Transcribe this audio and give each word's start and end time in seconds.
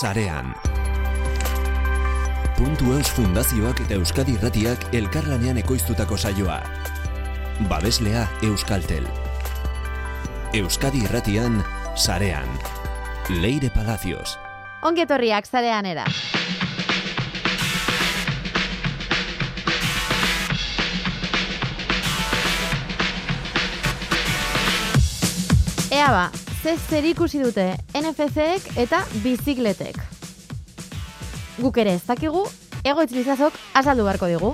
Sarean. 0.00 0.54
Puntu 2.56 2.94
Eus 2.96 3.10
Fundazioak 3.12 3.82
eta 3.84 3.98
Euskadi 3.98 4.32
Irratiak 4.38 4.86
elkarlanean 4.96 5.58
ekoiztutako 5.60 6.16
saioa. 6.16 6.62
Babeslea 7.68 8.24
Euskaltel. 8.48 9.04
Euskadi 10.56 11.04
Irratian, 11.04 11.60
Sarean. 11.94 12.48
Leire 13.28 13.68
Palacios. 13.70 14.38
Ongetorriak 14.82 15.46
zarean 15.46 15.86
era. 15.86 16.06
Ea 25.92 26.08
ba, 26.10 26.30
ze 26.62 26.76
zer 26.78 27.04
ikusi 27.04 27.40
dute 27.42 27.72
NFC-ek 27.94 28.76
eta 28.78 29.02
bizikletek. 29.22 29.96
Guk 31.58 31.78
ere 31.82 31.96
ez 31.98 32.04
dakigu, 32.06 32.44
egoitz 32.86 33.10
lizazok 33.14 33.56
azaldu 33.74 34.04
beharko 34.06 34.28
digu. 34.30 34.52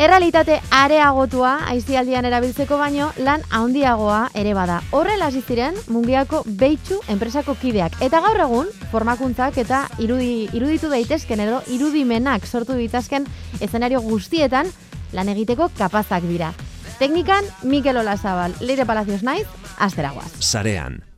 Errealitate 0.00 0.60
areagotua 0.72 1.66
aizialdian 1.68 2.24
erabiltzeko 2.24 2.78
baino 2.80 3.10
lan 3.20 3.42
handiagoa 3.50 4.30
ere 4.34 4.54
bada. 4.56 4.78
Horrela 4.96 5.28
ziren 5.30 5.76
mungiako 5.88 6.42
beitzu 6.46 7.00
enpresako 7.08 7.56
kideak. 7.60 8.00
Eta 8.00 8.20
gaur 8.20 8.40
egun, 8.40 8.72
formakuntzak 8.90 9.58
eta 9.58 9.88
irudi, 9.98 10.48
iruditu 10.52 10.88
daitezken 10.88 11.40
edo 11.40 11.60
irudimenak 11.68 12.46
sortu 12.46 12.72
ditazken 12.74 13.26
eszenario 13.60 14.00
guztietan 14.00 14.72
lan 15.12 15.28
egiteko 15.28 15.70
kapazak 15.76 16.22
dira. 16.22 16.54
Teknikan, 16.98 17.44
Mikel 17.62 17.96
Olazabal, 17.96 18.54
Leire 18.60 18.86
Palacios 18.86 19.22
naiz, 19.22 19.46
azteragoaz. 19.78 20.32
Sarean. 20.40 21.09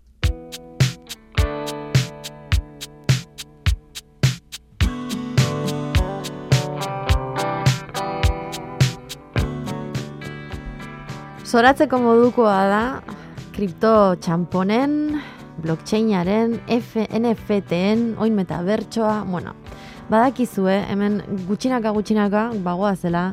Zoratzeko 11.52 11.98
modukoa 12.00 12.60
da, 12.64 12.84
kripto 13.52 13.90
txamponen, 14.24 14.92
blockchainaren, 15.60 16.54
NFT-en, 16.72 18.06
oin 18.24 18.38
metabertsoa, 18.38 19.18
bueno, 19.28 19.52
badakizue, 20.08 20.78
hemen 20.88 21.18
gutxinaka 21.50 21.92
gutxinaka, 21.92 22.46
bagoa 22.64 22.94
zela, 22.96 23.26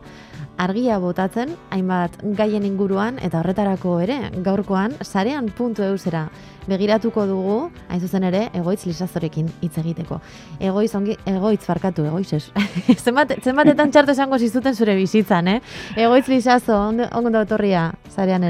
argia 0.59 0.97
botatzen, 0.99 1.53
hainbat 1.71 2.17
gaien 2.37 2.65
inguruan, 2.67 3.19
eta 3.23 3.39
horretarako 3.39 3.95
ere, 4.03 4.17
gaurkoan, 4.45 4.93
sarean 5.01 5.47
puntu 5.55 5.85
eusera 5.87 6.27
begiratuko 6.69 7.25
dugu, 7.25 7.57
hain 7.89 8.01
zuzen 8.03 8.25
ere, 8.27 8.43
egoitz 8.53 8.83
lisazorekin 8.85 9.47
hitz 9.63 9.73
egiteko. 9.81 10.19
Egoitz, 10.59 10.91
ongi, 10.99 11.15
egoitz 11.29 11.63
farkatu, 11.65 12.05
egoitz 12.11 12.33
ez. 12.37 12.43
zenbat, 13.05 13.37
zenbatetan 13.39 13.93
txarto 13.95 14.13
esango 14.13 14.37
zizuten 14.37 14.75
zure 14.75 14.95
bizitzan, 14.99 15.47
eh? 15.55 15.59
Egoitz 15.97 16.27
lisazo, 16.29 16.75
ondo, 16.91 17.07
ondo 17.15 17.45
etorria, 17.47 17.89
sarean. 18.13 18.45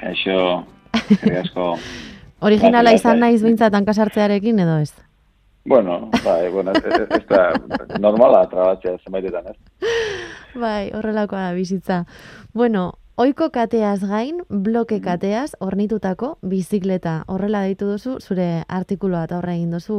Kaixo, 0.00 0.40
asko. 1.42 1.74
Originala 2.40 2.96
izan 2.96 3.20
naiz 3.20 3.42
behintzat 3.44 3.74
hankasartzearekin 3.76 4.64
edo 4.64 4.80
ez? 4.80 4.92
Bueno, 5.64 6.10
bai, 6.24 6.50
bueno, 6.50 6.72
ez, 6.72 6.84
ez, 6.84 7.08
ez 7.10 7.26
da 7.28 7.98
normala 8.00 8.46
trabatzea 8.48 8.96
zenbaitetan, 9.04 9.50
ez? 9.52 9.58
Bai, 10.54 10.90
horrelakoa 10.96 11.50
da 11.50 11.52
bizitza. 11.52 12.04
Bueno, 12.54 12.94
oiko 13.20 13.50
kateaz 13.52 14.00
gain, 14.08 14.40
bloke 14.48 15.00
kateaz, 15.04 15.52
ornitutako 15.60 16.38
bizikleta. 16.42 17.24
Horrela 17.28 17.62
deitu 17.68 17.90
duzu, 17.92 18.16
zure 18.20 18.64
artikuloa 18.68 19.26
eta 19.28 19.38
horre 19.38 19.58
egin 19.58 19.76
duzu, 19.76 19.98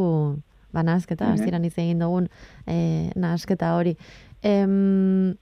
ba, 0.74 0.84
nahasketa, 0.84 1.30
mm 1.30 1.36
-hmm. 1.36 1.66
hitz 1.66 1.78
egin 1.78 2.00
dugun 2.00 2.28
e, 2.68 3.12
nahasketa 3.16 3.76
hori. 3.76 3.98
Em, 4.42 5.36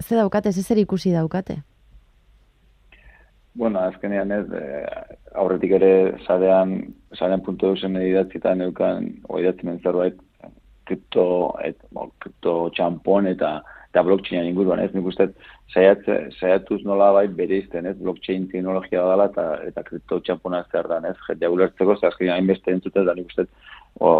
ze 0.00 0.14
daukate, 0.14 0.52
ze 0.52 0.62
zer 0.62 0.78
ikusi 0.78 1.12
daukate? 1.12 1.62
Bueno, 3.58 3.80
azkenean 3.82 4.30
ez, 4.30 4.44
e, 4.54 4.66
aurretik 5.42 5.72
ere 5.80 5.92
sarean, 6.26 6.76
sarean 7.18 7.42
puntu 7.42 7.72
eusen 7.72 7.96
idatzita 7.98 8.52
neukan, 8.54 9.08
o 9.26 9.40
idatzen 9.42 9.80
zerbait, 9.82 10.20
kripto, 10.86 11.24
et, 11.66 11.80
bo, 11.90 12.06
kripto 12.22 12.54
txampon 12.76 13.26
eta 13.32 13.58
eta 13.88 14.02
blockchainan 14.04 14.50
inguruan, 14.50 14.82
ez? 14.84 14.92
Nik 14.92 15.06
uste 15.08 15.30
saiatuz 15.72 16.82
nola 16.84 17.08
bai 17.16 17.24
bere 17.40 17.62
izten, 17.62 17.88
ez? 17.88 17.96
Blockchain 17.98 18.46
teknologia 18.52 19.02
dela 19.08 19.26
eta 19.30 19.46
eta 19.64 19.84
kripto 19.86 20.20
txampona 20.26 20.60
zer 20.70 20.86
da, 20.90 21.00
ez? 21.08 21.16
Jendea 21.26 21.50
ulertzeko, 21.54 21.96
ze 21.96 22.06
azkenean 22.06 22.36
hainbeste 22.36 22.74
entzutez 22.74 23.06
da 23.08 23.16
nik 23.16 23.32
uste 23.32 23.48
o, 23.98 24.10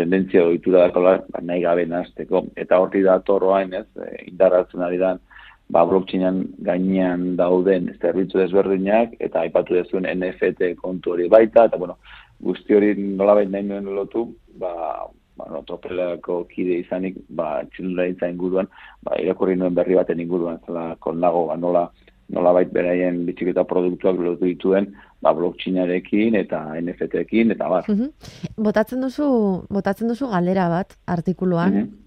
tendentzia 0.00 0.46
ohitura 0.48 0.88
da 0.88 1.04
ba, 1.04 1.14
nahi 1.42 1.62
gabe 1.62 1.84
nazteko. 1.86 2.46
Eta 2.56 2.80
horti 2.80 3.04
da 3.04 3.20
toroain, 3.28 3.76
ez? 3.76 3.86
E, 4.00 4.10
indarratzen 4.32 4.82
ari 4.88 4.98
da, 5.04 5.14
ba, 5.68 5.84
blockchainan 5.88 6.44
gainean 6.66 7.34
dauden 7.36 7.92
zerbitzu 8.00 8.38
desberdinak, 8.38 9.16
eta 9.20 9.44
aipatu 9.44 9.76
dezuen 9.78 10.08
NFT 10.10 10.74
kontu 10.80 11.14
hori 11.14 11.28
baita, 11.32 11.68
eta 11.68 11.80
bueno, 11.80 11.98
guzti 12.44 12.76
hori 12.76 12.94
nola 12.98 13.36
nahi 13.44 13.64
nuen 13.66 13.88
lotu, 13.96 14.26
ba, 14.60 14.72
ba, 15.36 15.48
no, 15.50 15.62
tropelako 15.66 16.44
kide 16.50 16.80
izanik, 16.84 17.18
ba, 17.28 17.62
txilura 17.72 18.08
inguruan, 18.28 18.68
ba, 19.02 19.18
irakurri 19.22 19.56
nuen 19.56 19.74
berri 19.74 19.96
baten 19.98 20.20
inguruan, 20.20 20.60
zela, 20.66 20.94
nago, 21.14 21.46
ba, 21.48 21.56
nola, 21.56 21.88
nola 22.34 22.52
bait 22.56 22.70
beraien 22.72 23.24
bitxiketa 23.26 23.64
produktuak 23.68 24.20
lotu 24.20 24.46
dituen, 24.46 24.92
ba, 25.24 25.32
blockchainarekin 25.32 26.36
eta 26.36 26.62
NFT-ekin, 26.80 27.56
eta 27.56 27.68
bat. 27.72 27.90
Botatzen 28.56 29.00
duzu, 29.04 29.26
botatzen 29.70 30.08
duzu 30.12 30.30
galera 30.32 30.68
bat, 30.68 30.98
artikuluan, 31.06 31.82
mm 31.82 32.03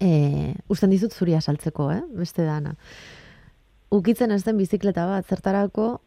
e, 0.00 0.54
usten 0.68 0.90
dizut 0.90 1.12
zuria 1.12 1.40
saltzeko, 1.40 1.90
eh? 1.92 2.02
beste 2.16 2.44
dana. 2.46 2.74
Ukitzen 3.90 4.30
ez 4.30 4.42
den 4.46 4.58
bizikleta 4.58 5.06
bat, 5.06 5.26
zertarako 5.26 6.00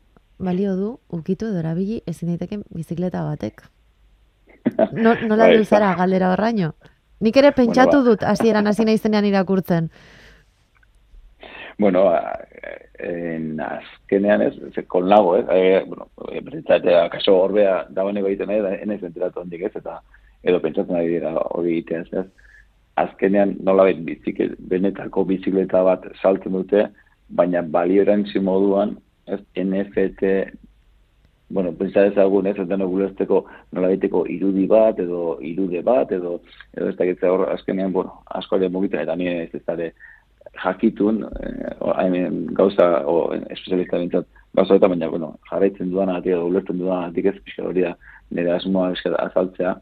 balio 0.44 0.76
du, 0.76 0.90
ukitu 1.14 1.50
edo 1.52 1.62
erabili 1.62 2.02
ezin 2.08 2.34
daiteken 2.34 2.64
bizikleta 2.74 3.24
batek. 3.28 3.64
No, 4.94 5.14
nola 5.28 5.48
bai, 5.52 5.64
zara 5.66 5.94
galdera 6.00 6.32
horraino? 6.34 6.74
Nik 7.24 7.38
ere 7.40 7.54
pentsatu 7.56 8.00
bueno, 8.00 8.04
ba. 8.04 8.10
dut 8.10 8.28
hasieran 8.28 8.68
hasi 8.68 8.86
naizenean 8.86 9.26
irakurtzen. 9.26 9.90
Bueno, 11.80 12.04
en 13.00 13.60
azkenean 13.64 14.44
ez, 14.46 14.54
kon 14.88 15.08
lago, 15.10 15.38
eh? 15.38 15.46
eh 15.50 15.84
bueno, 15.88 16.08
pentsate 16.52 16.96
akaso 16.96 17.36
horbea 17.46 17.86
dagoeneko 17.90 18.30
egiten 18.30 18.52
nahi, 18.52 18.78
enez 18.84 19.02
enteratu 19.04 19.42
handik 19.42 19.66
ez, 19.70 19.74
eta 19.76 20.00
edo 20.44 20.60
pentsatzen 20.62 21.00
ari 21.00 21.16
dira 21.16 21.34
hori 21.56 21.78
egiteaz, 21.78 22.08
ez? 22.14 22.28
Azkenean 22.96 23.56
nola 23.66 23.88
biziklet, 24.06 24.54
benetako 24.70 25.24
bizikleta 25.26 25.82
bat 25.84 26.06
saltzen 26.22 26.54
dute, 26.54 26.88
baina 27.30 27.62
balio 27.62 28.06
moduan, 28.42 28.98
ez, 29.26 29.40
NFT 29.58 30.54
bueno, 31.54 31.72
pentsa 31.78 32.08
ezagun, 32.10 32.48
ez, 32.48 32.56
eta 32.58 32.78
nogulezteko 32.78 33.44
nola 33.78 33.92
egiteko 33.94 34.24
irudi 34.32 34.66
bat, 34.68 35.00
edo 35.00 35.38
irude 35.46 35.84
bat, 35.86 36.12
edo, 36.12 36.40
edo 36.74 36.90
ez 36.90 36.96
dakitza 36.98 37.30
hor, 37.32 37.46
azkenean, 37.54 37.94
bueno, 37.94 38.24
asko 38.40 38.58
ere 38.58 38.70
mugitzen, 38.74 39.04
eta 39.04 39.16
nire 39.16 39.44
ez 39.44 39.62
ez 39.62 39.92
jakitun, 40.64 41.24
eh, 41.42 42.30
gauza, 42.58 42.88
o, 43.10 43.34
espezialista 43.34 44.00
bintzat, 44.02 44.26
gauza 44.54 44.76
eta 44.76 44.90
baina, 44.90 45.10
bueno, 45.10 45.36
jarraitzen 45.50 45.92
dudan 45.92 46.10
ati, 46.16 46.34
edo 46.34 46.48
ulertzen 46.50 46.80
dudan 46.82 47.10
atik 47.10 47.30
ez, 47.32 47.38
pixka 47.46 47.68
hori 47.70 47.86
da, 47.86 47.94
nire 48.32 48.52
asmoa 48.52 48.92
azaltzea, 49.28 49.78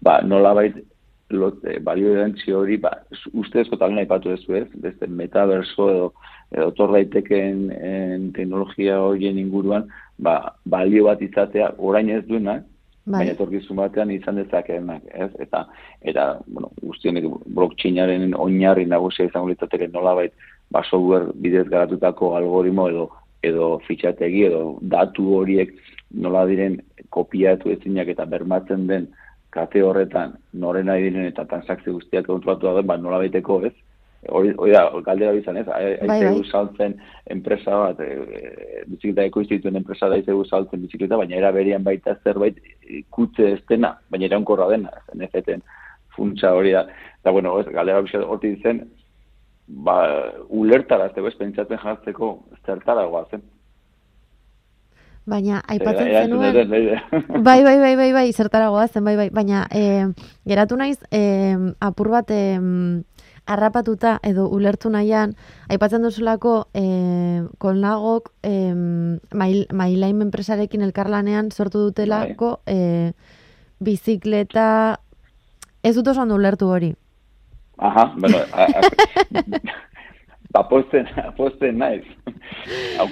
ba, 0.00 0.20
nola 0.22 0.54
bait, 0.54 0.80
lot, 1.30 1.64
e, 1.64 1.78
balio 1.80 2.12
hori, 2.58 2.76
ba, 2.76 2.92
ustezko 3.32 3.76
talen 3.76 3.98
aipatu 3.98 4.30
ez, 4.30 4.40
beste 4.74 5.06
metaverso 5.06 5.90
edo, 5.90 6.12
edo 6.52 6.70
tor 6.72 6.92
daiteken 6.92 8.32
teknologia 8.34 9.00
horien 9.00 9.38
inguruan, 9.38 9.88
ba, 10.18 10.54
balio 10.64 11.04
bat 11.04 11.22
izatea 11.22 11.74
orain 11.78 12.10
ez 12.10 12.24
duenak, 12.26 12.64
bai. 13.04 13.18
baina 13.18 13.34
etorkizun 13.34 13.76
batean 13.76 14.10
izan 14.10 14.38
dezakeenak, 14.40 15.02
ez? 15.12 15.30
Eta 15.40 15.64
eta 16.02 16.26
bueno, 16.46 16.70
guztionek 16.82 17.26
blockchainaren 17.56 18.34
oinarri 18.34 18.86
nagusia 18.86 19.28
izango 19.28 19.50
litzateke 19.52 19.88
nolabait 19.92 20.32
ba 20.70 20.82
software 20.88 21.32
bidez 21.34 21.66
garatutako 21.68 22.34
algoritmo 22.36 22.88
edo 22.88 23.10
edo 23.44 23.78
fitxategi 23.86 24.46
edo 24.48 24.78
datu 24.80 25.34
horiek 25.38 25.74
nola 26.24 26.46
diren 26.48 26.80
kopiatu 27.10 27.70
ezinak 27.74 28.08
eta 28.08 28.24
bermatzen 28.24 28.86
den 28.86 29.08
kate 29.54 29.82
horretan 29.82 30.34
noren 30.52 30.86
nahi 30.90 31.08
diren 31.08 31.30
eta 31.30 31.46
transakzio 31.50 31.94
guztiak 31.96 32.26
kontrolatu 32.26 32.66
da, 32.66 32.82
ba 32.82 32.96
nola 32.98 33.22
baiteko, 33.22 33.60
ez? 33.68 33.74
hori, 34.30 34.52
hori 34.56 34.72
da, 34.72 34.84
galdera 35.04 35.32
bizan 35.32 35.58
ez, 35.60 35.66
aize 35.68 36.06
bai, 36.06 36.18
bai. 36.24 36.42
saltzen 36.50 36.96
enpresa 37.34 37.76
bat, 37.82 38.00
e, 38.00 38.82
bizikleta 38.88 39.26
ekoiztituen 39.28 39.76
enpresa 39.80 40.08
da 40.08 40.18
aize 40.18 40.36
saltzen 40.48 40.82
bizikleta, 40.84 41.18
baina 41.20 41.36
era 41.36 41.52
berian 41.52 41.84
baita 41.84 42.16
zerbait 42.24 42.60
kutze 43.10 43.52
ez 43.54 43.62
dena, 43.68 43.94
baina 44.10 44.28
era 44.30 44.40
unkorra 44.40 44.68
dena, 44.72 44.92
zen 45.12 45.62
funtsa 46.14 46.54
hori 46.54 46.72
da, 46.72 46.86
eta 47.20 47.32
bueno, 47.34 47.58
ez, 47.60 47.66
galdera 47.74 48.22
hori 48.24 48.54
zen, 48.62 48.84
ba, 49.66 49.96
ulertara, 50.48 51.10
ez 51.10 51.34
pentsatzen 51.40 51.82
jartzeko 51.82 52.36
zertara 52.64 53.06
guazen. 53.10 53.42
Baina, 55.24 55.62
aipatzen 55.64 56.10
zenuen... 56.12 56.56
bai, 57.46 57.62
bai, 57.64 57.78
bai, 57.80 57.94
bai, 57.96 58.10
bai, 58.12 58.26
zertara 58.32 58.68
goazen, 58.68 59.04
bai, 59.04 59.16
bai, 59.16 59.30
baina, 59.32 59.64
e, 59.72 60.12
geratu 60.44 60.76
naiz, 60.76 60.98
e, 61.08 61.56
apur 61.80 62.10
bat, 62.12 62.28
e, 62.28 62.58
arrapatuta 63.46 64.18
edo 64.24 64.46
ulertu 64.52 64.90
nahian, 64.92 65.34
aipatzen 65.68 66.04
duzulako 66.04 66.66
e, 66.76 66.84
kolnagok 67.60 68.30
e, 68.44 68.72
mailaim 69.32 70.22
enpresarekin 70.24 70.84
elkarlanean 70.86 71.50
sortu 71.52 71.86
dutelako 71.88 72.58
e, 72.66 73.12
bizikleta, 73.84 75.00
ez 75.82 75.94
dut 75.96 76.12
oso 76.12 76.24
ulertu 76.24 76.68
hori. 76.68 76.94
Aha, 77.78 78.12
bueno, 78.16 78.38
aposten, 80.54 81.06
aposten 81.24 81.78
naiz. 81.82 82.04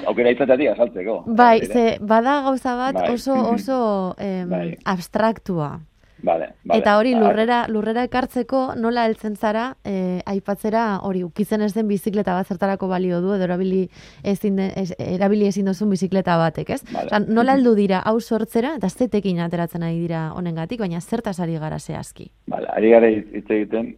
Aukera 0.06 0.33
izateatik 0.35 0.75
azaltzeko. 0.75 1.23
Bai, 1.39 1.62
ze, 1.67 1.87
bada 2.00 2.41
gauza 2.47 2.77
bat 2.79 3.00
bai. 3.00 3.09
oso, 3.15 3.39
oso 3.55 3.79
em, 4.19 4.50
bai. 4.50 4.69
abstraktua. 4.85 5.79
Vale, 6.23 6.53
vale. 6.62 6.79
Eta 6.79 6.93
hori 7.00 7.17
lurrera, 7.19 7.65
lurrera 7.67 8.05
ekartzeko 8.06 8.61
nola 8.79 9.09
heltzen 9.09 9.35
zara 9.35 9.65
eh, 9.83 10.21
aipatzera 10.31 11.00
hori 11.03 11.25
ukitzen 11.27 11.65
ez 11.67 11.73
den 11.75 11.89
bizikleta 11.91 12.37
bat 12.37 12.47
zertarako 12.47 12.87
balio 12.87 13.19
du 13.25 13.33
edo 13.35 13.49
erabili 13.49 13.81
ezin, 14.23 14.61
ez, 14.62 14.93
erabili 15.03 15.49
ezin 15.50 15.67
duzun 15.67 15.91
bizikleta 15.91 16.37
batek, 16.39 16.71
ez? 16.77 16.85
Vale. 16.93 17.25
nola 17.27 17.56
heldu 17.59 17.75
dira 17.75 18.05
hau 18.06 18.21
sortzera 18.21 18.77
eta 18.79 18.89
zetekin 18.89 19.41
ateratzen 19.43 19.83
ari 19.83 19.99
dira 20.05 20.29
honengatik, 20.37 20.79
baina 20.79 21.00
zertaz 21.00 21.41
ari 21.41 21.59
gara 21.59 21.81
zehazki? 21.83 22.31
Vale, 22.47 22.71
ari 22.71 22.94
gara 22.94 23.11
hitz 23.11 23.50
egiten 23.50 23.97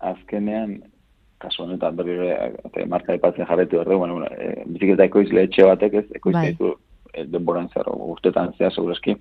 azkenean 0.00 0.78
kasu 1.42 1.64
honetan 1.64 1.98
berri 1.98 2.16
ere 2.28 2.86
marka 2.90 3.14
aipatzen 3.14 3.48
jarretu 3.48 3.80
erre, 3.82 3.98
bueno, 3.98 4.20
e, 4.30 4.64
bizikleta 4.66 5.08
ekoizle 5.10 5.46
etxe 5.48 5.66
batek 5.68 6.00
ez, 6.00 6.06
ekoizle 6.18 6.40
bai. 6.40 6.50
ditu 6.54 6.72
e, 7.12 7.26
denboran 7.30 7.68
zer, 7.74 7.88
urtetan 7.92 8.52
zea 8.58 8.70
segureski, 8.70 9.16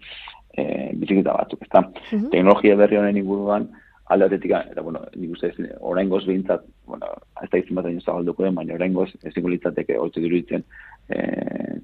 e, 0.53 0.65
bizikleta 1.01 1.38
batzuk, 1.38 1.63
ezta? 1.68 1.85
Uh 2.12 2.27
Teknologia 2.33 2.77
berri 2.79 3.00
honen 3.01 3.19
inguruan, 3.21 3.69
aldatetik, 4.12 4.51
eta 4.73 4.83
bueno, 4.83 5.01
nik 5.15 5.35
uste 5.38 5.51
ez, 5.51 5.68
orain 5.79 6.09
goz 6.12 6.25
behintzat, 6.27 6.65
bueno, 6.89 7.07
ez 7.41 7.50
da 7.51 7.62
izin 7.62 7.77
bat 7.79 7.88
egin 7.88 8.03
zabalduko 8.03 8.44
den, 8.44 8.57
baina 8.59 8.75
orain 8.75 8.94
goz, 8.94 9.09
ez 9.24 9.31
zinko 9.33 9.51
litzateke, 9.53 9.97
hori 9.97 10.24
diruditzen, 10.25 10.65
e, 11.09 11.21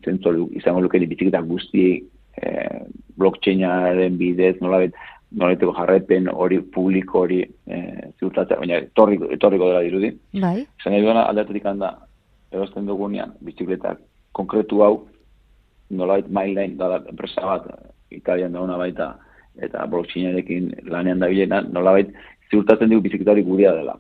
zentzolu, 0.04 0.50
izango 0.60 0.84
lukeni 0.84 1.08
bizikleta 1.08 1.42
guzti 1.48 1.86
e, 2.38 2.52
blockchainaren 3.18 4.20
bidez, 4.20 4.58
nola 4.62 4.84
bet, 4.84 4.98
noleteko 5.32 5.74
jarrepen 5.76 6.30
hori 6.32 6.62
publiko 6.74 7.26
hori 7.26 7.42
e, 7.44 7.78
ziurtatzea, 8.20 8.60
baina 8.62 8.80
etorriko, 8.86 9.30
etorriko 9.36 9.70
dela 9.72 9.84
dirudi. 9.84 10.14
Bai. 10.42 10.62
Zan 10.84 10.94
nahi 10.96 11.04
duena 11.04 11.26
aldatetik 11.28 11.66
handa, 11.68 11.94
erosten 12.52 12.88
dugunean, 12.88 13.34
bizikletak 13.44 14.00
konkretu 14.38 14.84
hau, 14.86 14.94
nolait 15.90 16.28
mailain, 16.32 16.78
da 16.78 17.02
enpresa 17.10 17.44
bat, 17.46 17.68
Italian 18.12 18.54
da 18.54 18.78
baita, 18.80 19.16
eta 19.60 19.86
blockchainarekin 19.92 20.72
lanean 20.88 21.20
da 21.20 21.28
bilena, 21.28 21.62
nolabait 21.62 22.14
ziurtatzen 22.52 22.90
dugu 22.90 23.10
biziketa 23.10 23.32
hori 23.32 23.44
guria 23.44 23.74
dela. 23.76 23.98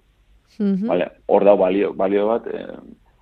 Mm 0.60 0.76
-hmm. 0.76 0.88
vale, 0.88 1.10
hor 1.28 1.44
da 1.44 1.56
balio, 1.56 1.94
balio 1.94 2.28
bat, 2.28 2.48
e, 2.48 2.66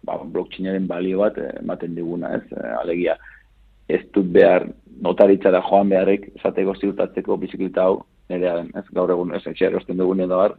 ba, 0.05 0.19
blockchainaren 0.23 0.87
balio 0.87 1.19
bat 1.19 1.37
eh, 1.37 1.51
ematen 1.61 1.95
diguna, 1.95 2.35
ez, 2.37 2.43
alegia, 2.81 3.17
ez 3.89 4.01
dut 4.13 4.29
behar 4.33 4.67
notaritza 5.01 5.51
da 5.51 5.61
joan 5.69 5.89
beharrik 5.89 6.29
esateko 6.35 6.75
ziurtatzeko 6.79 7.37
bizikleta 7.37 7.87
hau 7.87 8.03
nire 8.29 8.51
den, 8.57 8.69
ez 8.77 8.85
gaur 8.97 9.11
egun 9.11 9.33
ez 9.35 9.43
etxe 9.45 9.67
erosten 9.67 9.97
dugu 9.97 10.15
nire 10.15 10.29
da, 10.31 10.49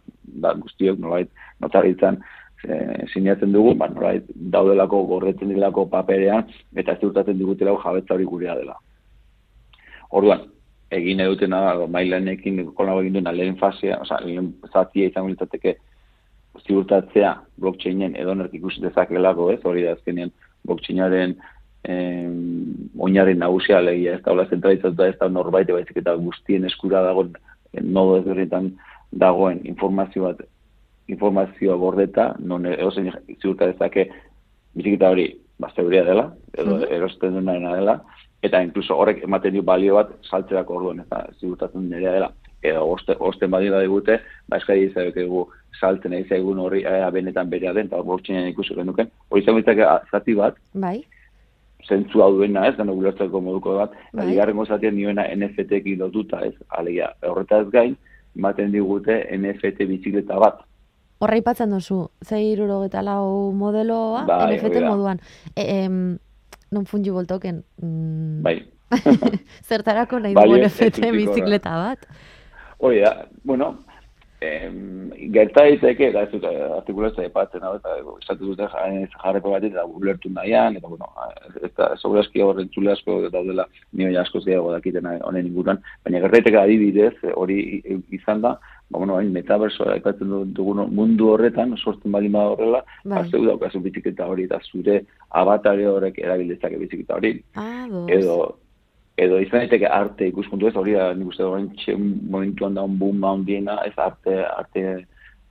da 0.43 0.53
guztiok 0.55 0.99
nolait 1.03 1.31
notaritzan 1.61 2.21
e, 2.65 3.07
sinatzen 3.13 3.53
dugu, 3.53 3.75
ba, 3.75 3.89
nolait 3.93 4.29
daudelako 4.35 5.03
gorretzen 5.11 5.51
dilako 5.55 5.87
paperean 5.93 6.47
eta 6.77 6.97
ziurtatzen 7.01 7.39
digutela 7.39 7.77
jabetza 7.83 8.15
hori 8.15 8.29
gurea 8.29 8.55
dela. 8.61 8.77
Orduan, 10.11 10.47
egin 10.95 11.21
eduten 11.25 11.51
da, 11.57 11.89
mailanekin 11.91 12.63
kolabo 12.79 13.03
egin 13.03 13.19
duen 13.19 13.33
lehen 13.35 13.59
fasea, 13.59 14.01
oza, 14.05 14.21
lehen 14.25 14.53
zatia 14.73 15.11
izango 15.11 15.33
litzateke 15.33 15.77
ziurtatzea 16.67 17.35
blockchainen 17.61 18.15
edonerk 18.17 18.55
ikusi 18.55 18.81
dezakelako, 18.85 19.51
ez, 19.53 19.61
hori 19.65 19.83
da 19.85 19.97
azkenean 19.97 20.31
blockchainaren 20.67 21.35
eh, 21.89 22.29
oinaren 22.99 23.39
nagusia 23.39 23.81
legia, 23.81 24.17
ez 24.17 24.23
da 24.25 24.33
hola 24.33 24.47
zentralitzatuta 24.51 25.09
ez 25.09 25.17
da 25.21 25.29
norbait 25.29 25.71
baizik 25.71 26.03
eta 26.03 26.15
guztien 26.21 26.65
eskura 26.69 27.03
dagoen 27.07 27.33
nodo 27.83 28.19
ezberdinetan 28.21 28.73
dagoen 29.13 29.61
informazio 29.65 30.29
bat 30.29 30.43
informazioa 31.09 31.77
gordeta, 31.79 32.35
non 32.39 32.67
eosen 32.67 33.13
ziurta 33.41 33.69
dezake 33.71 34.09
bizikita 34.75 35.11
hori 35.15 35.29
bazteuria 35.63 36.03
dela, 36.05 36.33
edo 36.53 36.79
-hmm. 36.79 36.93
erosten 36.93 37.33
duena 37.33 37.75
dela, 37.75 38.01
eta 38.43 38.61
inkluso 38.61 38.97
horrek 38.97 39.23
ematen 39.25 39.55
du 39.55 39.63
balio 39.63 39.95
bat 39.95 40.11
saltzerako 40.31 40.75
orduan, 40.75 41.01
eta 41.01 41.27
ziurtatzen 41.41 41.89
nirea 41.91 42.13
dela. 42.13 42.33
Edo 42.63 42.83
oste, 42.91 43.15
osten 43.19 43.51
badio 43.51 43.73
da 43.73 43.81
digute, 43.81 44.21
ba 44.49 44.57
eskari 44.57 44.89
izabek 44.89 45.17
egu 45.17 45.47
saltzen 45.81 46.13
egin 46.13 46.29
zaigun 46.29 46.59
horri 46.59 46.83
ea 46.83 47.11
benetan 47.11 47.51
berea 47.51 47.73
den, 47.73 47.87
eta 47.87 48.03
bortxenean 48.03 48.49
ikusi 48.49 48.75
genuken. 48.75 49.11
Hori 49.31 49.43
izan 49.43 49.63
zati 50.11 50.35
bat, 50.35 50.57
bai 50.75 51.05
zentzu 51.89 52.23
hau 52.23 52.33
duena, 52.37 52.67
ez, 52.69 52.77
gano 52.77 52.95
gulertzeko 52.95 53.41
moduko 53.41 53.77
bat, 53.79 53.95
bai. 54.13 54.29
garrengo 54.37 54.67
zatean 54.67 54.97
nioena 54.97 55.27
NFT-ek 55.35 55.89
lotuta, 56.01 56.43
ez, 56.47 56.55
alegia, 56.79 57.13
horretaz 57.23 57.67
gain, 57.73 57.97
ematen 58.37 58.73
digute 58.75 59.23
NFT 59.39 59.87
bizikleta 59.89 60.39
bat. 60.43 60.63
Horra 61.23 61.39
ipatzen 61.41 61.73
duzu, 61.73 62.11
zei 62.25 62.53
eta 62.53 63.03
lau 63.03 63.53
modeloa, 63.53 64.27
bai, 64.27 64.57
NFT 64.57 64.83
moduan. 64.85 65.21
E, 65.55 65.63
em, 65.85 66.19
non 66.71 66.85
fungi 66.85 67.11
boltoken. 67.11 67.63
Mm. 67.81 68.43
Bai. 68.43 68.59
Zertarako 69.69 70.21
nahi 70.21 70.35
dugu 70.35 70.59
NFT 70.61 71.11
bizikleta 71.15 71.75
bat? 71.77 72.07
Hori 72.79 73.01
da, 73.01 73.27
bueno, 73.45 73.79
em, 74.47 75.11
gerta 75.35 75.65
daiteke 75.67 76.11
da 76.15 76.23
ez 76.27 76.31
dut 76.33 76.45
eh, 76.49 76.55
artikulazioa 76.79 77.27
aipatzen 77.27 77.65
hau 77.67 77.75
eta 77.79 77.97
esatu 78.23 78.53
dute 78.53 78.69
jarreko 78.73 79.53
bat 79.55 79.67
eta 79.69 79.85
ulertu 79.87 80.31
nahian 80.33 80.77
eta 80.79 80.89
bueno 80.89 81.09
ez 81.63 81.73
da 81.77 81.91
segurazki 81.97 82.43
horren 82.43 82.69
txule 82.75 82.93
asko 82.93 83.19
daudela 83.35 83.67
nio 83.93 84.11
asko 84.21 84.43
gehiago 84.45 84.73
dakiten 84.73 85.07
honen 85.07 85.47
inguruan. 85.47 85.83
Baina 86.05 86.23
gerta 86.25 86.39
daiteke 86.39 86.61
adibidez 86.63 87.15
hori 87.35 87.59
izan 88.21 88.43
da 88.47 88.57
ba 88.91 88.99
bueno 88.99 89.17
hain 89.17 89.33
metaverso 89.33 89.89
aipatzen 89.95 90.53
dugun 90.55 90.85
mundu 90.95 91.33
horretan 91.33 91.75
sortzen 91.77 92.13
baldin 92.13 92.33
bada 92.33 92.53
horrela 92.55 92.85
ba 93.05 93.17
bai. 93.23 93.31
zeu 93.31 93.45
daukazu 93.45 93.81
biziketa 93.81 94.27
hori 94.27 94.45
eta 94.45 94.61
zure 94.71 95.01
abatare 95.31 95.89
horrek 95.89 96.19
erabil 96.19 96.57
biziketa 96.79 97.15
hori. 97.15 97.43
Ah, 97.55 97.87
edo 98.09 98.57
edo 99.17 99.39
izan 99.41 99.65
daiteke 99.65 99.89
arte 99.89 100.29
ikuspuntu 100.29 100.69
ez, 100.69 100.75
hori 100.77 100.97
da, 100.97 101.11
nik 101.17 101.33
uste 101.33 101.45
duen 101.45 101.71
momentuan 102.31 102.77
da 102.77 102.85
un 102.85 102.99
boom 103.01 103.25
handiena, 103.25 103.79
ez 103.89 103.95
arte, 103.97 104.43
arte 104.45 104.85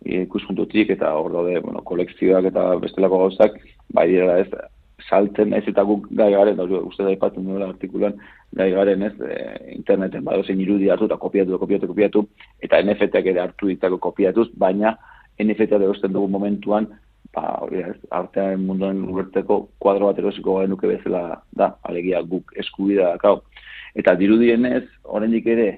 ikuspuntutik 0.05 0.91
eta 0.93 1.11
hor 1.17 1.31
daude, 1.33 1.59
bueno, 1.65 1.81
kolekzioak 1.81 2.51
eta 2.51 2.67
bestelako 2.83 3.23
gauzak, 3.23 3.57
bai 3.93 4.07
dira 4.11 4.37
ez, 4.43 4.49
saltzen 5.09 5.53
ez 5.57 5.63
eta 5.67 5.83
guk 5.85 6.05
gai 6.17 6.31
garen, 6.33 6.57
da, 6.57 6.65
uste 6.65 7.03
da 7.03 7.13
ipatzen 7.13 7.47
duela 7.47 7.71
artikulan, 7.73 8.13
gai 8.55 8.69
garen 8.73 9.07
ez, 9.09 9.13
e, 9.21 9.39
interneten 9.73 10.23
badozen 10.25 10.61
irudi 10.61 10.91
hartu 10.93 11.09
eta 11.09 11.17
kopiatu, 11.21 11.57
kopiatu, 11.61 11.89
kopiatu, 11.89 12.23
eta 12.63 12.81
NFT-ak 12.83 13.31
ere 13.33 13.43
hartu 13.47 13.71
ditzako 13.71 13.99
kopiatuz, 14.09 14.51
baina 14.61 14.95
NFT-ak 15.41 15.81
erosten 15.81 16.13
dugu 16.13 16.29
momentuan, 16.37 16.87
ba, 17.35 17.57
hori 17.65 17.81
ez, 17.83 17.97
artean 18.15 18.63
munduan 18.65 19.03
ulerteko 19.09 19.65
kuadro 19.81 20.11
bat 20.11 20.21
erosiko 20.21 20.59
genuke 20.61 20.89
bezala 20.89 21.41
da, 21.51 21.73
alegia 21.83 22.21
guk 22.21 22.53
eskubida 22.61 23.15
dakau. 23.15 23.39
Eta 23.95 24.15
dirudienez, 24.19 24.83
oraindik 25.03 25.45
ere, 25.47 25.69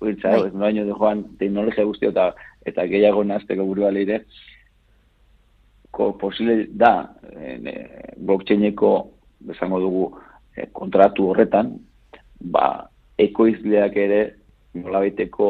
oitza, 0.00 0.30
bai. 0.32 0.46
ez 0.48 0.52
baino 0.52 0.84
de 0.86 0.94
joan 0.96 1.24
teknologia 1.40 1.84
guztia 1.84 2.12
eta 2.12 2.30
eta 2.66 2.86
gehiago 2.90 3.22
nazteko 3.24 3.66
buru 3.68 3.84
ere, 3.86 4.24
ko 5.90 6.12
posible 6.18 6.66
da, 6.70 7.14
en, 7.36 7.66
e, 7.66 7.76
blockchaineko, 8.16 8.90
bezango 9.48 9.80
dugu, 9.80 10.06
e, 10.56 10.66
kontratu 10.72 11.28
horretan, 11.30 11.78
ba, 12.40 12.88
ekoizleak 13.18 13.96
ere, 13.96 14.20
nolabaiteko 14.74 15.48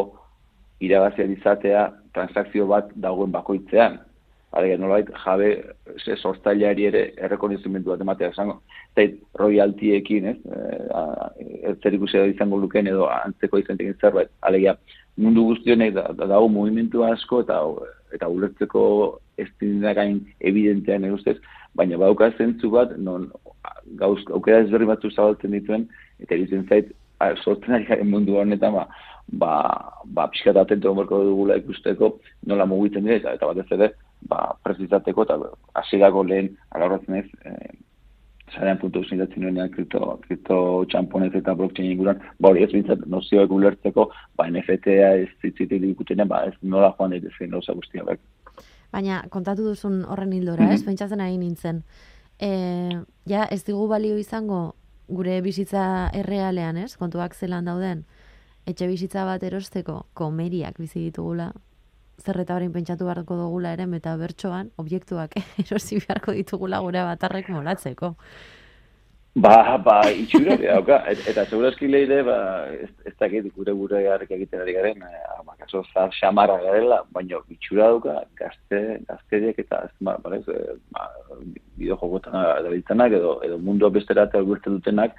iragazia 0.81 1.27
dizatea, 1.27 1.87
transakzio 2.15 2.67
bat 2.67 2.93
dagoen 2.95 3.33
bakoitzean. 3.33 3.99
Alegia, 4.57 4.79
nolabait, 4.81 5.09
jabe, 5.25 5.49
ze 6.01 6.15
sortzailari 6.17 6.87
ere 6.89 7.03
errekonizimentu 7.27 7.91
bat 7.93 8.01
ematea 8.01 8.31
esango. 8.33 8.55
Zait, 8.97 9.19
royaltiekin, 9.37 10.31
ez? 10.31 10.37
E, 10.47 11.75
zer 11.83 11.97
ikusi 11.99 12.23
izango 12.31 12.61
luken 12.63 12.89
edo 12.89 13.11
antzeko 13.13 13.61
izan 13.61 13.77
tekin 13.77 13.99
zerbait. 14.01 14.33
Alegia, 14.49 14.77
mundu 15.21 15.45
guztionek 15.51 15.93
da, 15.99 16.07
da, 16.17 16.29
dago 16.33 16.49
movimentu 16.53 17.05
asko 17.05 17.43
eta 17.45 17.61
eta 18.17 18.29
ulertzeko 18.33 18.83
ez 19.37 19.49
gain 19.99 20.23
evidentean 20.41 21.05
egustez, 21.05 21.37
baina 21.75 21.99
bauka 22.01 22.31
zentzu 22.39 22.71
bat, 22.71 22.97
non 22.97 23.29
gauz, 24.01 24.23
aukera 24.33 24.63
ezberri 24.65 24.89
batzu 24.89 25.11
zabaltzen 25.11 25.53
dituen, 25.53 25.85
eta 26.23 26.35
egiten 26.35 26.65
zait, 26.69 26.93
sortzen 27.45 27.75
ari 27.77 28.05
mundu 28.05 28.39
honetan, 28.41 28.73
ba, 28.73 28.87
ba, 29.29 29.53
ba 30.05 30.29
pixkat 30.33 30.57
atento 30.57 30.95
dugula 30.95 31.57
ikusteko, 31.57 32.17
nola 32.47 32.67
mugitzen 32.67 33.05
dira, 33.05 33.19
eta, 33.19 33.35
eta 33.37 33.53
batez 33.53 33.69
ere, 33.79 33.93
ba, 34.31 34.57
prezizateko 34.65 35.27
eta 35.27 35.39
hasierako 35.81 36.23
lehen 36.29 36.55
alorratzen 36.75 37.21
ez, 37.21 37.27
e, 37.45 37.53
zarean 38.53 38.79
puntu 38.79 39.03
zindatzen 39.05 39.43
nuenean 39.43 39.71
kripto, 39.75 40.19
kripto 40.27 40.59
txamponez 40.91 41.33
eta 41.35 41.55
blockchain 41.59 41.91
inguran, 41.91 42.21
ba 42.41 42.53
hori 42.53 42.65
ez 42.65 42.71
bintzat 42.73 43.05
nozioek 43.11 43.53
ulertzeko, 43.53 44.09
ba 44.39 44.49
NFT-a 44.51 45.13
ez 45.23 45.31
zitzitik 45.43 45.83
dikutenen, 45.83 46.29
ba 46.31 46.45
ez 46.47 46.55
nola 46.63 46.93
joan 46.99 47.15
daitezke 47.17 47.51
gauza 47.53 47.75
guztia 47.75 48.07
bek. 48.07 48.23
Baina, 48.95 49.25
kontatu 49.31 49.67
duzun 49.67 50.05
horren 50.07 50.33
hildora, 50.33 50.71
ez? 50.71 50.81
Mhm. 50.81 50.87
Pentsatzen 50.93 51.21
ari 51.21 51.39
nintzen. 51.39 51.83
E, 52.39 52.51
ja, 53.27 53.47
ez 53.51 53.65
digu 53.65 53.89
balio 53.89 54.17
izango 54.19 54.77
gure 55.09 55.41
bizitza 55.43 56.11
errealean, 56.15 56.77
ez? 56.77 56.97
Kontuak 56.97 57.35
zelan 57.35 57.67
dauden, 57.67 58.05
etxe 58.67 58.87
bizitza 58.91 59.25
bat 59.25 59.43
erosteko, 59.43 60.07
komeriak 60.15 60.79
bizi 60.79 61.07
ditugula, 61.09 61.53
zerreta 62.23 62.57
horrein 62.57 62.73
pentsatu 62.73 63.07
beharko 63.09 63.37
dugula 63.39 63.73
ere, 63.77 63.87
eta 63.97 64.17
bertsoan, 64.21 64.71
objektuak 64.83 65.37
erosi 65.65 66.01
beharko 66.03 66.37
ditugula 66.37 66.81
gure 66.85 67.03
batarrek 67.11 67.51
molatzeko. 67.55 68.15
Ba, 69.37 69.77
ba, 69.85 69.99
itxura, 70.17 70.55
dauka, 70.57 70.97
eta 71.13 71.43
segurazki 71.45 71.91
leire, 71.93 72.23
ba, 72.25 72.37
ez, 72.73 72.89
ez 73.05 73.13
dakit 73.21 73.51
gure 73.53 73.75
gure 73.77 73.99
garrik 74.07 74.31
egiten 74.33 74.63
ari 74.63 74.73
garen, 74.73 75.03
eh, 75.05 75.43
ba, 75.45 75.53
kaso, 75.61 75.83
zar 75.93 76.09
xamarra 76.17 76.57
garela, 76.63 77.03
baina 77.13 77.43
itxura 77.53 77.91
dauka, 77.93 78.15
gazte, 78.41 78.81
gazteriek 79.11 79.61
eta, 79.61 79.83
ez, 79.91 79.93
ba, 80.01 80.17
ba, 80.25 80.39
ez, 80.39 80.79
ba, 80.97 81.11
bideo 81.77 81.99
jokotan 82.01 83.05
edo, 83.11 83.35
edo 83.45 83.59
mundu 83.59 83.91
bestera 83.93 84.25
eta 84.25 84.41
dutenak, 84.41 85.13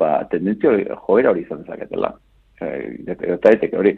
ba, 0.00 0.24
tendentzio 0.32 0.72
joera 1.04 1.34
hori 1.34 1.44
izan 1.44 1.68
zaketela 1.68 2.14
eta 2.60 3.78
hori, 3.78 3.94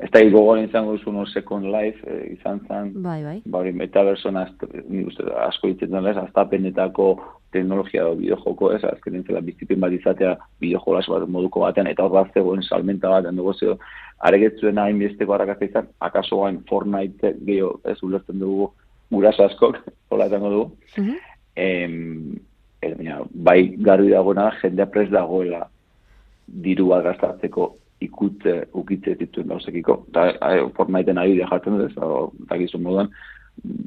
ez 0.00 0.10
da 0.10 0.22
gogoan 0.30 0.64
izango 0.64 0.96
duzu 0.96 1.12
no 1.12 1.26
Second 1.26 1.66
Life 1.72 2.02
eh, 2.06 2.34
izan 2.34 2.60
zen, 2.68 2.92
bai, 3.02 3.22
bai. 3.24 3.40
ba 3.46 3.62
hori 3.62 3.72
metaversoan 3.72 4.36
asko 4.36 5.68
ditzen 5.70 5.90
duen 5.90 6.06
ez, 6.10 6.16
aztapenetako 6.16 7.08
teknologia 7.54 8.02
edo 8.02 8.14
bideojoko 8.18 8.72
ez, 8.74 8.82
azken 8.84 9.20
entzela 9.20 9.40
bizipen 9.40 9.80
bat 9.80 9.92
izatea 9.94 10.34
bideojolas 10.60 11.06
bat 11.10 11.28
moduko 11.28 11.62
batean, 11.62 11.90
eta 11.90 12.06
hor 12.06 12.14
bat 12.16 12.32
zegoen 12.34 12.62
salmenta 12.62 13.12
bat, 13.12 13.28
zeo, 13.58 13.78
aregetzuen 14.26 14.78
hain 14.78 14.98
bizteko 14.98 15.34
harrakazte 15.34 15.70
izan, 15.70 15.92
akaso 16.00 16.42
gain 16.42 16.62
Fortnite 16.68 17.36
gehiago 17.44 17.78
ez 17.84 18.00
ulertzen 18.02 18.42
dugu 18.42 18.72
guras 19.10 19.38
askok, 19.40 19.78
hola 20.10 20.26
etango 20.26 20.50
dugu. 20.50 20.72
Uh 20.98 21.04
-huh. 21.06 21.20
em, 21.56 22.34
bai 23.30 23.76
garbi 23.78 24.10
dagoena, 24.10 24.50
jendea 24.60 24.86
pres 24.86 25.10
dagoela 25.10 25.68
dirua 26.46 27.00
gastatzeko 27.02 27.76
ikutze 28.04 28.54
ukitze 28.80 29.16
dituen 29.20 29.50
gauzekiko. 29.52 30.04
Da, 30.14 30.28
Fortniteen 30.76 31.20
ari 31.20 31.38
da 31.38 31.48
jartzen 31.50 31.78
dut, 31.80 31.98
eta 32.46 32.58
gizu 32.60 32.80
moduan, 32.82 33.10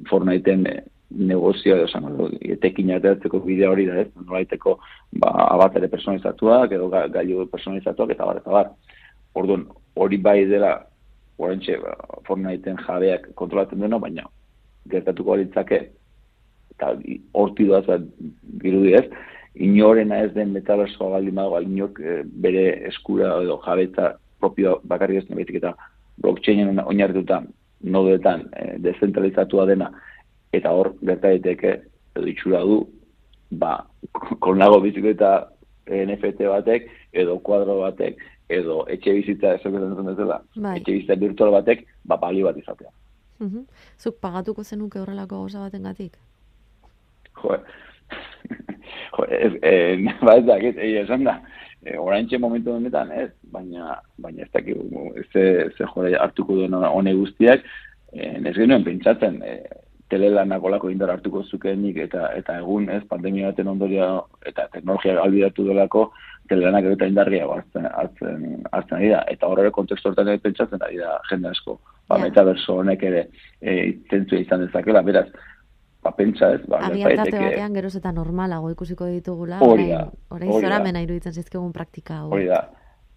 Fortniteen 0.09 0.65
eh, 0.69 0.81
negozio 1.09 1.77
edo 1.77 1.87
zan, 1.87 2.07
etekin 2.41 2.91
ateratzeko 2.95 3.39
bidea 3.45 3.71
hori 3.71 3.87
da 3.87 4.01
ez, 4.03 4.09
nolaiteko 4.25 4.77
ba, 5.21 5.31
abatere 5.47 5.89
personalizatuak 5.91 6.75
edo 6.75 6.89
ga, 6.93 7.05
gailu 7.13 7.47
personalizatuak 7.51 8.15
eta 8.15 8.27
bar, 8.27 8.41
eta 8.41 8.55
bar. 8.57 8.73
Orduan, 9.37 9.67
hori 9.95 10.17
bai 10.17 10.41
dela, 10.49 10.73
horrentxe, 11.37 11.77
ba, 11.83 11.95
Fortniteen 12.27 12.81
jabeak 12.87 13.31
kontrolatzen 13.39 13.83
dena, 13.83 14.01
baina 14.01 14.27
gertatuko 14.91 15.35
litzake 15.35 15.81
eta 16.77 16.93
horti 17.33 17.65
duaz, 17.65 17.85
girudi 18.61 18.93
ez, 18.99 19.07
inorena 19.59 20.21
ez 20.23 20.33
den 20.33 20.53
metaversoa 20.53 21.09
baldin 21.15 21.35
badago, 21.35 21.61
inok 21.61 21.99
e, 21.99 22.21
bere 22.45 22.65
eskura 22.89 23.33
edo 23.43 23.59
jabetza 23.65 24.13
propio 24.39 24.79
bakarri 24.83 25.17
ez 25.17 25.25
nebaitik 25.29 25.59
eta 25.61 25.73
blockchainen 26.21 26.81
oinarrituta 26.85 27.41
nodoetan 27.83 28.47
e, 28.53 28.77
dezentralizatua 28.85 29.65
dena 29.69 29.91
eta 30.53 30.71
hor 30.71 30.93
gerta 31.01 31.33
daiteke 31.33 31.73
edo 32.15 32.27
itxura 32.27 32.63
du 32.65 32.81
ba, 33.51 33.79
konago 34.45 34.79
bizikleta 34.83 35.49
NFT 35.87 36.49
batek 36.51 36.89
edo 37.13 37.39
kuadro 37.39 37.79
batek 37.81 38.21
edo 38.49 38.83
etxe 38.91 39.13
bizitza 39.13 39.55
ez 39.55 39.63
dela 40.17 40.41
bai. 40.55 40.77
etxe 40.77 40.91
bizitza 40.91 41.19
virtual 41.19 41.51
batek 41.51 41.85
ba, 42.05 42.17
balio 42.17 42.45
bat 42.45 42.57
izatea. 42.57 42.91
Uh 43.39 43.65
Zuk 43.99 44.17
pagatuko 44.21 44.63
zenuke 44.63 44.99
horrelako 44.99 45.43
gauza 45.43 45.59
baten 45.59 45.83
gatik? 45.83 46.17
Jo, 47.37 47.57
eh, 49.29 49.97
ba 50.25 50.37
ez 50.37 50.45
da, 50.45 50.59
ez, 50.59 50.75
esan 51.03 51.25
da, 51.27 51.39
e, 51.83 51.97
oraintxe 51.97 52.39
momentu 52.41 52.75
honetan, 52.75 53.11
ez, 53.11 53.31
baina, 53.51 53.97
baina 54.17 54.45
ez 54.45 54.51
dakik, 54.53 54.77
ze, 55.31 55.43
ze 55.77 55.89
jore 55.93 56.15
hartuko 56.19 56.61
duen 56.61 56.73
hone 56.77 57.13
guztiak, 57.13 57.65
e, 58.13 58.31
ez 58.43 58.55
genuen 58.55 58.85
pentsatzen, 58.87 59.41
e, 59.43 59.59
telelanak 60.09 60.63
olako 60.63 60.89
indar 60.89 61.11
hartuko 61.11 61.43
zukenik 61.43 61.97
eta 62.05 62.29
eta 62.37 62.57
egun 62.61 62.87
ez 62.93 63.01
pandemia 63.09 63.51
baten 63.51 63.67
ondoria 63.73 64.07
eta 64.47 64.67
teknologia 64.73 65.17
albidatu 65.23 65.65
delako 65.67 66.05
telelanak 66.49 66.87
eta 66.93 67.09
indarria 67.11 67.47
hartzen 67.51 67.89
hartzen 67.89 68.45
hartzen 68.71 69.03
dira 69.03 69.23
eta 69.33 69.49
horre 69.51 69.71
kontekstu 69.75 70.09
hortan 70.09 70.31
ere 70.31 70.43
pentsatzen 70.45 70.85
ari 70.87 71.01
da 71.01 71.17
jende 71.29 71.51
asko. 71.51 71.79
Ba 72.07 72.15
yeah. 72.15 72.29
metaverso 72.29 72.79
honek 72.79 73.03
ere 73.03 73.27
e, 73.61 73.97
izan 74.39 74.63
dezakela 74.63 75.03
beraz 75.03 75.27
pentsa 76.15 76.53
ez, 76.55 76.63
ba, 76.69 76.81
Abiantarte 76.87 77.37
batean 77.39 77.77
geroz 77.77 77.95
eta 77.99 78.11
normalago 78.15 78.71
ikusiko 78.73 79.07
ditugula, 79.11 79.59
hori 79.65 79.89
da, 79.91 80.03
hori 80.33 80.49
zora 80.59 80.81
mena 80.83 81.01
iruditzen 81.03 81.33
zizkegun 81.33 81.71
praktika 81.75 82.21
hau. 82.21 82.31
Hori 82.35 82.49
da, 82.49 82.61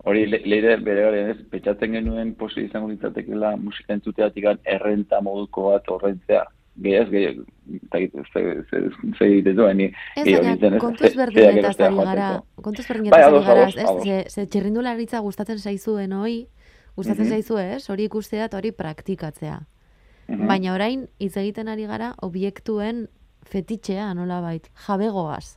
hori 0.09 0.27
leire 0.31 0.77
bere 0.85 1.07
hori 1.09 1.25
ez, 1.33 1.37
petxatzen 1.53 1.97
genuen 1.99 2.35
posi 2.39 2.65
izango 2.67 2.89
ditzatekela 2.93 3.57
musika 3.61 3.97
entzuteatik 3.97 4.49
errenta 4.65 5.21
moduko 5.25 5.71
bat 5.71 5.89
horrentzea, 5.93 6.45
gehiaz, 6.81 7.09
gehiaz, 7.11 7.37
ze 9.19 9.27
egiten 9.27 9.57
duen, 9.57 9.77
ni, 9.77 9.91
kontuz 10.81 11.13
berdin 11.21 11.61
eta 11.61 11.75
zari 11.75 11.99
gara, 11.99 12.31
kontuz 12.63 12.87
berdin 12.89 13.11
eta 13.11 13.27
zari 13.27 13.45
gara, 13.51 13.67
ez, 13.69 14.33
ze 14.33 14.47
txerrindularitza 14.47 15.21
gustatzen 15.27 15.59
zaizuen 15.59 16.15
hoi, 16.17 16.47
gustatzen 16.97 17.29
zaizu 17.29 17.61
ez, 17.61 17.85
hori 17.91 18.09
ikustea 18.09 18.49
eta 18.49 18.59
hori 18.61 18.73
praktikatzea. 18.77 19.61
-hmm. 20.37 20.47
Baina 20.47 20.75
orain 20.75 21.09
hitz 21.19 21.37
egiten 21.37 21.69
ari 21.69 21.87
gara 21.87 22.15
objektuen 22.23 23.09
fetitxea 23.47 24.15
nola 24.15 24.41
bait, 24.41 24.71
jabegoaz. 24.87 25.57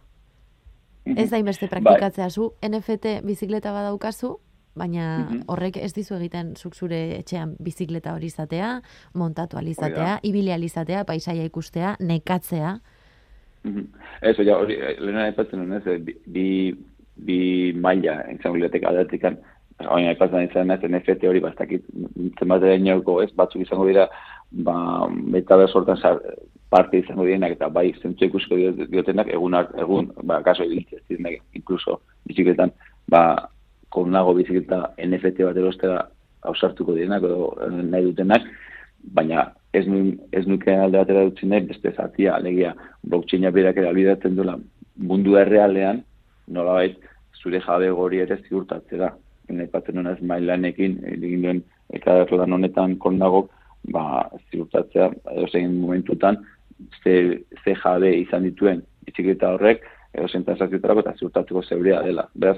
Mm 1.05 1.13
-hmm. 1.13 1.19
Ez 1.19 1.29
da 1.29 1.37
inbeste 1.37 1.67
bai. 1.67 1.81
praktikatzea 1.81 2.29
zu, 2.29 2.53
NFT 2.69 3.21
bizikleta 3.23 3.73
badaukazu, 3.73 4.39
baina 4.75 5.19
mhm. 5.19 5.43
horrek 5.47 5.77
ez 5.77 5.93
dizu 5.93 6.15
egiten 6.15 6.55
zuk 6.55 6.75
zure 6.75 7.19
etxean 7.19 7.55
bizikleta 7.59 8.13
hori 8.13 8.25
izatea, 8.25 8.81
montatu 9.13 9.57
alizatea, 9.57 10.19
ibili 10.23 10.51
alizatea, 10.51 11.03
paisaia 11.05 11.43
ikustea, 11.43 11.95
nekatzea. 11.99 12.79
Mm 13.63 13.75
-hmm. 13.75 13.85
Ez, 14.21 14.37
hori, 14.37 14.73
eh, 14.73 14.99
lehena 14.99 15.27
epatzen 15.27 15.73
ez, 15.73 16.01
bi, 16.01 16.17
bi, 16.25 16.75
bi 17.15 17.73
maila, 17.73 18.21
entzan 18.29 18.53
bibliotek 18.53 18.83
adatikan, 18.83 19.37
Oina, 19.81 20.13
aipatzen 20.13 20.47
izan 20.47 20.71
ez, 20.71 20.79
NFT 20.85 21.25
hori 21.27 21.41
bastakit 21.43 21.85
zenbat 22.39 22.63
ez, 22.63 23.31
batzuk 23.35 23.61
izango 23.61 23.87
dira 23.87 24.07
ba, 24.51 25.07
metaverso 25.09 25.79
hortan 25.79 25.97
parte 26.73 26.99
izango 27.03 27.25
dienak 27.27 27.55
eta 27.55 27.69
bai 27.69 27.91
zentzu 28.01 28.27
ikusko 28.29 28.57
diotenak 28.89 29.29
egun 29.37 29.57
egun 29.85 30.11
ba 30.29 30.41
kaso 30.45 30.65
ibiltzen 30.65 31.01
zirenak 31.07 31.41
incluso 31.59 31.99
bizikletan 32.29 32.73
ba 33.13 33.23
konago 33.93 34.33
bizikleta 34.39 34.79
NFT 34.97 35.45
bat 35.49 35.59
erostera 35.61 35.99
ausartuko 36.51 36.95
dienak 36.97 37.27
edo 37.29 37.51
nahi 37.69 38.07
dutenak 38.09 38.47
baina 39.17 39.51
ez 39.73 39.85
nu 39.87 40.01
ez 40.31 40.45
nuke 40.47 40.73
alde 40.85 41.01
batera 41.01 41.25
dutzi 41.29 41.49
nahi 41.51 41.67
beste 41.69 41.93
zatia 41.97 42.35
alegia 42.39 42.73
blockchaina 43.03 43.51
berak 43.57 43.77
ere 43.81 43.91
albidatzen 43.91 44.35
duela 44.39 44.57
mundu 45.11 45.37
errealean 45.43 46.01
nolabait 46.47 46.97
zure 47.41 47.61
jabe 47.67 47.91
gori 47.99 48.23
ere 48.25 48.39
ziurtatzera 48.47 49.13
Aipatzen 49.49 49.95
nuen 49.95 50.07
ez 50.07 50.19
mailanekin 50.21 50.99
egin 51.13 51.43
duen 51.43 51.59
ekadarlan 51.93 52.55
honetan 52.57 52.95
konnagok 52.97 53.51
ba, 53.91 54.29
ziurtatzea, 54.51 55.09
edo 55.33 55.47
zein 55.51 55.75
momentutan, 55.81 56.39
ze, 57.03 57.43
ze 57.63 57.75
jabe 57.75 58.13
izan 58.21 58.47
dituen 58.47 58.81
itxiketa 59.07 59.53
horrek, 59.55 59.83
edo 60.13 60.29
zein 60.29 60.45
transakzioetarako 60.47 61.03
eta 61.03 61.15
ziurtatzeko 61.19 61.63
zeurea 61.67 62.01
dela. 62.05 62.27
Beraz, 62.33 62.57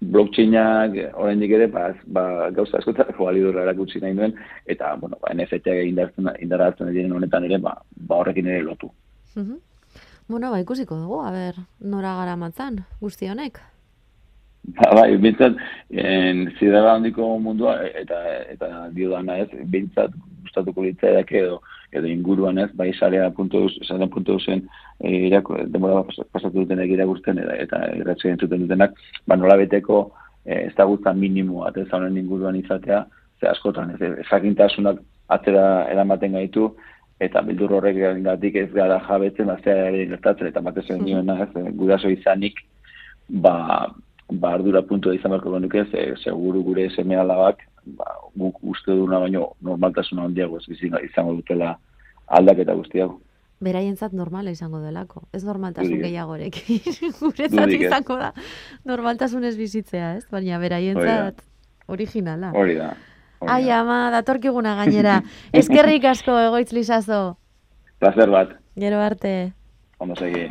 blockchainak 0.00 0.94
oraindik 1.18 1.52
ere 1.56 1.66
ba, 1.72 1.88
ba 2.06 2.50
gauza 2.54 2.78
askotarako 2.78 3.26
balidurra 3.26 3.64
erakutsi 3.64 3.98
nahi 4.02 4.14
duen 4.14 4.36
eta 4.70 4.92
bueno 5.00 5.18
ba 5.22 5.32
NFT 5.34 5.74
indartzen 5.88 6.28
indartzen 6.38 6.92
diren 6.92 7.16
honetan 7.16 7.48
ere 7.48 7.58
ba, 7.58 7.74
ba 8.06 8.20
horrekin 8.20 8.46
ere 8.46 8.62
lotu. 8.62 8.92
Mm 9.34 9.64
Bueno, 10.28 10.50
ba 10.50 10.60
ikusiko 10.60 10.98
dugu, 11.00 11.22
a 11.24 11.30
ber, 11.32 11.56
nora 11.80 12.10
garamatzan 12.18 12.82
guzti 13.00 13.30
honek. 13.32 13.62
Ba, 14.76 14.90
bai, 14.94 15.16
bintzat, 15.16 15.56
en, 15.90 16.48
zidara 16.58 16.96
handiko 16.96 17.24
mundua, 17.40 17.78
eta, 17.96 18.18
eta 18.52 18.68
dio 18.92 19.14
dana 19.14 19.38
ez, 19.44 19.48
bintzat, 19.72 20.12
gustatuko 20.42 20.84
litzaidak 20.84 21.30
edo, 21.40 21.60
edo 21.92 22.08
inguruan 22.10 22.58
ez, 22.60 22.68
bai, 22.76 22.90
sarea 22.98 23.30
puntu 23.36 23.66
sarea 23.86 24.08
puntu 24.12 24.36
duzen, 24.36 24.66
e, 25.00 25.12
irako, 25.28 25.56
demora 25.72 26.02
pasatu 26.32 26.64
dutenek 26.64 26.92
irakusten, 26.96 27.40
eta, 27.44 27.54
eta 27.64 27.80
irratxe 27.96 28.32
entzuten 28.34 28.66
dutenak, 28.66 28.98
ba, 29.26 29.38
nola 29.40 29.56
beteko, 29.60 30.02
e, 30.44 30.66
ez 30.66 30.74
da 30.76 30.88
guztan 30.90 31.20
minimoa, 31.20 31.72
ez 31.76 31.88
honen 31.92 32.18
inguruan 32.20 32.58
izatea, 32.60 33.04
ze 33.40 33.48
askotan, 33.48 33.94
ez, 33.96 34.12
ezakintasunak 34.26 35.00
atzera 35.32 35.64
eramaten 35.92 36.36
gaitu, 36.36 36.72
eta 37.24 37.40
bildur 37.46 37.78
horrek 37.78 37.96
gatik 38.24 38.60
ez 38.60 38.68
gara 38.74 39.00
jabetzen, 39.06 39.48
ere 39.64 40.04
gertatzen, 40.12 40.52
eta 40.52 40.60
batez 40.60 40.84
mm 40.90 41.06
-hmm. 41.06 41.42
ez, 41.42 41.72
guraso 41.74 42.08
izanik, 42.08 42.60
ba, 43.28 43.88
ba 44.30 44.52
ardura 44.54 44.82
puntu 44.82 45.08
da 45.08 45.16
izan 45.16 45.32
barko 45.32 45.52
genuke, 45.54 45.84
ze, 45.90 46.14
seguru 46.22 46.62
gure 46.62 46.88
seme 46.94 47.16
alabak, 47.16 47.62
ba, 47.96 48.04
guk 48.36 48.60
uste 48.62 48.92
duna 48.92 49.20
baino 49.22 49.52
normaltasuna 49.64 50.26
handiago 50.28 50.58
ez 50.58 50.68
izango 50.68 51.34
dutela 51.34 51.78
aldaketa 52.26 52.74
guztiago. 52.74 53.20
Beraientzat 53.60 54.12
normala 54.12 54.52
izango 54.54 54.78
delako. 54.78 55.24
Ez 55.34 55.42
normaltasun 55.42 55.98
gehiagorek. 55.98 56.60
Guretzat 57.22 57.72
izango 57.74 58.18
da 58.20 58.32
normaltasun 58.86 59.44
ez 59.44 59.56
bizitzea, 59.58 60.14
ez? 60.20 60.26
Baina 60.30 60.60
beraientzat 60.62 61.42
originala. 61.88 62.52
Hori 62.54 62.78
da. 62.78 62.92
Ai, 63.40 63.64
ama, 63.70 64.08
datorkiguna 64.14 64.76
gainera. 64.82 65.20
Eskerrik 65.52 66.06
asko 66.12 66.38
egoitz 66.46 66.70
lizazo. 66.76 67.38
Placer 67.98 68.30
bat. 68.30 68.58
Gero 68.78 69.02
arte. 69.02 69.54
Ondo 69.98 70.14
segi. 70.14 70.46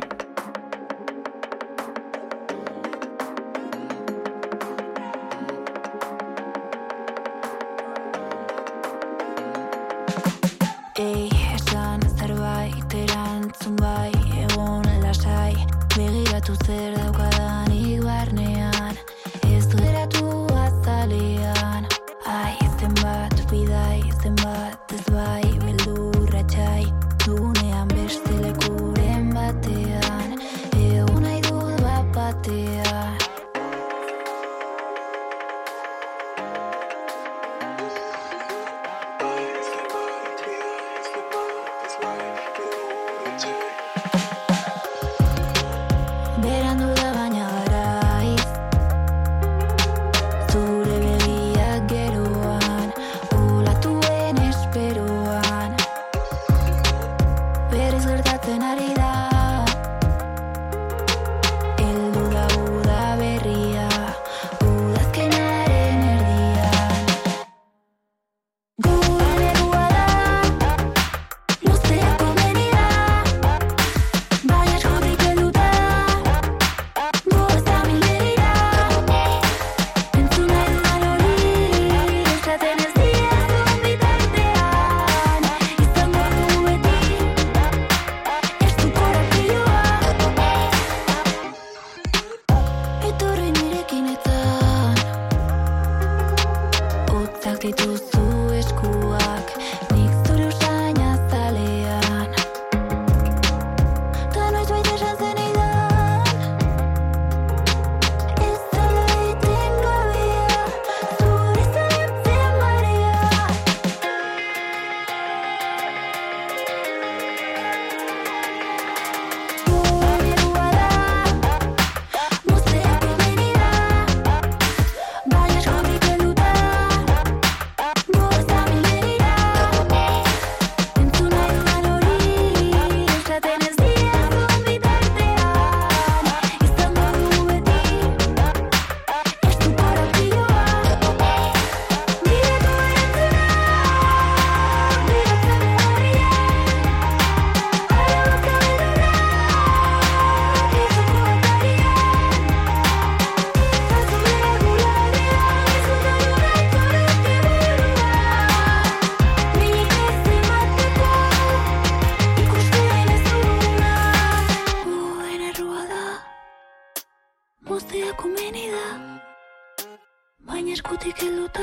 어디 170.98 171.12
길로 171.12 171.46
다 171.52 171.62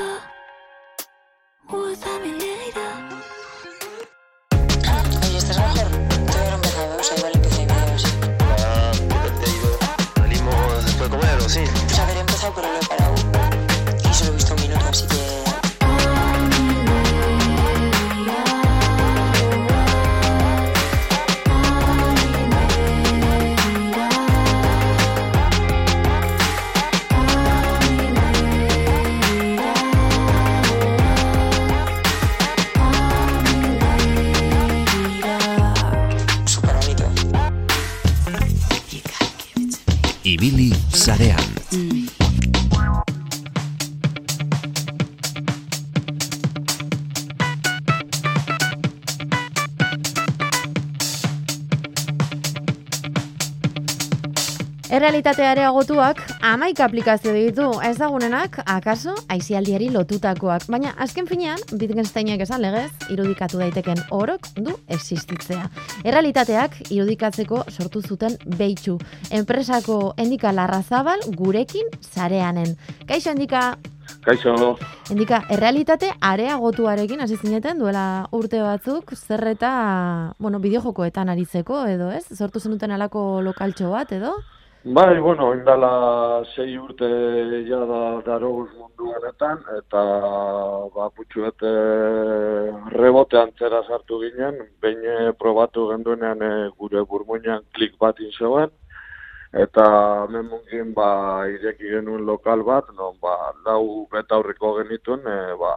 모아다 1.64 2.15
Errealitate 55.06 55.44
areagotuak 55.46 56.18
amaik 56.42 56.80
aplikazio 56.82 57.30
ditu, 57.30 57.68
ezagunenak, 57.86 58.56
akaso, 58.66 59.12
aizialdiari 59.30 59.86
lotutakoak. 59.94 60.64
Baina, 60.66 60.96
azken 60.98 61.28
finean, 61.30 61.60
Wittgensteinek 61.70 62.40
esan 62.42 62.64
legez, 62.64 62.90
irudikatu 63.14 63.60
daiteken 63.60 64.00
orok 64.16 64.48
du 64.56 64.74
existitzea. 64.96 65.68
Errealitateak 66.02 66.74
irudikatzeko 66.88 67.60
sortu 67.70 68.02
zuten 68.02 68.34
beitzu. 68.58 68.96
Enpresako 69.30 70.00
endika 70.18 70.50
larrazabal 70.50 71.22
gurekin 71.38 71.86
zareanen. 72.02 72.74
Kaixo, 73.06 73.30
endika... 73.30 73.76
Kaixo. 74.26 74.74
Endika, 75.14 75.44
errealitate 75.54 76.10
areagotuarekin 76.32 77.22
hasi 77.22 77.38
zineten 77.38 77.78
duela 77.78 78.26
urte 78.34 78.58
batzuk, 78.58 79.14
zer 79.14 79.52
eta, 79.54 79.72
bueno, 80.42 80.58
bideojokoetan 80.58 81.30
aritzeko, 81.30 81.84
edo 81.94 82.10
ez? 82.10 82.24
Sortu 82.34 82.58
zenuten 82.58 82.98
alako 82.98 83.28
lokaltxo 83.52 83.94
bat, 83.94 84.10
edo? 84.18 84.34
Bai, 84.84 85.18
bueno, 85.18 85.52
indala 85.54 86.44
sei 86.54 86.76
urte 86.78 87.06
ja 87.66 87.78
da 87.90 88.20
daroguz 88.26 88.68
mundu 88.78 89.10
honetan, 89.16 89.58
eta 89.78 90.02
ba, 90.94 91.08
putxuet 91.16 91.64
rebote 92.94 93.40
antzera 93.40 93.82
sartu 93.88 94.20
ginen, 94.22 94.60
behin 94.80 95.02
eh, 95.04 95.32
probatu 95.40 95.88
genduenean 95.90 96.42
e, 96.42 96.52
gure 96.78 97.02
burmuinean 97.02 97.66
klik 97.74 97.98
bat 97.98 98.22
zegoen, 98.38 98.70
eta 99.52 99.86
memungin 100.30 100.94
ba, 100.94 101.10
ireki 101.50 101.90
genuen 101.96 102.24
lokal 102.26 102.62
bat, 102.62 102.86
non 102.94 103.18
ba, 103.20 103.36
lau 103.66 104.06
betaurriko 104.12 104.76
genituen, 104.78 105.26
e, 105.26 105.54
ba, 105.58 105.74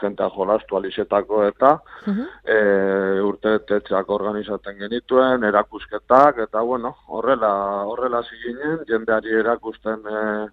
jentea 0.00 0.28
jolastu 0.36 0.76
alizetako 0.76 1.44
eta 1.44 1.72
uh 2.06 2.14
-huh. 2.14 2.26
e, 2.44 3.20
urte 3.20 3.58
tetxak 3.58 4.10
organizaten 4.10 4.78
genituen, 4.78 5.44
erakusketak, 5.44 6.38
eta 6.38 6.62
bueno, 6.62 6.94
horrela, 7.08 7.52
horrela 7.84 8.22
ziginen, 8.22 8.84
jendeari 8.88 9.38
erakusten 9.40 10.00
e, 10.06 10.48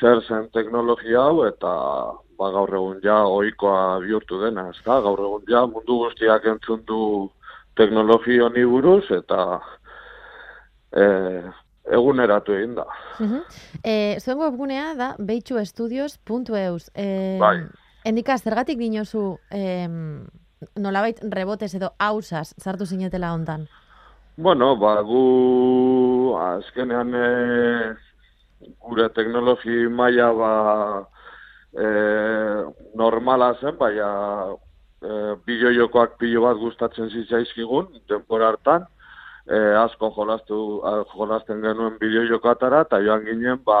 zer 0.00 0.22
zen 0.28 0.50
teknologia 0.50 1.20
hau, 1.20 1.44
eta 1.46 1.72
ba, 2.38 2.50
gaur 2.50 2.74
egun 2.74 3.00
ja 3.02 3.22
oikoa 3.24 4.00
bihurtu 4.00 4.40
dena, 4.40 4.68
ez 4.68 4.82
da? 4.84 5.00
Gaur 5.00 5.20
egun 5.20 5.42
ja 5.48 5.66
mundu 5.66 5.98
guztiak 6.04 6.44
entzun 6.44 6.82
du 6.86 7.30
teknologia 7.76 8.44
honi 8.44 8.64
buruz, 8.64 9.04
eta 9.10 9.60
e, 10.92 11.06
eguneratu 11.92 12.52
egin 12.52 12.74
da. 12.74 12.86
Uh 13.20 13.30
-huh. 13.30 13.42
e, 13.84 14.20
zuen 14.20 14.38
webgunea 14.38 14.94
da 14.94 15.14
beitxuestudios.eus. 15.18 16.90
E, 16.94 17.38
bai. 17.40 17.66
Endika, 18.06 18.36
zergatik 18.38 18.78
dinozu 18.78 19.38
eh, 19.50 19.88
nolabait 20.78 21.18
rebotes 21.34 21.72
edo 21.74 21.90
hausaz 21.98 22.52
sartu 22.62 22.86
zinetela 22.86 23.32
hontan? 23.34 23.66
Bueno, 24.36 24.74
ba, 24.76 25.00
gu 25.02 26.36
azkenean 26.38 27.14
e, 27.16 27.28
gure 28.84 29.08
teknologi 29.16 29.86
maila 29.88 30.28
ba, 30.38 30.50
e, 31.72 31.86
normala 33.00 33.54
zen, 33.60 33.74
baina 33.80 34.10
e, 35.00 35.10
bideojokoak 35.48 36.18
pilo 36.20 36.44
bat 36.44 36.60
gustatzen 36.60 37.10
zitzaizkigun, 37.10 37.88
denpora 38.12 38.52
hartan, 38.52 38.86
e, 39.48 39.58
asko 39.82 40.12
jolastu, 40.14 40.60
jolasten 41.16 41.64
genuen 41.64 41.98
bideojokoatara, 41.98 42.84
eta 42.86 43.00
joan 43.08 43.24
ginen, 43.26 43.64
ba, 43.64 43.80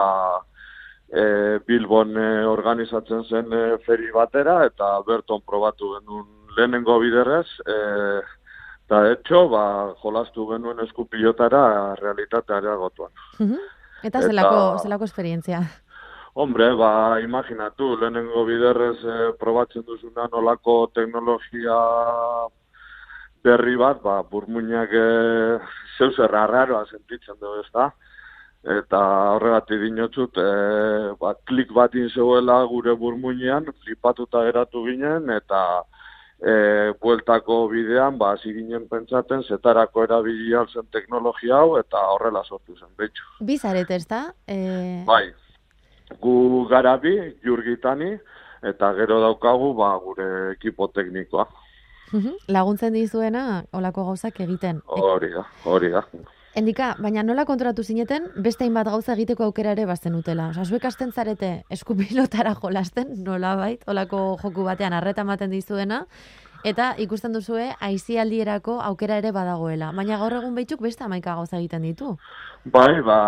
e, 1.08 1.58
Bilbon 1.66 2.16
e, 2.16 2.46
organizatzen 2.46 3.24
zen 3.24 3.52
e, 3.52 3.62
feri 3.86 4.10
batera 4.14 4.64
eta 4.66 4.96
berton 5.06 5.42
probatu 5.46 5.94
genuen 5.96 6.26
lehenengo 6.56 6.98
biderrez 7.02 7.46
e, 7.66 7.78
eta 8.86 9.02
etxo 9.12 9.46
ba, 9.50 9.64
jolastu 10.02 10.46
genuen 10.50 10.82
eskupilotara 10.84 11.94
realitatea 12.00 12.76
gotuan. 12.82 13.10
Eta 14.04 14.22
zelako, 14.22 14.78
zelako 14.82 15.08
esperientzia? 15.08 15.62
Hombre, 16.36 16.68
ba, 16.76 17.18
imaginatu, 17.24 17.96
lehenengo 18.00 18.44
biderrez 18.44 18.98
e, 19.02 19.16
probatzen 19.40 19.86
duzuna 19.86 20.28
nolako 20.32 20.90
teknologia 20.94 21.78
berri 23.46 23.76
bat, 23.78 24.02
ba, 24.02 24.20
burmuinak 24.22 24.92
e, 24.92 25.06
zeu 25.98 26.10
zerra 26.12 26.84
sentitzen 26.90 27.36
dugu 27.40 27.62
ez 27.62 27.70
da 27.72 27.90
eta 28.66 29.00
horregatik 29.36 29.82
dinotzut, 29.84 30.38
e, 30.42 31.12
ba, 31.20 31.34
klik 31.46 31.70
bat 31.74 31.94
inzeuela 31.94 32.58
gure 32.66 32.96
burmuinean, 32.98 33.68
flipatuta 33.84 34.42
eratu 34.48 34.82
ginen, 34.88 35.30
eta 35.30 35.60
e, 36.40 36.92
bueltako 37.02 37.60
bidean, 37.70 38.18
ba, 38.18 38.34
ginen 38.42 38.88
pentsaten, 38.90 39.44
zetarako 39.46 40.04
erabili 40.04 40.54
zen 40.72 40.86
teknologia 40.92 41.60
hau, 41.62 41.76
eta 41.78 42.02
horrela 42.14 42.42
sortu 42.44 42.74
zen, 42.74 42.90
betxu. 42.98 43.24
Bizaret 43.40 43.90
ez 43.90 44.06
da? 44.06 44.32
E... 44.48 45.04
Bai, 45.06 45.30
gu 46.20 46.66
garabi, 46.70 47.16
jurgitani, 47.44 48.16
eta 48.66 48.92
gero 48.98 49.20
daukagu, 49.20 49.74
ba, 49.78 49.94
gure 50.02 50.52
ekipo 50.56 50.88
teknikoa. 50.88 51.46
Laguntzen 52.48 52.94
dizuena, 52.94 53.64
olako 53.74 54.04
gauzak 54.10 54.40
egiten. 54.40 54.80
Hori 54.86 55.32
da, 55.32 55.42
hori 55.66 55.90
da. 55.90 56.02
Endika, 56.56 56.94
baina 57.04 57.20
nola 57.20 57.42
kontratu 57.44 57.82
zineten, 57.84 58.30
beste 58.40 58.64
hainbat 58.64 58.88
gauza 58.88 59.12
egiteko 59.12 59.44
aukera 59.44 59.74
ere 59.76 59.84
bazten 59.84 60.14
utela. 60.16 60.46
Osa, 60.54 60.62
zuek 60.64 60.86
asten 60.88 61.10
zarete 61.12 61.50
eskupilotara 61.76 62.54
jolasten, 62.62 63.10
nola 63.26 63.50
bait, 63.60 63.82
olako 63.92 64.20
joku 64.40 64.62
batean 64.64 64.94
arreta 64.96 65.20
ematen 65.26 65.50
dizuena, 65.52 65.98
eta 66.64 66.86
ikusten 67.04 67.36
duzue, 67.36 67.66
aizialdierako 67.88 68.78
aukera 68.86 69.18
ere 69.20 69.34
badagoela. 69.36 69.90
Baina 69.98 70.16
gaur 70.22 70.38
egun 70.38 70.54
behitzuk 70.56 70.80
beste 70.86 71.04
amaika 71.04 71.34
gauza 71.36 71.58
egiten 71.58 71.84
ditu. 71.84 72.14
Bai, 72.72 73.02
ba, 73.04 73.18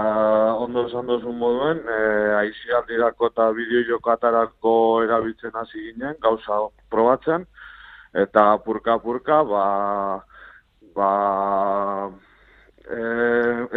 ondo 0.62 0.86
esan 0.88 1.10
duzun 1.12 1.36
moduen, 1.42 1.82
e, 1.84 1.98
aizialdirako 2.38 3.28
eta 3.28 3.50
bideo 3.58 3.82
jokatarako 3.90 4.72
erabiltzen 5.04 5.60
hasi 5.60 5.90
ginen, 5.90 6.16
gauza 6.24 6.62
probatzen, 6.88 7.44
eta 8.24 8.46
purka-purka, 8.64 9.42
ba, 9.52 9.66
ba, 10.96 11.12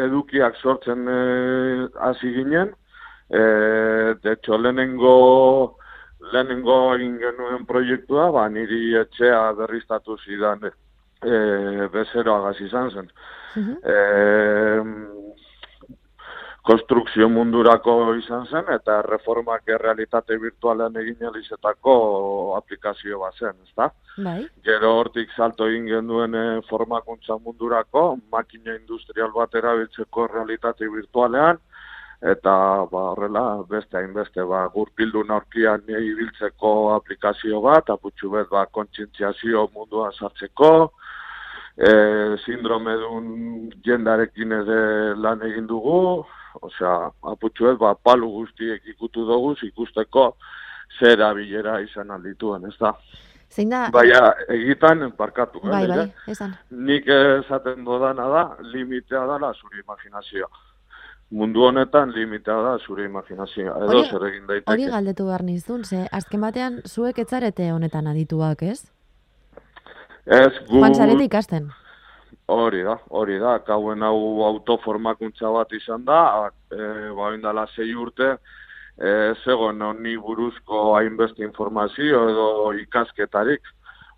edukiak 0.05 0.55
sortzen 0.61 1.07
e, 1.07 1.17
hasi 1.99 2.33
ginen. 2.33 2.73
E, 3.29 3.41
de 4.23 4.33
hecho, 4.33 4.57
lehenengo, 4.57 5.77
lehenengo 6.31 6.95
egin 6.95 7.17
genuen 7.19 7.65
proiektua, 7.65 8.29
ba, 8.31 8.47
niri 8.49 8.95
etxea 8.99 9.51
berriztatu 9.59 10.17
zidan 10.25 10.67
e, 10.67 10.71
bezeroa 11.93 12.53
izan 12.59 12.91
zen. 12.91 13.11
Uh 13.55 15.21
konstrukzio 16.61 17.27
mundurako 17.29 18.13
izan 18.19 18.45
zen, 18.45 18.67
eta 18.73 18.99
reformak 19.07 19.71
realitate 19.81 20.37
virtualean 20.37 20.97
egin 21.01 21.25
elizetako 21.31 21.95
aplikazio 22.57 23.19
bat 23.23 23.39
zen, 23.39 23.55
ezta? 23.65 23.89
Bai. 24.17 24.43
Gero 24.65 24.93
hortik 24.99 25.33
salto 25.37 25.67
egin 25.71 25.87
genuen 25.89 26.35
eh, 26.37 26.61
formakuntza 26.69 27.39
mundurako, 27.41 28.05
makina 28.31 28.75
industrial 28.75 29.31
bat 29.35 29.55
erabiltzeko 29.57 30.27
realitate 30.27 30.89
virtualean, 30.89 31.57
eta 32.21 32.53
ba, 32.91 33.05
horrela 33.15 33.45
beste 33.69 33.97
hainbeste 33.97 34.43
ba, 34.45 34.67
gurpildu 34.73 35.23
norkian 35.25 35.87
ibiltzeko 35.89 36.91
aplikazio 36.93 37.61
bat, 37.65 37.89
aputxu 37.89 38.29
bet 38.35 38.51
ba, 38.51 38.67
kontxintziazio 38.77 39.65
mundua 39.73 40.11
sartzeko, 40.11 40.91
e, 41.77 41.91
sindrome 42.45 42.93
dun 43.01 43.25
jendarekin 43.85 44.53
ere 44.59 45.15
lan 45.17 45.41
egin 45.49 45.65
dugu, 45.71 45.97
osea, 46.61 47.11
aputxuet, 47.33 47.77
ba, 47.79 47.95
palu 47.95 48.29
guztiek 48.31 48.85
ikutu 48.93 49.25
dugu, 49.27 49.55
ikusteko 49.63 50.35
zera 50.99 51.33
bilera 51.33 51.79
izan 51.81 52.11
aldituen, 52.11 52.65
ez 52.67 52.77
da? 52.79 52.93
Zein 53.51 53.71
da? 53.71 53.89
Baina, 53.91 54.33
egitan, 54.49 55.09
parkatu. 55.17 55.59
Eh, 55.65 55.69
bai, 55.69 55.87
bai, 55.87 56.07
esan. 56.31 56.53
Nik 56.71 57.07
esaten 57.07 57.83
dodana 57.87 58.27
da, 58.31 58.43
limitea 58.73 59.25
dala 59.27 59.51
zure 59.53 59.81
imaginazioa. 59.83 60.49
Mundu 61.31 61.63
honetan 61.63 62.11
limitea 62.15 62.55
da 62.63 62.77
zure 62.85 63.05
imaginazioa. 63.07 63.75
Edo 63.85 64.05
zer 64.05 64.25
egin 64.29 64.47
daiteke. 64.47 64.71
Hori 64.71 64.87
galdetu 64.91 65.27
behar 65.27 65.43
nizun, 65.47 65.83
ze 65.83 66.05
azken 66.11 66.41
batean 66.43 66.81
zuek 66.87 67.19
etzarete 67.23 67.71
honetan 67.71 68.07
adituak, 68.07 68.63
ez? 68.63 68.81
Ez, 70.25 70.51
gu... 70.67 70.79
Juan 70.79 71.21
ikasten. 71.21 71.71
Hori 72.47 72.81
da, 72.83 72.97
hori 73.09 73.37
da, 73.39 73.59
kauen 73.63 74.03
hau 74.03 74.43
autoformakuntza 74.47 75.49
bat 75.53 75.71
izan 75.73 76.03
da, 76.05 76.49
e, 76.71 76.79
ba, 77.15 77.29
indala 77.35 77.67
zei 77.75 77.93
urte, 77.95 78.33
e, 78.97 79.11
zegoen 79.45 79.81
honi 79.81 80.17
buruzko 80.17 80.95
hainbeste 80.95 81.45
informazio 81.45 82.23
edo 82.29 82.47
ikasketarik, 82.81 83.61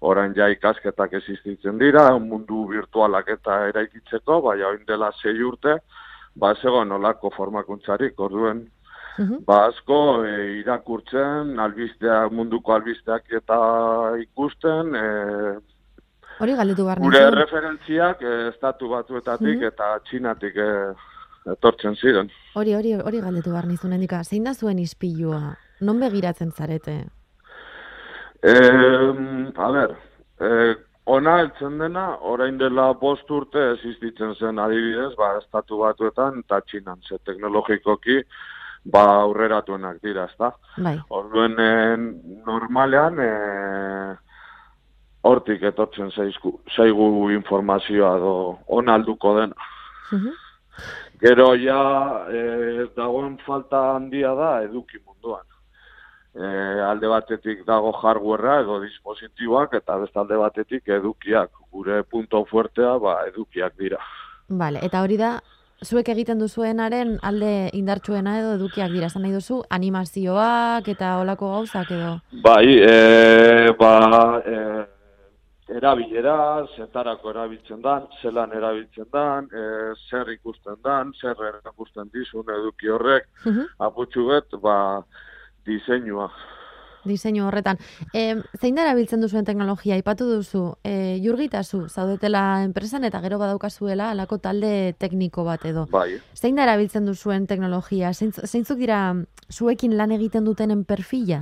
orain 0.02 0.34
ja 0.36 0.48
ikasketak 0.50 1.14
existitzen 1.20 1.78
dira, 1.78 2.08
mundu 2.20 2.66
virtualak 2.72 3.30
eta 3.38 3.60
eraikitzeko, 3.70 4.42
bai 4.48 4.62
hau 4.62 4.74
indela 4.80 5.12
zei 5.22 5.38
urte, 5.44 5.78
ba, 6.36 6.56
zegoen 6.62 6.92
olako 6.92 7.32
formakuntzarik, 7.36 8.20
orduen, 8.20 8.66
Uhum. 9.20 9.44
Ba, 9.46 9.68
asko 9.70 10.26
e, 10.26 10.32
irakurtzen, 10.64 11.60
albisteak, 11.62 12.32
munduko 12.34 12.74
albisteak 12.74 13.30
eta 13.38 13.58
ikusten, 14.24 14.96
e, 14.98 15.04
Hori 16.42 16.56
galdetu 16.58 16.86
behar 16.88 17.02
Gure 17.04 17.24
referentziak 17.36 18.22
eh, 18.22 18.48
estatu 18.50 18.90
batzuetatik 18.90 19.58
mm 19.60 19.68
eta 19.70 19.90
txinatik 20.08 20.56
eh, 20.58 20.94
etortzen 21.54 21.96
ziren. 21.96 22.30
Hori, 22.56 22.74
hori, 22.76 22.94
hori 22.96 23.20
galdetu 23.22 23.52
behar 23.52 23.68
nizun, 23.68 23.94
endika. 23.94 24.24
Zein 24.24 24.48
da 24.48 24.54
zuen 24.54 24.80
izpilua? 24.80 25.42
Non 25.82 26.00
begiratzen 26.00 26.52
zarete? 26.52 26.96
Eh, 28.44 29.12
a 29.56 29.70
ber, 29.72 29.96
eh, 30.40 30.74
ona 31.06 31.38
eltzen 31.44 31.78
dena, 31.80 32.06
orain 32.22 32.58
dela 32.58 32.90
bost 33.00 33.30
urte 33.32 33.62
existitzen 33.74 34.36
zen 34.36 34.60
adibidez, 34.60 35.14
ba, 35.20 35.38
estatu 35.40 35.80
batuetan 35.84 36.42
eta 36.44 36.60
txinan, 36.68 37.00
ze 37.08 37.20
teknologikoki, 37.28 38.22
ba, 38.84 39.04
aurreratuenak 39.24 40.02
dira, 40.04 40.28
ezta? 40.32 40.54
Bai. 40.78 40.98
Orduen, 41.10 41.56
normalean, 42.46 43.20
eh, 43.20 44.16
hortik 45.24 45.64
etortzen 45.64 46.12
zaizku, 46.12 46.58
zaigu 46.76 47.30
informazioa 47.32 48.18
do 48.20 48.34
onalduko 48.68 49.38
dena. 49.40 49.70
Gero 51.24 51.54
ja, 51.56 51.80
e, 52.28 52.88
dagoen 52.98 53.38
falta 53.46 53.96
handia 53.96 54.34
da 54.36 54.52
eduki 54.66 55.00
munduan. 55.00 55.46
E, 56.34 56.48
alde 56.84 57.08
batetik 57.08 57.62
dago 57.68 57.94
hardwarea 57.96 58.64
edo 58.66 58.80
dispositiboak 58.82 59.78
eta 59.80 60.00
beste 60.02 60.20
alde 60.20 60.40
batetik 60.42 60.92
edukiak. 60.98 61.54
Gure 61.72 62.02
punto 62.04 62.44
fuertea 62.50 62.98
ba, 63.00 63.22
edukiak 63.30 63.78
dira. 63.80 64.02
Vale, 64.50 64.82
eta 64.84 65.02
hori 65.06 65.16
da, 65.22 65.38
zuek 65.86 66.10
egiten 66.12 66.42
duzuenaren 66.42 67.16
alde 67.24 67.70
indartsuena 67.78 68.36
edo 68.42 68.58
edukiak 68.58 68.92
dira, 68.92 69.10
zan 69.10 69.24
nahi 69.24 69.38
duzu, 69.38 69.62
animazioak 69.70 70.90
eta 70.92 71.18
olako 71.22 71.54
gauzak 71.56 71.94
edo? 71.96 72.18
Bai, 72.44 72.68
e, 72.84 73.72
ba, 73.80 73.96
e, 74.44 74.58
erabilera, 75.70 76.66
zetarako 76.76 77.30
erabiltzen 77.32 77.82
dan, 77.82 78.08
zelan 78.22 78.52
erabiltzen 78.56 79.06
dan, 79.14 79.46
e, 79.52 79.94
zer 80.10 80.30
ikusten 80.34 80.76
dan, 80.84 81.14
zer 81.20 81.36
erakusten 81.50 82.10
dizun 82.14 82.44
eduki 82.50 82.90
horrek, 82.90 83.28
Mhm. 83.46 83.66
aputxu 83.80 84.28
bet, 84.28 84.60
ba, 84.62 85.04
diseinua. 85.66 86.30
diseinu 87.06 87.44
horretan. 87.46 87.76
E, 88.14 88.42
zein 88.62 88.76
da 88.76 88.84
erabiltzen 88.86 89.20
duzuen 89.20 89.44
teknologia? 89.44 89.98
Ipatu 89.98 90.24
duzu, 90.24 90.78
e, 90.86 91.20
jurgitazu, 91.22 91.90
zaudetela 91.90 92.64
enpresan 92.64 93.04
eta 93.04 93.20
gero 93.20 93.38
badaukazuela 93.40 94.12
alako 94.12 94.38
talde 94.38 94.96
tekniko 94.98 95.44
bat 95.44 95.66
edo. 95.66 95.86
Bai, 95.92 96.22
Zein 96.34 96.56
da 96.56 96.64
erabiltzen 96.64 97.06
duzuen 97.06 97.46
teknologia? 97.46 98.14
Zeintz, 98.14 98.40
zeintzuk 98.50 98.78
dira 98.78 99.16
zuekin 99.52 99.98
lan 99.98 100.12
egiten 100.12 100.46
dutenen 100.46 100.86
perfila? 100.86 101.42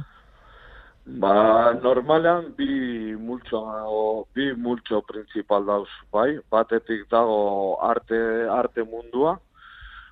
Ba, 1.20 1.74
normalean 1.84 2.52
bi 2.58 3.16
multxo, 3.18 3.60
o, 3.88 4.28
bi 4.34 4.52
multxo 4.56 5.02
principal 5.08 5.66
dauz, 5.66 5.90
bai? 6.14 6.40
Batetik 6.52 7.08
dago 7.12 7.78
arte, 7.84 8.20
arte 8.50 8.84
mundua, 8.84 9.38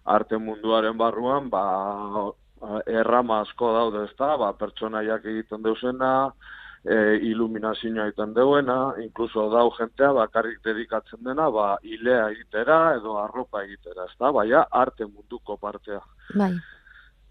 arte 0.06 0.38
munduaren 0.38 0.98
barruan, 0.98 1.50
ba, 1.50 2.32
errama 2.88 3.42
asko 3.46 3.74
daude, 3.74 4.06
ezta? 4.10 4.36
Ba, 4.38 4.54
pertsonaiak 4.54 5.26
egiten 5.26 5.64
deuzena, 5.64 6.32
e, 6.84 6.98
iluminazioa 7.32 8.08
egiten 8.10 8.34
deuena, 8.34 8.80
inkluso 9.04 9.50
dau 9.54 9.70
jentea 9.78 10.12
bakarrik 10.16 10.60
dedikatzen 10.66 11.24
dena, 11.24 11.50
ba, 11.52 11.78
ilea 11.84 12.30
egitera 12.34 12.80
edo 12.98 13.18
arropa 13.22 13.64
egitera, 13.64 14.08
ezta? 14.12 14.32
Baina 14.36 14.66
arte 14.72 15.08
munduko 15.08 15.58
partea. 15.58 16.02
Bai. 16.36 16.54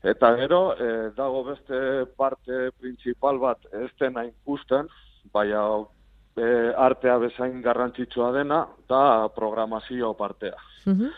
Eta 0.08 0.32
gero, 0.36 0.60
e, 0.78 1.10
dago 1.16 1.44
beste 1.44 2.06
parte 2.16 2.70
principal 2.80 3.38
bat 3.42 3.64
ez 3.76 3.90
dena 4.00 4.24
ikusten, 4.24 4.88
baina 5.34 5.62
e, 6.36 6.48
artea 6.88 7.18
bezain 7.20 7.60
garrantzitsua 7.62 8.30
dena, 8.32 8.62
da 8.88 9.28
programazio 9.34 10.14
partea. 10.14 10.56
Mhm. 10.86 11.10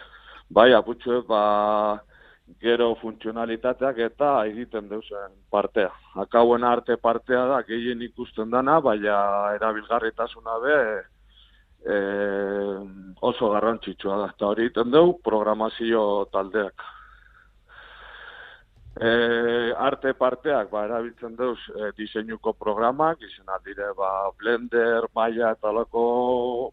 Bai, 0.50 0.72
aputxu, 0.74 1.22
ba, 1.29 2.03
gero 2.59 2.94
funtzionalitateak 2.98 3.98
eta 4.09 4.31
egiten 4.50 4.88
deusen 4.88 5.37
partea. 5.50 5.90
Akauen 6.24 6.64
arte 6.64 6.96
partea 6.96 7.44
da 7.46 7.62
gehien 7.62 8.03
ikusten 8.03 8.50
dana, 8.50 8.81
baina 8.81 9.55
erabilgarritasuna 9.55 10.59
be 10.64 10.79
e, 11.87 11.98
oso 13.20 13.53
garrantzitsua 13.55 14.16
da. 14.24 14.33
Eta 14.35 14.50
hori 14.50 14.66
egiten 14.66 14.90
deu 14.90 15.12
programazio 15.22 16.26
taldeak. 16.33 16.90
E, 18.98 19.72
arte 19.79 20.12
parteak 20.18 20.70
ba, 20.72 20.83
erabiltzen 20.88 21.37
deuz 21.38 21.59
e, 21.70 21.92
diseinuko 21.96 22.53
programak, 22.59 23.22
izena 23.22 23.61
dire 23.64 23.92
ba, 23.96 24.31
Blender, 24.38 25.07
Maya 25.14 25.53
eta 25.55 25.70
lako 25.72 26.72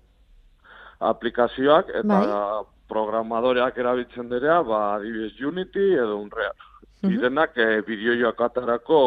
aplikazioak, 1.00 1.94
eta 2.02 2.18
Bai. 2.18 2.64
programadoreak 2.90 3.78
erabiltzen 3.78 4.32
direa, 4.34 4.64
ba, 4.66 4.82
adibidez 4.96 5.38
Unity 5.46 5.94
edo 5.94 6.18
Unreal. 6.18 6.58
Mhm. 7.04 7.12
Direnak 7.12 7.58
e, 7.58 7.82
bideojoak 7.86 8.42
atarako 8.42 9.02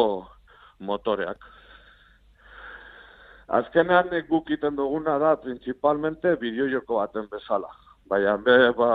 motoreak. 0.79 1.43
Azkenean 3.51 4.07
guk 4.29 4.49
iten 4.55 4.77
duguna 4.79 5.17
da, 5.19 5.35
principalmente 5.35 6.37
bideojoko 6.39 7.03
baten 7.03 7.27
bezala. 7.27 7.67
Baina, 8.07 8.37
be, 8.37 8.71
ba, 8.71 8.91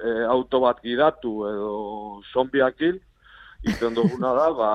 e, 0.00 0.24
auto 0.24 0.64
bat 0.64 0.80
gidatu 0.80 1.42
edo 1.52 1.72
zombiak 2.32 2.80
hil, 2.80 3.00
iten 3.62 3.94
duguna 3.94 4.32
da, 4.34 4.48
ba, 4.56 4.70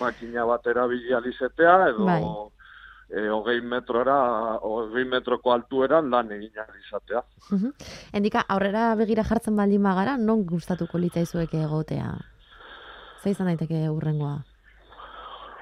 makina 0.00 0.46
bat 0.46 0.66
erabili 0.66 1.14
alizetea 1.14 1.74
edo 1.88 2.06
Bai. 2.06 2.22
e, 3.10 3.28
hogei 3.28 3.60
metrora, 3.60 4.18
hogei 4.62 5.04
metroko 5.04 5.52
altueran 5.52 6.10
lan 6.10 6.30
egin 6.32 6.52
izatea. 6.86 7.22
Mhm. 7.50 7.72
Endika, 8.12 8.44
aurrera 8.48 8.94
begira 8.94 9.24
jartzen 9.24 9.56
baldin 9.56 9.82
bagara, 9.82 10.16
non 10.16 10.44
gustatuko 10.46 10.98
litzaizueke 10.98 11.62
egotea? 11.62 12.12
Ze 13.22 13.30
izan 13.30 13.50
daiteke 13.50 13.88
urrengoa? 13.90 14.38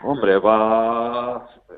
Hombre, 0.05 0.39
ba, 0.45 0.57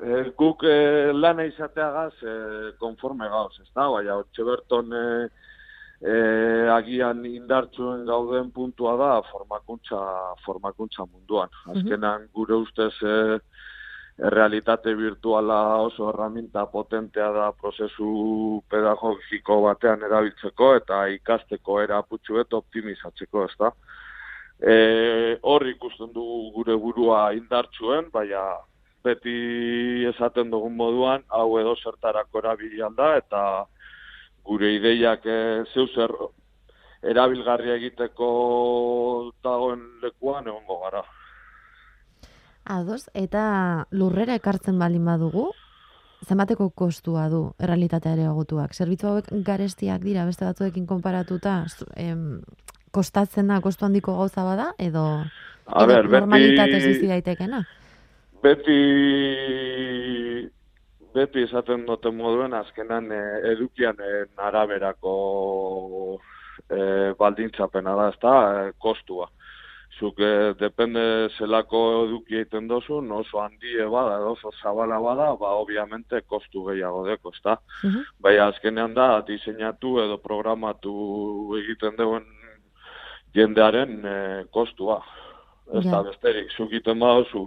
e, 0.03 0.23
guk 0.37 0.63
e, 0.67 1.13
lana 1.13 1.45
izateagaz 1.47 2.13
e, 2.23 2.33
konforme 2.79 3.29
gauz, 3.31 3.53
ez 3.61 3.69
da? 3.73 3.87
Baina, 3.87 4.17
hortxe 4.19 4.43
berton 4.43 4.91
e, 4.91 5.05
e, 6.01 6.67
agian 6.71 7.25
indartsuen 7.25 8.05
gauden 8.07 8.51
puntua 8.51 8.95
da 8.97 9.11
formakuntza, 9.31 9.99
formakuntza 10.45 11.05
munduan. 11.05 11.49
Azkenan 11.73 12.29
gure 12.33 12.55
ustez 12.63 12.93
e, 13.03 13.15
realitate 14.19 14.93
virtuala 14.95 15.77
oso 15.79 16.09
herramienta 16.09 16.65
potentea 16.71 17.29
da 17.31 17.51
prozesu 17.51 18.61
pedagogiko 18.69 19.61
batean 19.67 20.03
erabiltzeko 20.03 20.73
eta 20.75 21.05
ikasteko 21.15 21.79
era 21.81 22.01
putxuet 22.03 22.53
optimizatzeko, 22.53 23.45
ez 23.45 23.55
da? 23.59 23.71
E, 24.59 25.37
hor 25.41 25.67
ikusten 25.67 26.11
dugu 26.11 26.51
gure 26.57 26.75
burua 26.75 27.29
indartsuen, 27.31 28.09
baina 28.11 28.43
beti 29.03 30.03
esaten 30.09 30.49
dugun 30.51 30.75
moduan, 30.75 31.23
hau 31.31 31.53
edo 31.61 31.77
zertarako 31.79 32.41
erabilian 32.43 32.95
da, 32.95 33.13
eta 33.21 33.43
gure 34.49 34.73
ideiak 34.75 35.25
e, 35.29 35.37
zeu 35.73 35.85
zer 35.93 36.11
erabilgarria 37.13 37.77
egiteko 37.79 38.29
dagoen 39.45 39.83
lekuan 40.03 40.47
egongo 40.49 40.79
gara. 40.83 41.03
Ados, 42.69 43.05
eta 43.17 43.43
lurrera 43.95 44.35
ekartzen 44.37 44.77
baldin 44.81 45.05
badugu, 45.07 45.47
zenbateko 46.27 46.67
kostua 46.77 47.27
du 47.31 47.43
errealitateare 47.57 48.25
egotuak? 48.29 48.75
Zerbitzu 48.75 49.07
hauek 49.09 49.29
garestiak 49.47 50.03
dira 50.03 50.25
beste 50.27 50.45
batzuekin 50.45 50.85
konparatuta, 50.89 51.63
em, 51.95 52.41
kostatzen 52.91 53.47
da, 53.47 53.61
kostu 53.61 53.85
handiko 53.87 54.17
gauza 54.17 54.43
bada, 54.43 54.73
edo, 54.77 55.05
A 55.69 55.83
edo 55.83 55.87
ber, 55.93 56.05
beti- 56.09 56.19
normalitatez 56.19 56.83
bizi 56.85 57.07
daitekena? 57.07 57.63
Beti 58.43 58.77
beti 61.13 61.43
esaten 61.47 61.85
duten 61.87 62.15
moduen 62.15 62.53
azkenan 62.53 63.11
e, 63.11 63.19
edukianen 63.53 64.29
araberako 64.37 65.13
e, 66.69 66.79
baldintzapena 67.19 67.95
da, 67.97 68.07
ezta, 68.13 68.33
e, 68.53 68.71
kostua. 68.77 69.29
Zuk, 69.99 70.19
e, 70.21 70.53
depende 70.59 71.01
zelako 71.37 71.81
eduki 72.05 72.37
egiten 72.39 72.69
dozun, 72.69 73.09
oso 73.11 73.41
handie 73.41 73.87
bada, 73.91 74.19
oso 74.29 74.51
zabala 74.61 74.99
bada, 75.03 75.31
ba, 75.39 75.55
obviamente, 75.59 76.21
kostu 76.21 76.67
gehiago 76.69 77.05
deko, 77.07 77.33
ezta. 77.35 77.57
Mhm. 77.83 78.05
Bai, 78.19 78.37
azkenean 78.45 78.93
da, 78.93 79.09
diseinatu 79.27 79.97
edo 80.05 80.19
programatu 80.23 80.93
egiten 81.63 81.97
duen 81.97 82.27
jendearen 83.35 83.99
e, 84.05 84.17
kostua. 84.51 85.01
Ez 85.69 85.85
da, 85.85 86.01
besterik, 86.01 86.49
zuk 86.55 86.71
egiten 86.71 86.97
baduzu 86.99 87.45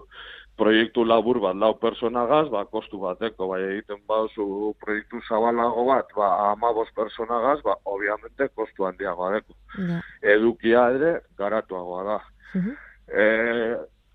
proiektu 0.63 1.05
labur 1.05 1.41
bat 1.43 1.59
lau 1.59 1.73
personagaz, 1.81 2.47
ba, 2.53 2.65
kostu 2.71 3.01
bateko, 3.03 3.49
bai, 3.51 3.61
egiten 3.73 4.03
baduzu 4.09 4.75
proiektu 4.83 5.21
zabalago 5.29 5.87
bat, 5.89 6.13
ba, 6.17 6.29
amabos 6.53 6.89
personagaz, 6.95 7.59
ba, 7.67 7.75
obviamente, 7.91 8.49
kostu 8.55 8.87
handiagoa 8.87 9.33
deko. 9.39 9.57
Ja. 9.89 10.01
Edukia 10.37 10.87
ere, 10.95 11.13
garatuagoa 11.39 12.05
da. 12.11 12.19
Mhm. 12.55 12.77
E, 13.09 13.27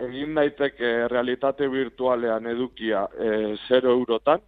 egin 0.07 0.36
daiteke 0.38 0.91
realitate 1.12 1.67
virtualean 1.73 2.47
edukia 2.53 3.07
e, 3.17 3.55
0 3.67 3.93
eurotan, 3.99 4.43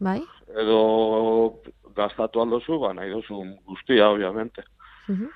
Bai? 0.00 0.20
edo 0.60 1.60
gastatu 1.96 2.42
aldozu, 2.42 2.78
ba, 2.80 2.94
nahi 2.96 3.10
duzu 3.12 3.44
guztia, 3.66 4.08
obviamente. 4.08 4.64
Mhm. 5.08 5.28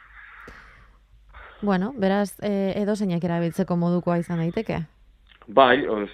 Bueno, 1.61 1.93
beraz, 1.99 2.39
e, 2.41 2.73
edo 2.79 2.95
zeinak 2.97 3.25
erabiltzeko 3.25 3.77
modukoa 3.77 4.19
izan 4.23 4.39
daiteke? 4.39 4.87
Bai, 5.49 5.87
os, 5.89 6.11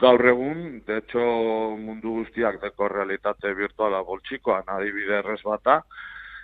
gaur 0.00 0.26
egun, 0.26 0.82
de 0.86 0.98
hecho, 0.98 1.22
mundu 1.78 2.18
guztiak 2.18 2.58
deko 2.62 2.88
realitate 2.90 3.54
virtuala 3.54 4.02
boltsikoan, 4.02 4.66
adibide 4.66 5.20
errez 5.20 5.40
bata, 5.46 5.78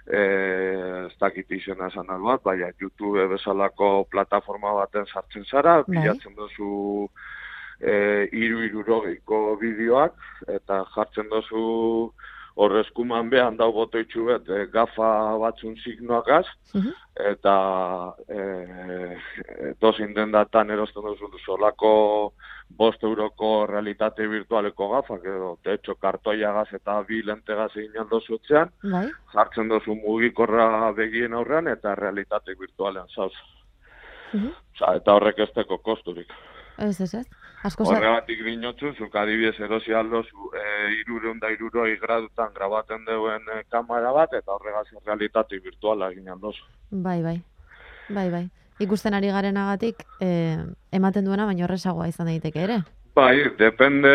eh, 0.06 1.06
ez 1.08 1.16
dakit 1.18 1.50
izena 1.50 1.88
esan 1.90 2.06
bat, 2.22 2.42
baina 2.44 2.70
YouTube 2.78 3.26
bezalako 3.34 4.06
plataforma 4.10 4.72
baten 4.78 5.06
sartzen 5.06 5.44
zara, 5.44 5.82
Bai. 5.82 5.96
bilatzen 5.96 6.34
duzu 6.36 7.08
e, 7.80 8.28
iru 8.32 8.62
irurogeiko 8.68 9.56
bideoak, 9.60 10.14
eta 10.48 10.84
jartzen 10.94 11.28
duzu 11.32 12.12
horrezkuman 12.60 13.30
behan 13.32 13.56
dau 13.56 13.70
botoitxu 13.72 14.26
bet, 14.28 14.48
e, 14.48 14.66
gafa 14.72 15.10
batzun 15.40 15.76
signoakaz, 15.80 16.44
Mhm. 16.74 16.90
eta 17.32 17.54
e, 18.28 19.16
dozin 19.80 20.12
den 20.14 20.32
datan 20.32 20.70
erosten 20.70 21.02
duzu 21.02 21.30
solako 21.44 22.32
bost 22.70 23.02
euroko 23.02 23.66
realitate 23.66 24.26
virtualeko 24.28 24.88
gafak, 24.92 25.24
edo, 25.24 25.56
de 25.64 25.74
hecho, 25.74 25.94
kartoiagaz 25.96 26.68
eta 26.76 27.00
bi 27.08 27.22
lentegaz 27.22 27.70
egin 27.76 27.98
aldozutzean, 28.04 28.70
Bai? 28.92 29.08
jartzen 29.34 29.68
duzu 29.68 29.94
mugikorra 29.94 30.92
begien 30.92 31.34
aurrean 31.34 31.68
eta 31.68 31.94
realitate 31.94 32.54
virtualean 32.60 33.08
zauz. 33.08 33.32
Mhm. 34.32 34.52
Osa, 34.76 34.94
eta 34.96 35.14
horrek 35.14 35.38
ez 35.38 35.50
teko 35.54 35.78
kosturik. 35.78 36.28
Ez, 36.80 37.00
ez, 37.00 37.14
ez. 37.14 37.26
Asko. 37.62 37.84
Horregatik 37.84 38.40
dinotzu, 38.44 38.94
zuk 38.96 39.16
adibidez 39.20 39.58
erosi 39.60 39.92
aldozu 39.92 40.48
e, 40.56 40.62
irureun 41.02 41.38
da 41.42 41.50
iruroi 41.52 41.98
gradutan 42.00 42.54
grabaten 42.54 43.04
deuen 43.04 43.44
e, 43.52 43.60
kamera 43.68 44.14
bat, 44.16 44.32
eta 44.32 44.56
horregaz 44.56 44.86
realitate 45.04 45.60
virtuala 45.60 46.08
egin 46.14 46.32
aldozu. 46.32 46.64
Bai, 46.90 47.20
bai. 47.22 47.36
Bai, 48.08 48.30
bai. 48.32 48.46
Ikusten 48.80 49.14
ari 49.14 49.28
garenagatik, 49.28 50.06
eh, 50.24 50.56
ematen 50.96 51.26
duena, 51.28 51.44
baina 51.46 51.66
horrezagoa 51.66 52.08
izan 52.08 52.30
daiteke 52.30 52.62
ere. 52.64 52.78
Bai, 53.14 53.36
depende 53.58 54.10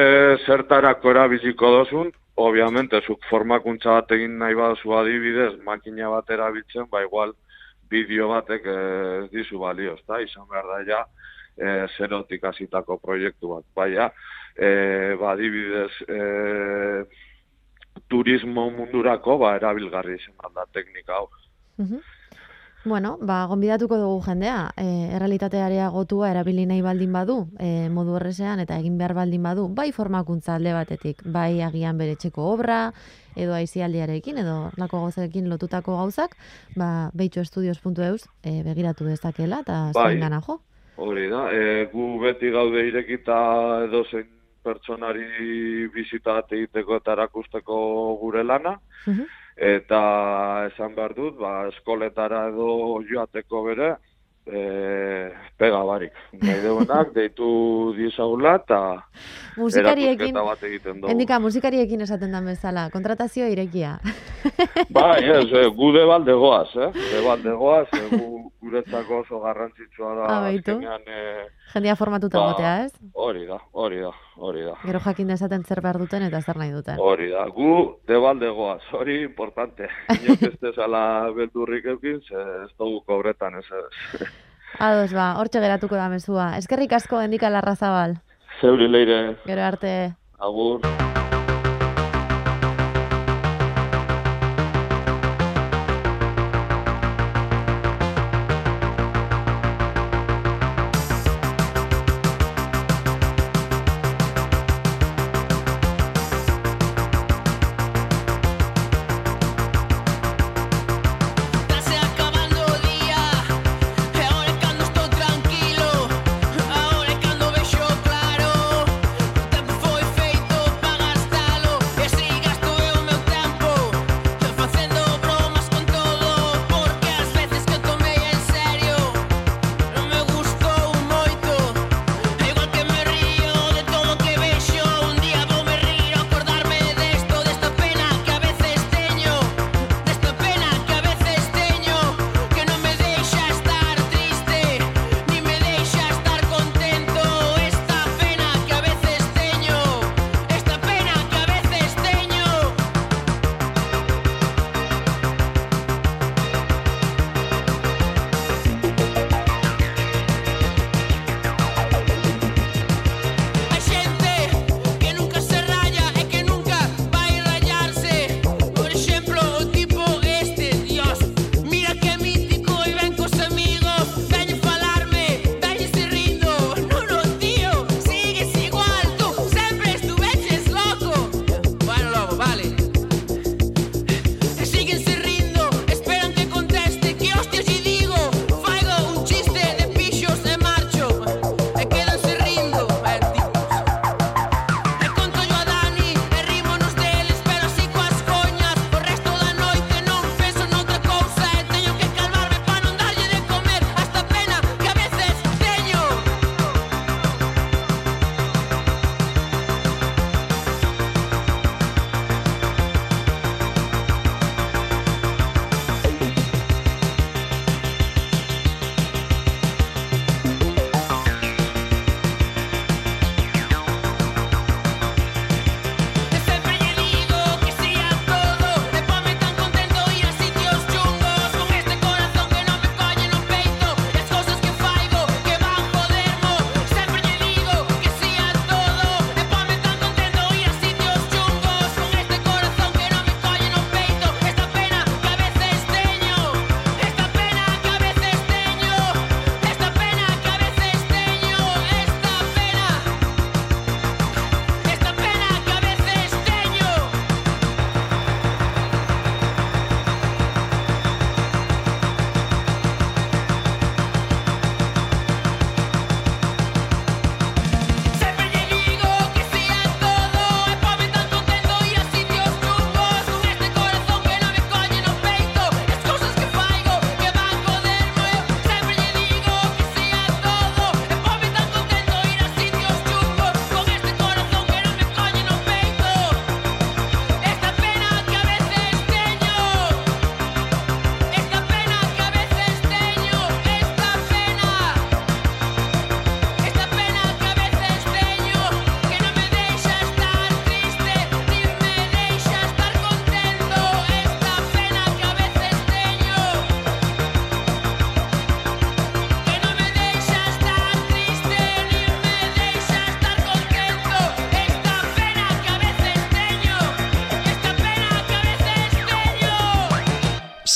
zertarako 0.47 1.11
erabiliko 1.11 1.69
dozun, 1.75 2.09
obviamente, 2.35 3.01
zuk 3.05 3.21
formakuntza 3.29 3.99
bat 3.99 4.15
egin 4.17 4.39
nahi 4.41 4.57
baduzu 4.57 4.95
adibidez, 4.97 5.51
makina 5.63 6.09
bat 6.09 6.33
erabiltzen, 6.33 6.89
ba 6.89 7.03
igual, 7.05 7.35
bideo 7.93 8.31
batek 8.33 8.65
eh, 8.65 9.21
ez 9.21 9.29
dizu 9.35 9.61
balio, 9.61 9.93
ezta? 9.99 10.19
Izan 10.25 10.49
behar 10.49 10.65
da 10.71 10.81
ja, 10.89 11.03
e, 11.57 11.87
zerotik 11.97 12.43
hasitako 12.43 12.97
proiektu 13.03 13.55
bat. 13.55 13.65
Baina, 13.75 14.09
e, 14.55 15.15
ba, 15.19 15.31
adibidez, 15.33 15.91
e, 16.07 16.19
turismo 18.07 18.69
mundurako, 18.71 19.37
ba, 19.41 19.55
erabilgarri 19.59 20.19
izan 20.19 20.53
da 20.55 20.65
teknika 20.73 21.19
hau. 21.19 21.29
Mhm. 21.77 22.03
Bueno, 22.85 23.17
ba, 23.19 23.47
gonbidatuko 23.49 23.97
dugu 23.97 24.19
jendea, 24.27 24.69
e, 24.77 24.85
errealitatearea 25.17 25.87
gotua 25.89 26.29
erabili 26.29 26.67
nahi 26.69 26.83
baldin 26.85 27.15
badu, 27.17 27.47
e, 27.57 27.89
modu 27.89 28.13
horrezean, 28.13 28.61
eta 28.61 28.77
egin 28.77 28.99
behar 28.99 29.15
baldin 29.17 29.41
badu, 29.41 29.65
bai 29.73 29.87
formakuntza 29.91 30.53
alde 30.55 30.75
batetik, 30.75 31.23
bai 31.25 31.63
agian 31.65 31.97
bere 31.97 32.13
txeko 32.15 32.45
obra, 32.51 32.93
edo 33.35 33.57
aizialdiarekin, 33.57 34.37
edo 34.37 34.69
lako 34.77 35.01
gauzekin 35.07 35.49
lotutako 35.49 35.97
gauzak, 35.97 36.37
ba, 36.77 37.09
behitxoestudios.eus 37.17 38.29
e, 38.43 38.61
begiratu 38.61 39.09
dezakela, 39.09 39.63
eta 39.65 39.89
Bai. 39.97 40.19
jo. 40.45 40.59
Hori 40.97 41.27
da, 41.29 41.49
e, 41.51 41.85
gu 41.91 42.19
beti 42.21 42.49
gaude 42.51 42.85
irekita 42.87 43.37
edo 43.87 44.03
zein 44.11 44.27
pertsonari 44.63 45.87
bizita 45.93 46.33
bat 46.39 46.51
egiteko 46.55 46.95
eta 47.01 47.11
erakusteko 47.13 47.75
gure 48.21 48.43
lana, 48.43 48.77
Mhm. 49.07 49.25
eta 49.57 49.99
esan 50.71 50.95
behar 50.95 51.13
dut, 51.13 51.37
ba, 51.37 51.67
eskoletara 51.67 52.47
edo 52.49 53.01
joateko 53.11 53.63
bere, 53.67 53.95
e, 54.47 55.29
pega 55.57 55.83
barik. 55.85 56.11
Nahi 56.41 56.61
deuenak, 56.63 57.11
deitu 57.17 57.93
dizagula 57.97 58.55
eta 58.55 58.81
Musikariekin, 59.57 60.33
bat 60.33 60.63
egiten 60.63 60.99
dugu. 61.01 61.11
endika 61.11 61.39
musikariekin 61.39 62.01
esaten 62.01 62.31
den 62.31 62.45
bezala, 62.45 62.89
kontratazio 62.91 63.47
irekia. 63.47 63.99
Bai, 64.89 65.23
ez, 65.23 65.45
e, 65.53 65.67
gu 65.77 65.91
debalde 65.93 66.33
goaz, 66.33 66.69
eh? 66.75 66.91
Debalde 67.13 67.51
goaz, 67.55 67.87
e, 67.93 68.03
gu, 68.17 68.34
guretzako 68.65 69.19
oso 69.21 69.39
garrantzitsua 69.43 70.13
da 70.17 70.25
Ah, 70.25 70.39
baitu. 70.41 70.71
azkenean, 70.75 71.01
e, 71.07 71.47
Jendea 71.73 71.95
formatuta 71.95 72.39
Ba. 72.39 72.85
ez? 72.85 72.93
hori 73.13 73.45
da, 73.45 73.57
hori 73.71 73.99
da, 74.01 74.11
hori 74.37 74.63
da. 74.65 74.73
Gero 74.83 74.99
jakin 75.05 75.27
dezaten 75.27 75.63
zer 75.63 75.81
behar 75.81 75.97
duten 76.01 76.23
eta 76.23 76.41
zer 76.41 76.57
nahi 76.57 76.71
duten. 76.71 76.97
Hori 76.99 77.29
da, 77.31 77.45
gu 77.47 77.99
debalde 78.07 78.49
goaz, 78.49 78.81
hori 78.91 79.21
importante. 79.23 79.87
Inok 80.25 80.41
ez 80.49 80.59
dezala 80.61 81.29
beldurrik 81.35 81.85
eukin, 81.85 82.21
ze 82.21 82.35
ez 82.65 82.71
dugu 82.77 83.01
kobretan 83.05 83.55
ez 83.59 83.65
ez. 83.71 84.27
Ados, 84.79 85.13
ba, 85.13 85.35
hortxe 85.39 85.59
geratuko 85.61 85.95
da 85.95 86.09
mezua. 86.09 86.57
Eskerrik 86.57 86.91
asko 86.93 87.21
endika 87.21 87.49
larra 87.49 87.75
zabal. 87.75 88.17
Zeuri 88.61 88.87
leire, 88.89 89.37
Gero 89.45 89.61
arte. 89.61 90.15
agur. 90.39 90.81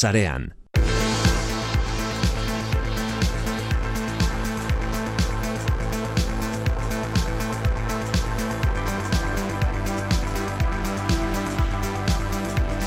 Sarean. 0.10 0.50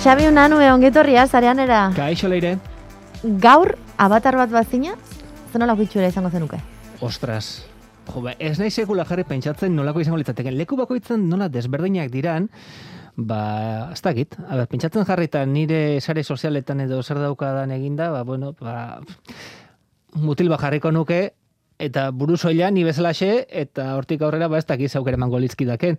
Xabi 0.02 0.26
Unanu 0.26 0.58
ongetorria 0.74 1.26
zareanera. 1.28 1.92
Kaixo 1.94 2.28
leire. 2.28 2.56
Gaur 3.22 3.76
abatar 4.02 4.34
bat 4.34 4.50
bazina, 4.50 4.96
zen 5.52 5.62
nolako 5.62 5.86
itxura 5.86 6.08
izango 6.10 6.30
zenuke? 6.30 6.58
Ostras. 7.00 7.62
Jo, 8.08 8.18
ba, 8.24 8.32
ez 8.42 8.56
nahi 8.58 8.72
sekula 8.74 9.04
jarri 9.06 9.22
pentsatzen 9.22 9.76
nolako 9.78 10.02
izango 10.02 10.18
litzateken. 10.18 10.56
Leku 10.58 10.74
bakoitzen 10.80 11.28
nola 11.30 11.46
desberdinak 11.46 12.10
diran, 12.10 12.48
ba, 13.16 13.90
ez 13.92 14.00
dakit. 14.02 14.36
A 14.48 14.56
ber, 14.56 14.66
pentsatzen 14.70 15.06
jarritan 15.08 15.52
nire 15.52 16.00
sare 16.00 16.24
sozialetan 16.24 16.80
edo 16.80 17.02
zer 17.02 17.20
daukadan 17.20 17.70
eginda, 17.70 18.10
ba, 18.10 18.22
bueno, 18.24 18.54
ba, 18.60 19.00
mutil 20.14 20.48
bat 20.52 20.60
jarriko 20.60 20.92
nuke, 20.92 21.22
eta 21.82 22.10
buru 22.10 22.36
soila 22.36 22.70
ni 22.70 22.84
bezalaxe, 22.84 23.46
eta 23.48 23.94
hortik 23.96 24.22
aurrera, 24.22 24.48
ba, 24.48 24.58
ez 24.58 24.66
dakit 24.66 24.90
zaukere 24.90 25.18
emango 25.20 25.40
litzkidaken. 25.42 25.98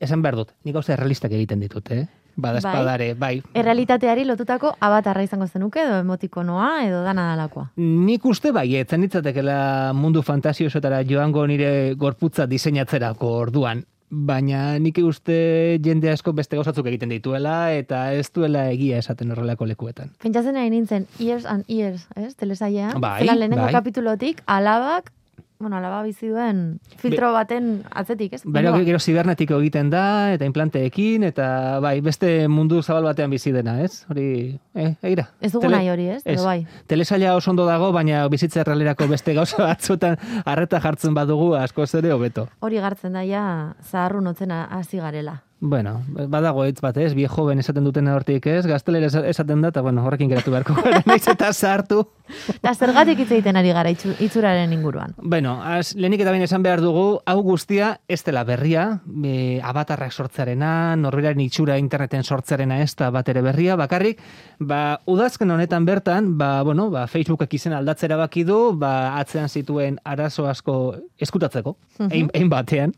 Esan 0.00 0.22
behar 0.22 0.36
dut, 0.38 0.54
nik 0.64 0.76
gauza 0.76 0.94
errealistak 0.94 1.32
egiten 1.34 1.60
ditut, 1.60 1.90
eh? 1.90 2.06
Bada 2.38 2.60
Bai. 2.62 2.70
espadare, 2.70 3.06
bai. 3.18 3.32
Errealitateari 3.58 4.22
lotutako 4.24 4.70
abatarra 4.78 5.24
izango 5.26 5.48
zenuke, 5.48 5.82
edo 5.82 5.96
emotikonoa, 6.04 6.84
edo 6.86 7.00
dana 7.02 7.24
dalakoa. 7.32 7.72
Nik 7.82 8.24
uste 8.30 8.52
bai, 8.54 8.68
etzen 8.78 9.02
ditzatekela 9.02 9.90
mundu 9.98 10.22
fantasiosotara 10.22 11.02
joango 11.02 11.46
nire 11.50 11.94
gorputza 11.98 12.46
diseinatzerako 12.46 13.32
orduan. 13.40 13.82
Baina 14.10 14.78
nik 14.80 14.96
uste 15.04 15.78
jende 15.84 16.08
asko 16.10 16.32
beste 16.32 16.56
gauzatzuk 16.56 16.86
egiten 16.88 17.10
dituela 17.12 17.72
eta 17.76 18.14
ez 18.16 18.30
duela 18.32 18.70
egia 18.72 19.02
esaten 19.02 19.30
horrelako 19.34 19.68
lekuetan. 19.68 20.14
Pentsatzen 20.22 20.56
nahi 20.56 20.70
nintzen, 20.72 21.06
Years 21.20 21.44
and 21.44 21.68
Years, 21.68 22.06
ez, 22.16 22.34
telesaia. 22.36 22.94
Bai, 22.96 23.20
Zela 23.20 23.36
lehenengo 23.36 23.66
bai. 23.66 23.72
kapitulotik, 23.76 24.40
alabak, 24.46 25.12
bueno, 25.58 25.76
alaba 25.76 26.02
bizi 26.02 26.28
duen 26.30 26.78
filtro 27.00 27.32
baten 27.34 27.82
atzetik, 27.90 28.32
ez? 28.32 28.44
Mundua. 28.46 28.78
gero 28.86 28.98
zibernetiko 28.98 29.58
egiten 29.58 29.90
da, 29.90 30.32
eta 30.34 30.46
implanteekin, 30.46 31.24
eta 31.26 31.80
bai, 31.82 31.98
beste 32.04 32.46
mundu 32.48 32.82
zabal 32.82 33.08
batean 33.08 33.30
bizi 33.30 33.52
dena, 33.52 33.78
ez? 33.82 34.04
Hori, 34.10 34.58
eh, 34.74 34.92
egira. 35.02 35.28
Ez 35.40 35.52
dugu 35.52 35.70
nahi 35.72 35.90
hori, 35.90 36.08
ez? 36.14 36.22
Edo 36.24 36.44
bai. 36.46 36.60
Telesaila 36.86 37.34
oso 37.36 37.50
ondo 37.50 37.66
dago, 37.66 37.90
baina 37.92 38.26
bizitza 38.28 38.62
errealerako 38.62 39.08
beste 39.10 39.34
gauza 39.34 39.64
batzutan 39.72 40.16
harreta 40.44 40.80
jartzen 40.84 41.14
badugu 41.18 41.54
askoz 41.58 41.90
ere 41.98 42.14
hobeto. 42.14 42.48
Hori 42.60 42.78
gartzen 42.78 43.18
da 43.18 43.26
ja 43.26 43.44
zaharrun 43.82 44.30
otzen 44.30 44.54
hasi 44.54 45.02
garela. 45.02 45.40
Bueno, 45.60 46.04
badago 46.30 46.62
hitz 46.68 46.78
bat, 46.80 46.96
ez? 47.02 47.14
Vie 47.18 47.26
joven 47.26 47.58
esaten 47.58 47.82
duten 47.82 48.06
hortik, 48.06 48.44
ez? 48.46 48.60
Gaztelera 48.70 49.08
esa- 49.10 49.24
esaten 49.26 49.60
da, 49.60 49.72
eta 49.72 49.80
bueno, 49.82 50.04
horrekin 50.06 50.28
geratu 50.30 50.52
beharko 50.54 50.76
gara, 50.76 51.00
naiz 51.10 51.24
eta 51.26 51.48
sartu. 51.52 52.04
Eta 52.52 52.74
zergatik 52.76 53.18
hitz 53.24 53.32
egiten 53.32 53.56
ari 53.58 53.72
gara 53.74 53.90
itxuraren 53.90 54.70
inguruan. 54.76 55.16
Bueno, 55.18 55.56
az, 55.64 55.96
lehenik 55.96 56.20
eta 56.22 56.30
behin 56.30 56.44
esan 56.46 56.62
behar 56.62 56.78
dugu, 56.84 57.18
hau 57.26 57.42
guztia 57.42 57.96
ez 58.06 58.20
dela 58.22 58.44
berria, 58.46 59.00
e, 59.24 59.58
abatarrak 59.64 60.12
sortzarena, 60.14 60.94
norberaren 61.00 61.42
itxura 61.42 61.78
interneten 61.82 62.22
sortzarena 62.22 62.78
ez 62.84 62.94
da 62.94 63.10
bat 63.10 63.28
ere 63.28 63.42
berria, 63.42 63.74
bakarrik, 63.80 64.22
ba, 64.60 65.00
udazken 65.10 65.50
honetan 65.50 65.84
bertan, 65.88 66.36
ba, 66.38 66.62
bueno, 66.62 66.86
ba, 66.94 67.08
Facebookek 67.10 67.58
izen 67.58 67.74
aldatzera 67.74 68.20
baki 68.22 68.44
du, 68.46 68.60
ba, 68.78 69.16
atzean 69.18 69.48
zituen 69.50 69.98
arazo 70.04 70.46
asko 70.46 70.78
eskutatzeko, 71.18 71.74
ein, 72.12 72.30
ein 72.32 72.48
batean. 72.48 72.94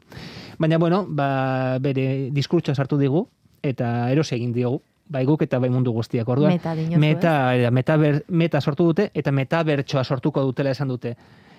Baina, 0.60 0.76
bueno, 0.76 1.06
ba, 1.08 1.78
bere 1.80 2.28
diskurtsoa 2.50 2.74
sartu 2.74 2.98
digu, 2.98 3.28
eta 3.62 4.10
eros 4.10 4.32
egin 4.32 4.52
diogu, 4.52 4.80
bai 5.10 5.24
guk 5.26 5.42
eta 5.42 5.58
bai 5.60 5.70
mundu 5.70 5.92
guztiak 5.92 6.28
orduan. 6.28 6.52
Meta 6.52 6.74
meta, 6.74 7.70
meta, 7.70 7.96
ber, 7.96 8.24
meta 8.28 8.60
sortu 8.60 8.86
dute, 8.90 9.10
eta 9.14 9.30
meta 9.30 9.62
bertsoa 9.62 10.04
sortuko 10.04 10.42
dutela 10.42 10.70
esan 10.70 10.88
dute. 10.88 11.14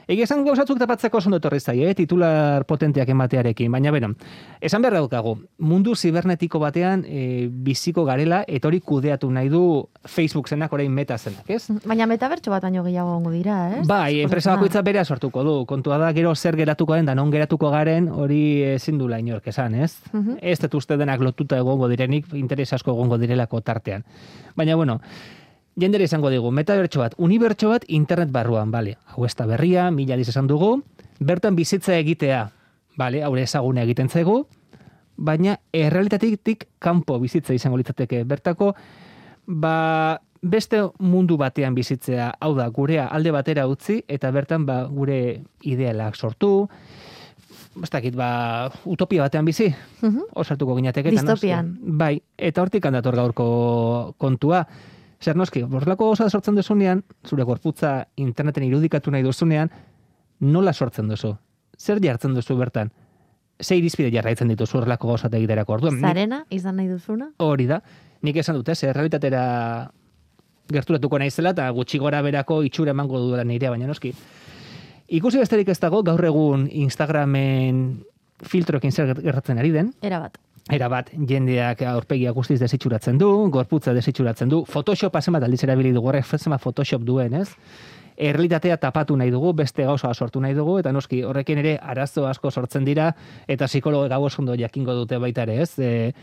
Egia 0.08 0.26
esan 0.26 0.44
gauzatzuk 0.46 0.80
tapatzeko 0.82 1.20
oso 1.20 1.32
etorri 1.36 1.60
zaie, 1.60 1.90
eh? 1.90 1.96
titular 1.96 2.66
potenteak 2.66 3.10
ematearekin, 3.14 3.72
baina 3.72 3.92
beno, 3.94 4.12
esan 4.62 4.82
behar 4.82 4.98
daukagu, 4.98 5.36
mundu 5.60 5.96
zibernetiko 5.96 6.60
batean 6.60 7.04
e, 7.08 7.48
biziko 7.52 8.06
garela, 8.06 8.42
eta 8.48 8.68
hori 8.68 8.82
kudeatu 8.82 9.30
nahi 9.32 9.50
du 9.50 9.64
Facebook 10.06 10.50
zenak 10.50 10.74
orain 10.74 10.92
meta 10.92 11.18
zenak, 11.18 11.50
ez? 11.50 11.70
Baina 11.86 12.08
metabertso 12.10 12.52
bat 12.52 12.64
baino 12.66 12.84
gehiago 12.84 13.14
gongo 13.14 13.32
dira, 13.32 13.58
ez? 13.78 13.88
Bai, 13.88 14.22
enpresa 14.26 14.56
bakoitza 14.56 14.82
berea 14.82 15.06
sortuko 15.06 15.44
du. 15.46 15.56
Kontua 15.70 16.00
da 16.02 16.12
gero 16.18 16.34
zer 16.36 16.58
geratuko 16.58 16.96
den 16.98 17.06
da 17.06 17.16
non 17.16 17.32
geratuko 17.32 17.70
garen 17.72 18.10
hori 18.10 18.64
ezin 18.76 18.98
dula 18.98 19.20
inork 19.22 19.48
esan, 19.48 19.76
ez? 19.76 19.94
Mhm. 20.12 20.40
Ez 20.42 20.60
dut 20.64 20.80
uste 20.82 20.98
denak 20.98 21.22
lotuta 21.22 21.58
egongo 21.62 21.88
direnik, 21.92 22.34
interes 22.34 22.72
asko 22.74 22.92
egongo 22.96 23.18
direlako 23.22 23.62
tartean. 23.62 24.04
Baina 24.56 24.76
bueno, 24.76 25.00
jendere 25.80 26.04
izango 26.04 26.30
digu, 26.30 26.52
metabertso 26.52 27.00
bat, 27.00 27.14
unibertso 27.18 27.70
bat 27.70 27.86
internet 27.88 28.32
barruan, 28.32 28.72
bale. 28.72 28.98
Hau 29.14 29.26
ez 29.26 29.36
da 29.36 29.46
berria, 29.46 29.90
mila 29.92 30.18
diz 30.20 30.30
esan 30.30 30.48
dugu, 30.48 30.82
bertan 31.20 31.56
bizitza 31.56 31.96
egitea, 31.98 32.50
bale, 32.98 33.24
haure 33.24 33.44
ezaguna 33.44 33.84
egiten 33.84 34.10
zaigu, 34.10 34.46
baina 35.18 35.60
errealitatetik 35.74 36.68
kanpo 36.80 37.20
bizitza 37.20 37.54
izango 37.54 37.78
litzateke. 37.78 38.24
Bertako, 38.26 38.74
ba, 39.46 40.20
beste 40.42 40.82
mundu 41.00 41.38
batean 41.38 41.76
bizitzea, 41.78 42.32
hau 42.42 42.56
da, 42.58 42.68
gurea 42.74 43.06
alde 43.08 43.32
batera 43.32 43.68
utzi, 43.70 44.02
eta 44.08 44.32
bertan 44.32 44.66
ba, 44.66 44.84
gure 44.90 45.42
idealak 45.62 46.16
sortu, 46.18 46.68
ez 47.82 47.90
dakit, 47.90 48.16
ba, 48.18 48.72
utopia 48.86 49.22
batean 49.22 49.46
bizi, 49.46 49.70
Mhm. 50.02 50.34
osartuko 50.34 50.76
ginateke. 50.76 51.12
Distopian. 51.12 51.78
Bai, 51.82 52.22
eta 52.38 52.62
hortik 52.62 52.86
handator 52.86 53.16
gaurko 53.16 54.16
kontua. 54.18 54.68
Zer 55.22 55.38
noski, 55.38 55.62
borlako 55.70 56.08
gauza 56.10 56.30
sortzen 56.30 56.58
duzunean, 56.58 57.04
zure 57.28 57.46
gorputza 57.46 58.08
interneten 58.18 58.66
irudikatu 58.66 59.12
nahi 59.14 59.22
duzunean, 59.24 59.70
nola 60.42 60.74
sortzen 60.74 61.12
duzu? 61.12 61.36
Zer 61.78 62.02
jartzen 62.02 62.34
duzu 62.34 62.58
bertan? 62.58 62.90
Ze 63.62 63.78
irizpide 63.78 64.10
jarraitzen 64.10 64.50
dituzu 64.50 64.80
horrelako 64.80 65.12
gauzat 65.12 65.34
egiterako 65.38 65.78
orduan. 65.78 66.00
Zarena, 66.02 66.42
izan 66.50 66.80
nahi 66.82 66.90
duzuna? 66.90 67.30
Hori 67.38 67.68
da. 67.70 67.82
Nik 68.26 68.40
esan 68.42 68.58
dute, 68.58 68.74
ze 68.76 68.90
realitatera 68.94 69.44
gerturatuko 70.72 71.20
naizela 71.22 71.54
eta 71.54 71.70
gutxi 71.76 72.00
gora 72.02 72.22
berako 72.26 72.64
itxura 72.66 72.96
emango 72.96 73.20
duela 73.22 73.46
nirea, 73.46 73.70
baina 73.70 73.90
noski. 73.90 74.14
Ikusi 75.12 75.38
besterik 75.38 75.70
ez 75.70 75.80
dago, 75.80 76.02
gaur 76.08 76.26
egun 76.26 76.66
Instagramen 76.72 78.02
filtroekin 78.42 78.92
zer 78.92 79.14
gertatzen 79.22 79.60
ari 79.62 79.70
den, 79.76 79.94
Era 80.02 80.20
bat. 80.24 80.40
Era 80.70 80.90
bat 80.90 81.10
jendeak 81.28 81.82
aurpegia 81.90 82.32
guztiz 82.36 82.60
desitxuratzen 82.62 83.18
du, 83.18 83.30
gorputza 83.50 83.94
desitxuratzen 83.94 84.50
du, 84.50 84.64
Photoshop 84.66 85.18
zenbat 85.22 85.44
aldiz 85.44 85.64
erabili 85.64 85.92
dugu, 85.92 86.12
horrek 86.12 86.26
zenbat 86.38 86.62
Photoshop 86.62 87.02
duen, 87.08 87.34
ez? 87.34 87.50
Errealitatea 88.18 88.78
tapatu 88.78 89.16
nahi 89.18 89.32
dugu, 89.32 89.54
beste 89.54 89.84
gauza 89.88 90.14
sortu 90.14 90.42
nahi 90.42 90.54
dugu, 90.54 90.78
eta 90.80 90.92
noski 90.92 91.24
horrekin 91.24 91.58
ere 91.58 91.80
arazo 91.82 92.28
asko 92.28 92.52
sortzen 92.52 92.86
dira, 92.86 93.16
eta 93.48 93.66
psikologo 93.66 94.08
gau 94.10 94.28
ondo 94.38 94.56
jakingo 94.56 94.94
dute 94.94 95.18
baita 95.18 95.44
ere, 95.44 95.62
ez? 95.62 95.80
E, 95.80 96.14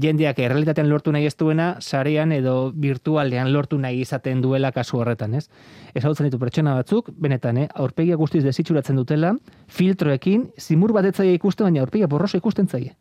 jendeak 0.00 0.38
errealitatean 0.38 0.88
lortu 0.88 1.12
nahi 1.12 1.26
ez 1.26 1.36
duena, 1.36 1.76
sarean 1.80 2.32
edo 2.32 2.72
virtualean 2.72 3.52
lortu 3.52 3.78
nahi 3.78 4.00
izaten 4.00 4.40
duela 4.42 4.72
kasu 4.72 4.98
horretan, 4.98 5.34
ez? 5.34 5.48
Ezagutzen 5.94 6.30
ditu 6.30 6.38
pertsona 6.38 6.74
batzuk, 6.74 7.10
benetan, 7.18 7.58
eh, 7.58 7.68
aurpegia 7.74 8.16
guztiz 8.16 8.42
desitxuratzen 8.44 8.96
dutela, 8.96 9.34
filtroekin, 9.68 10.50
zimur 10.58 10.92
bat 10.92 11.04
ez 11.04 11.16
zaie 11.16 11.34
ikusten, 11.34 11.66
baina 11.66 11.84
aurpegia 11.84 12.08
borroso 12.08 12.38
ikusten 12.38 12.68
zaie. 12.68 12.96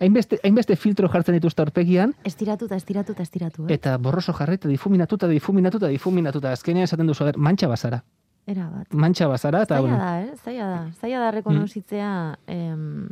Hainbeste, 0.00 0.40
hainbeste 0.42 0.76
filtro 0.76 1.08
jartzen 1.08 1.38
dituzte 1.38 1.62
aurpegian, 1.62 2.14
Estiratuta, 2.24 2.76
estiratuta, 2.76 3.22
estiratu, 3.22 3.66
eh? 3.68 3.74
eta 3.74 3.96
borroso 3.98 4.32
jarrita 4.32 4.68
difuminatuta, 4.68 5.28
difuminatuta, 5.28 5.88
difuminatuta, 5.88 6.52
azkenean 6.52 6.88
esaten 6.88 7.06
duzu, 7.06 7.24
ber, 7.24 7.38
mantxa 7.38 7.68
bazara. 7.68 8.02
Era 8.46 8.68
bat. 8.68 8.88
Mantxa 8.92 9.28
bazara, 9.28 9.62
eta, 9.64 9.80
Zaila 9.80 9.98
da, 9.98 10.14
eh? 10.20 10.32
Zaila 10.44 10.66
da. 10.68 10.80
Zaila 11.00 11.20
da 11.22 11.30
rekonozitzea 11.32 12.10
em, 12.46 13.08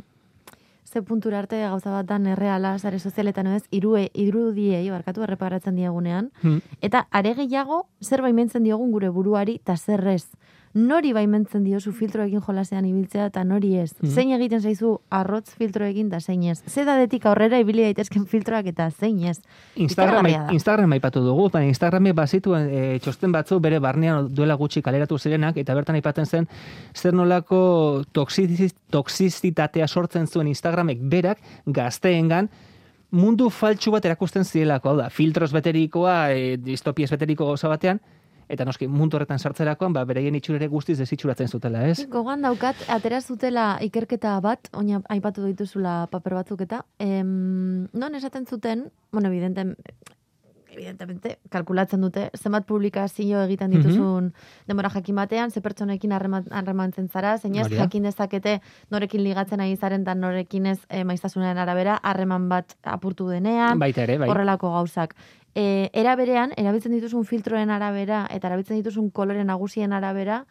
ze 0.93 1.01
puntura 1.01 1.39
arte 1.39 1.57
gauza 1.57 1.89
bat 1.91 2.05
dan 2.05 2.27
erreala, 2.29 2.77
sare 2.77 2.99
sozialetan 2.99 3.47
ez, 3.47 3.63
irue, 3.71 4.09
irudiei, 4.13 4.83
barkatu 4.93 5.23
erreparatzen 5.25 5.75
diagunean, 5.75 6.29
hmm, 6.43 6.59
eta 6.85 7.07
are 7.09 7.33
gehiago, 7.39 7.87
zer 8.01 8.21
baimentzen 8.21 8.63
diogun 8.63 8.91
gure 8.93 9.09
buruari, 9.09 9.57
eta 9.63 9.75
zer 9.77 10.05
ez. 10.13 10.27
Nori 10.73 11.11
baimentzen 11.13 11.61
diozu 11.61 11.91
filtroekin 11.93 12.41
jolasean 12.41 12.85
ibiltzea, 12.89 13.27
eta 13.29 13.43
nori 13.45 13.75
ez. 13.77 13.91
Mhm. 13.99 14.09
Zein 14.09 14.31
egiten 14.33 14.61
zaizu 14.61 14.95
arrotz 15.13 15.53
filtroekin, 15.59 16.09
da 16.09 16.19
zein 16.19 16.43
ez. 16.49 16.63
Ze 16.65 16.83
dadetik 16.83 17.25
aurrera 17.29 17.59
ibili 17.59 17.83
daitezken 17.83 18.25
filtroak, 18.25 18.65
eta 18.71 18.89
zein 18.89 19.19
ez. 19.29 19.37
Instagram. 19.75 20.25
Instagram 20.51 20.95
aipatu 20.97 21.21
dugu, 21.21 21.49
baina 21.53 21.67
Instagrame 21.69 22.13
bazituen 22.13 22.69
e, 22.69 22.99
txosten 22.99 23.31
batzu 23.31 23.59
bere 23.59 23.79
barnean 23.79 24.33
duela 24.33 24.55
gutxi 24.55 24.81
kaleratu 24.81 25.19
zirenak, 25.19 25.57
eta 25.57 25.75
bertan 25.77 25.95
aipatzen 25.95 26.25
zen, 26.25 26.49
zer 26.95 27.13
nolako 27.13 28.03
toxizitatea 28.11 29.87
sortzen 29.87 30.25
zuen 30.27 30.47
Instagramek 30.47 30.97
berak 30.99 31.37
gazteengan, 31.67 32.49
mundu 33.11 33.51
faltsu 33.53 33.91
bat 33.93 34.05
erakusten 34.09 34.43
zielako, 34.43 34.89
hau 34.89 34.97
da, 34.97 35.09
filtros 35.13 35.51
beterikoa, 35.53 36.17
e, 36.33 36.57
distopiez 36.57 37.11
beteriko 37.13 37.45
gauza 37.45 37.69
batean, 37.69 38.01
eta 38.49 38.65
noski 38.65 38.87
mundu 38.87 39.17
horretan 39.17 39.39
sartzerakoan, 39.39 39.93
ba, 39.93 40.03
beraien 40.05 40.35
itxurere 40.35 40.67
guztiz 40.67 40.97
desitxuratzen 40.99 41.47
zutela, 41.47 41.87
ez? 41.87 42.07
Gogan 42.09 42.41
daukat, 42.41 42.75
atera 42.89 43.21
zutela 43.21 43.77
ikerketa 43.81 44.39
bat, 44.41 44.69
oina 44.73 45.01
aipatu 45.09 45.45
dituzula 45.45 46.07
paper 46.11 46.33
batzuk 46.41 46.61
eta, 46.61 46.85
em, 46.99 47.87
non 47.93 48.15
esaten 48.15 48.45
zuten, 48.45 48.91
bueno, 49.11 49.29
evidenten, 49.29 49.75
evidentemente, 50.73 51.37
kalkulatzen 51.53 52.01
dute, 52.01 52.31
zenbat 52.33 52.65
publikazio 52.65 53.43
egiten 53.45 53.69
dituzun 53.75 54.31
denbora 54.67 54.89
jakin 54.89 55.15
batean, 55.19 55.51
ze 55.51 55.61
pertsonekin 55.61 56.11
harreman- 56.11 56.47
harremantzen 56.49 57.09
zara, 57.09 57.35
zeinez 57.37 57.67
Hori 57.67 57.75
da. 57.75 57.83
jakin 57.83 58.03
dezakete 58.09 58.55
norekin 58.89 59.21
ligatzen 59.23 59.61
ari 59.61 59.75
zaren, 59.77 60.03
da 60.03 60.15
norekin 60.15 60.65
ez 60.65 60.79
e, 60.89 61.03
maiztasunaren 61.03 61.57
arabera, 61.61 61.99
harreman 62.01 62.49
bat 62.49 62.73
apurtu 62.81 63.29
denean, 63.29 63.77
Baita 63.77 64.01
ere, 64.01 64.17
bai. 64.17 64.29
horrelako 64.29 64.71
gauzak. 64.73 65.13
E, 65.55 65.89
era 65.93 66.15
berean, 66.17 66.53
erabiltzen 66.57 66.95
dituzun 66.95 67.25
filtroen 67.29 67.69
arabera, 67.69 68.25
eta 68.33 68.49
erabiltzen 68.49 68.79
dituzun 68.79 69.11
kolore 69.11 69.43
nagusien 69.45 69.93
arabera, 69.93 70.43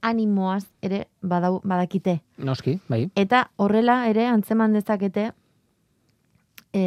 animoaz 0.00 0.64
ere 0.82 1.06
badau, 1.20 1.60
badakite. 1.64 2.20
Noski, 2.38 2.78
bai. 2.88 3.06
Eta 3.16 3.50
horrela 3.56 4.02
ere 4.08 4.26
antzeman 4.28 4.72
dezakete 4.76 5.30
e, 6.72 6.84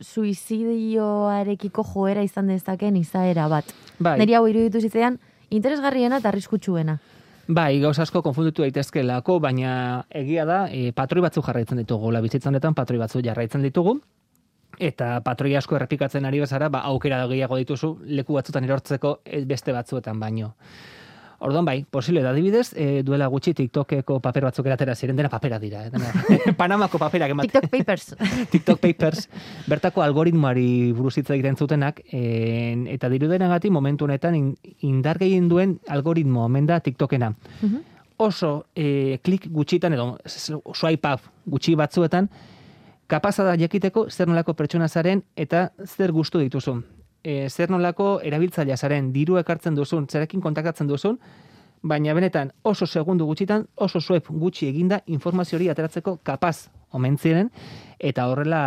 suizidioarekiko 0.00 1.84
joera 1.92 2.22
izan 2.26 2.50
dezaken 2.50 2.96
izaera 2.96 3.48
bat. 3.50 3.70
Bai. 3.98 4.18
Neri 4.20 4.34
hau 4.38 4.46
iruditu 4.50 4.82
zitzaidan 4.82 5.18
interesgarriena 5.50 6.20
eta 6.22 6.30
arriskutsuena. 6.30 6.98
Bai, 7.48 7.78
gauz 7.80 7.96
asko 8.02 8.20
konfunditu 8.22 8.62
daitezkeelako, 8.62 9.38
baina 9.40 10.04
egia 10.12 10.44
da, 10.44 10.66
e, 10.68 10.92
patroi 10.92 11.22
batzu 11.24 11.40
jarraitzen 11.46 11.80
ditugu, 11.80 12.10
la 12.12 12.20
bizitzan 12.20 12.52
honetan 12.52 12.76
patroi 12.76 12.98
batzu 13.00 13.22
jarraitzen 13.24 13.64
ditugu, 13.64 13.96
eta 14.78 15.18
patroi 15.26 15.56
asko 15.58 15.76
errepikatzen 15.76 16.24
ari 16.24 16.40
bezara, 16.40 16.68
ba, 16.68 16.84
aukera 16.90 17.24
gehiago 17.26 17.58
dituzu 17.58 17.96
leku 18.06 18.38
batzutan 18.38 18.64
erortzeko 18.64 19.20
eh, 19.24 19.44
beste 19.44 19.74
batzuetan 19.74 20.20
baino. 20.20 20.54
Orduan 21.38 21.62
bai, 21.62 21.84
posible 21.86 22.18
da 22.24 22.32
adibidez, 22.34 22.72
e, 22.74 23.04
duela 23.06 23.28
gutxi 23.30 23.52
TikTokeko 23.54 24.16
paper 24.18 24.48
batzuk 24.48 24.66
eratera 24.66 24.96
ziren, 24.98 25.14
dena 25.14 25.28
papera 25.30 25.60
dira, 25.62 25.84
eh? 25.86 25.90
dena, 25.94 26.10
Panamako 26.58 26.98
paperak 26.98 27.30
ematen. 27.30 27.52
TikTok 27.52 27.70
Papers. 27.70 28.08
TikTok 28.54 28.80
Papers, 28.82 29.28
bertako 29.70 30.02
algoritmoari 30.02 30.90
buruz 30.98 31.14
hitz 31.20 31.28
egiten 31.30 31.54
zutenak, 31.54 32.02
en, 32.10 32.88
eta 32.90 33.10
dirudenagatik 33.12 33.70
momentu 33.70 34.08
honetan 34.08 34.34
in, 34.34 34.50
indar 34.82 35.22
gehien 35.22 35.46
duen 35.48 35.78
algoritmo 35.86 36.42
omen 36.48 36.66
da 36.66 36.80
TikTokena. 36.82 37.30
Mhm. 37.60 37.86
Oso 38.18 38.66
e, 38.74 39.20
klik 39.22 39.46
gutxitan 39.54 39.94
edo 39.94 40.16
swipe 40.26 41.14
up 41.14 41.30
gutxi 41.46 41.76
batzuetan, 41.78 42.26
kapaza 43.08 43.44
da 43.44 43.56
jakiteko 43.56 44.06
zer 44.10 44.28
nolako 44.28 44.54
pertsona 44.54 44.88
zaren 44.88 45.24
eta 45.36 45.70
zer 45.86 46.12
gustu 46.12 46.38
dituzun. 46.44 46.84
E, 47.24 47.48
zer 47.48 47.70
nolako 47.72 48.20
erabiltzailea 48.24 48.76
zaren, 48.76 49.12
diru 49.12 49.38
ekartzen 49.40 49.74
duzun, 49.74 50.06
zerekin 50.06 50.40
kontaktatzen 50.44 50.86
duzun, 50.86 51.18
baina 51.82 52.14
benetan 52.14 52.52
oso 52.62 52.86
segundu 52.86 53.26
gutxitan, 53.26 53.66
oso 53.76 54.00
swipe 54.00 54.32
gutxi 54.32 54.68
eginda 54.68 55.00
informazio 55.06 55.58
hori 55.58 55.70
ateratzeko 55.72 56.18
kapaz 56.22 56.68
omen 56.92 57.16
ziren, 57.18 57.50
eta 57.98 58.28
horrela 58.28 58.62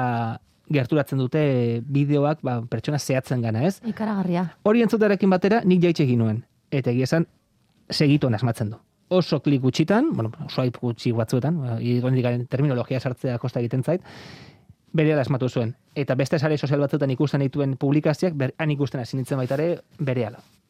gerturatzen 0.72 1.20
dute 1.20 1.82
bideoak 1.88 2.42
ba, 2.44 2.62
pertsona 2.70 3.00
zehatzen 3.00 3.42
gana, 3.42 3.66
ez? 3.68 3.80
Ikaragarria. 3.88 4.48
Hori 4.64 4.82
entzutarekin 4.86 5.30
batera 5.30 5.62
nik 5.66 5.84
jaitxe 5.84 6.08
egin 6.08 6.24
nuen. 6.24 6.46
Eta 6.72 6.92
egia 6.92 7.10
esan, 7.10 7.28
segitu 7.92 8.28
asmatzen 8.32 8.72
du. 8.72 8.80
Oso 9.12 9.42
klik 9.44 9.62
gutxitan, 9.62 10.14
bueno, 10.16 10.32
swipe 10.48 10.80
gutxi 10.80 11.12
batzuetan, 11.12 11.60
irondik 11.84 12.48
terminologia 12.50 13.00
sartzea 13.00 13.38
kosta 13.42 13.60
egiten 13.60 13.84
zait, 13.84 14.06
bere 14.94 15.14
asmatu 15.20 15.50
zuen. 15.50 15.76
Eta 15.96 16.16
beste 16.16 16.40
sare 16.40 16.58
sozial 16.58 16.80
batzuetan 16.80 17.12
ikusten 17.12 17.44
dituen 17.44 17.76
publikazioak, 17.80 18.38
ber, 18.40 18.56
han 18.58 18.72
ikusten 18.72 19.02
hasi 19.02 19.18
nintzen 19.18 19.40
baita 19.42 19.60
ere, 19.60 19.82
bere 20.00 20.30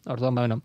Orduan, 0.09 0.33
ba, 0.33 0.41
bueno, 0.41 0.63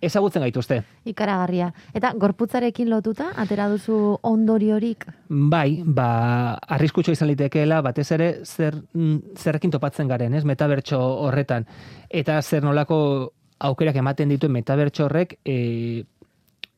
ezagutzen 0.00 0.44
gaituzte. 0.44 0.76
Ikaragarria. 1.10 1.72
Eta 1.98 2.12
gorputzarekin 2.14 2.86
lotuta, 2.86 3.32
atera 3.34 3.66
duzu 3.72 3.96
ondoriorik? 4.22 5.08
Bai, 5.26 5.82
ba, 5.82 6.54
arriskutxo 6.54 7.10
izan 7.10 7.32
litekeela, 7.32 7.80
batez 7.82 8.06
ere, 8.14 8.28
zer, 8.44 8.76
mm, 8.94 9.34
zerrekin 9.34 9.74
topatzen 9.74 10.06
garen, 10.06 10.34
ez, 10.38 10.44
metabertso 10.46 11.00
horretan. 11.26 11.66
Eta 12.08 12.38
zer 12.42 12.62
nolako 12.62 13.32
aukerak 13.58 13.96
ematen 13.96 14.28
dituen 14.28 14.54
metabertso 14.54 15.08
horrek, 15.08 15.40
e, 15.44 16.04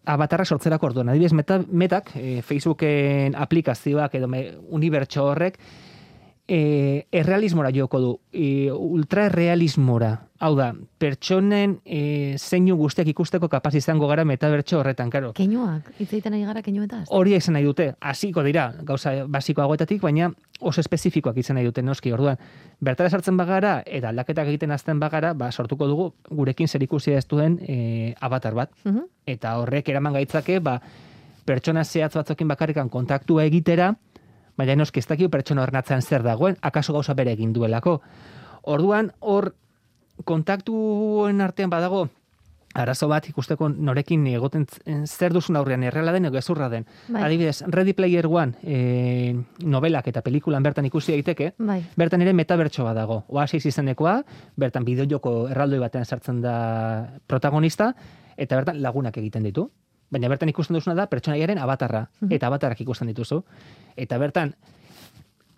abatarrak 0.04 0.48
sortzerako 0.48 0.90
orduan. 0.90 1.08
Adibidez, 1.12 1.32
meta, 1.36 1.58
metak, 1.68 2.12
e, 2.16 2.40
Facebooken 2.42 3.36
aplikazioak 3.36 4.14
edo 4.14 4.28
me, 4.28 4.44
unibertso 4.68 5.26
horrek, 5.30 5.58
e, 6.48 7.06
errealismora 7.12 7.70
joko 7.74 8.00
du, 8.00 8.20
e, 8.32 8.72
ultraerrealismora. 8.72 10.14
Hau 10.40 10.52
da, 10.54 10.68
pertsonen 11.02 11.74
e, 11.84 12.36
zeinu 12.38 12.76
guztiak 12.78 13.10
ikusteko 13.10 13.50
kapaz 13.50 13.74
izango 13.76 14.06
gara 14.08 14.24
metabertso 14.24 14.78
horretan, 14.78 15.10
karo. 15.10 15.32
Keinuak, 15.36 15.90
hitz 15.98 16.08
egiten 16.12 16.36
ari 16.38 16.46
gara 16.46 16.62
keinuetaz. 16.64 17.02
Hori 17.14 17.34
izan 17.36 17.58
nahi 17.58 17.66
dute, 17.66 17.90
hasiko 18.00 18.44
dira, 18.46 18.68
gauza 18.86 19.12
basikoagoetatik, 19.28 20.00
baina 20.02 20.30
oso 20.60 20.80
espezifikoak 20.80 21.36
izan 21.42 21.58
nahi 21.58 21.68
dute 21.68 21.82
noski, 21.82 22.14
orduan, 22.14 22.38
bertara 22.80 23.10
sartzen 23.10 23.36
bagara, 23.36 23.82
eta 23.84 24.08
aldaketak 24.14 24.48
egiten 24.54 24.72
azten 24.72 25.02
bagara, 25.02 25.34
ba, 25.34 25.50
sortuko 25.52 25.90
dugu 25.90 26.08
gurekin 26.30 26.70
zerikusia 26.70 27.18
ez 27.18 27.26
duen 27.28 27.58
e, 27.66 28.14
avatar 28.20 28.54
bat. 28.54 28.72
Mhm. 28.84 29.04
Eta 29.26 29.58
horrek 29.60 29.90
eraman 29.90 30.16
gaitzake, 30.16 30.62
ba, 30.64 30.78
pertsona 31.48 31.84
zehatz 31.84 32.14
batzokin 32.14 32.48
bakarrikan 32.48 32.90
kontaktua 32.92 33.44
egitera, 33.48 33.94
baina 34.58 34.74
noski 34.76 34.98
ez 35.00 35.06
dakigu 35.06 35.30
pertsona 35.30 35.62
horren 35.62 35.76
atzean 35.80 36.02
zer 36.02 36.22
dagoen, 36.26 36.56
akaso 36.60 36.92
gauza 36.92 37.14
bere 37.14 37.32
egin 37.32 37.52
duelako. 37.54 38.00
Orduan, 38.68 39.12
hor, 39.20 39.52
kontaktuen 40.24 41.40
artean 41.40 41.70
badago, 41.70 42.08
arazo 42.78 43.08
bat 43.10 43.26
ikusteko 43.30 43.68
norekin 43.72 44.26
egoten 44.30 44.66
z- 44.68 45.06
zer 45.08 45.32
duzun 45.32 45.56
aurrean 45.56 45.82
erreala 45.88 46.12
den 46.12 46.26
edo 46.28 46.34
gezurra 46.36 46.68
den. 46.68 46.84
Bai. 47.08 47.22
Adibidez, 47.26 47.62
Ready 47.66 47.92
Player 47.96 48.26
One 48.28 48.52
e, 48.62 49.34
novelak 49.64 50.06
eta 50.12 50.22
pelikulan 50.22 50.62
bertan 50.62 50.86
ikusi 50.86 51.12
daiteke, 51.16 51.52
Bai. 51.58 51.80
bertan 51.96 52.22
ere 52.22 52.32
metabertso 52.36 52.84
bat 52.84 52.94
dago. 52.96 53.22
Oasis 53.28 53.64
izenekoa, 53.66 54.20
bertan 54.56 54.84
bideojoko 54.84 55.48
erraldoi 55.50 55.80
batean 55.82 56.04
sartzen 56.04 56.40
da 56.44 56.54
protagonista, 57.26 57.94
eta 58.36 58.56
bertan 58.60 58.82
lagunak 58.82 59.16
egiten 59.18 59.42
ditu. 59.48 59.70
Baina 60.10 60.28
bertan 60.32 60.48
ikusten 60.48 60.74
duzuna 60.78 60.94
da 60.96 61.06
pertsonaiaren 61.06 61.58
abatarra, 61.60 62.06
eta 62.30 62.46
abatarrak 62.48 62.80
ikusten 62.80 63.08
dituzu. 63.10 63.42
Eta 63.96 64.16
bertan, 64.18 64.54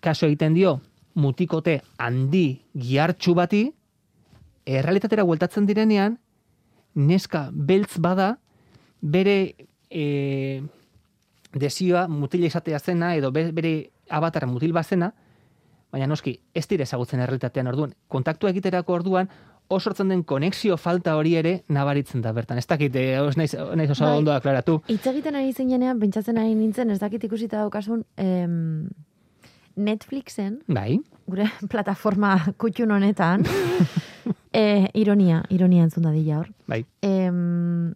kaso 0.03 0.25
egiten 0.27 0.53
dio, 0.53 0.81
mutikote 1.15 1.81
handi 1.97 2.61
gihartxu 2.75 3.33
bati, 3.35 3.63
errealitatera 4.65 5.23
bueltatzen 5.23 5.65
direnean, 5.65 6.17
neska 6.95 7.49
beltz 7.53 7.97
bada, 8.03 8.33
bere 9.01 9.55
e, 9.89 10.61
desioa 11.53 12.07
mutila 12.07 12.45
izatea 12.51 12.79
zena, 12.79 13.15
edo 13.15 13.31
be- 13.31 13.51
bere 13.51 13.91
abatarra 14.09 14.47
mutil 14.47 14.73
bazena, 14.75 15.13
baina 15.91 16.07
noski, 16.07 16.37
ez 16.53 16.67
dire 16.67 16.83
ezagutzen 16.83 17.19
errealitatean 17.23 17.67
orduan. 17.67 17.95
Kontaktua 18.07 18.51
egiterako 18.51 18.93
orduan, 18.99 19.29
oso 19.71 19.89
sortzen 19.89 20.09
den 20.11 20.23
konexio 20.27 20.75
falta 20.77 21.15
hori 21.17 21.35
ere 21.39 21.63
nabaritzen 21.71 22.21
da 22.21 22.31
bertan. 22.35 22.57
Ez 22.59 22.67
dakit, 22.67 22.95
eh, 22.95 23.15
ez 23.27 23.37
naiz, 23.39 23.53
naiz 23.75 23.89
oso 23.95 24.05
Bai. 24.05 24.17
ondo 24.17 24.33
aklaratu. 24.35 24.81
Hitz 24.87 25.05
egiten 25.07 25.35
ari 25.39 25.53
zinenean, 25.53 25.99
pentsatzen 25.99 26.37
ari 26.37 26.53
nintzen, 26.55 26.91
ez 26.91 26.99
dakit 26.99 27.23
ikusita 27.23 27.57
daukasun, 27.63 28.03
em, 28.17 28.89
Netflixen, 29.75 30.59
Bai, 30.67 30.99
gure 31.27 31.45
plataforma 31.71 32.35
kutxun 32.57 32.91
honetan, 32.91 33.45
e, 34.53 34.89
ironia, 34.99 35.43
ironia 35.49 35.83
entzun 35.87 36.03
dadila 36.03 36.41
hor. 36.41 36.49
bai. 36.67 36.83
Em, 37.01 37.93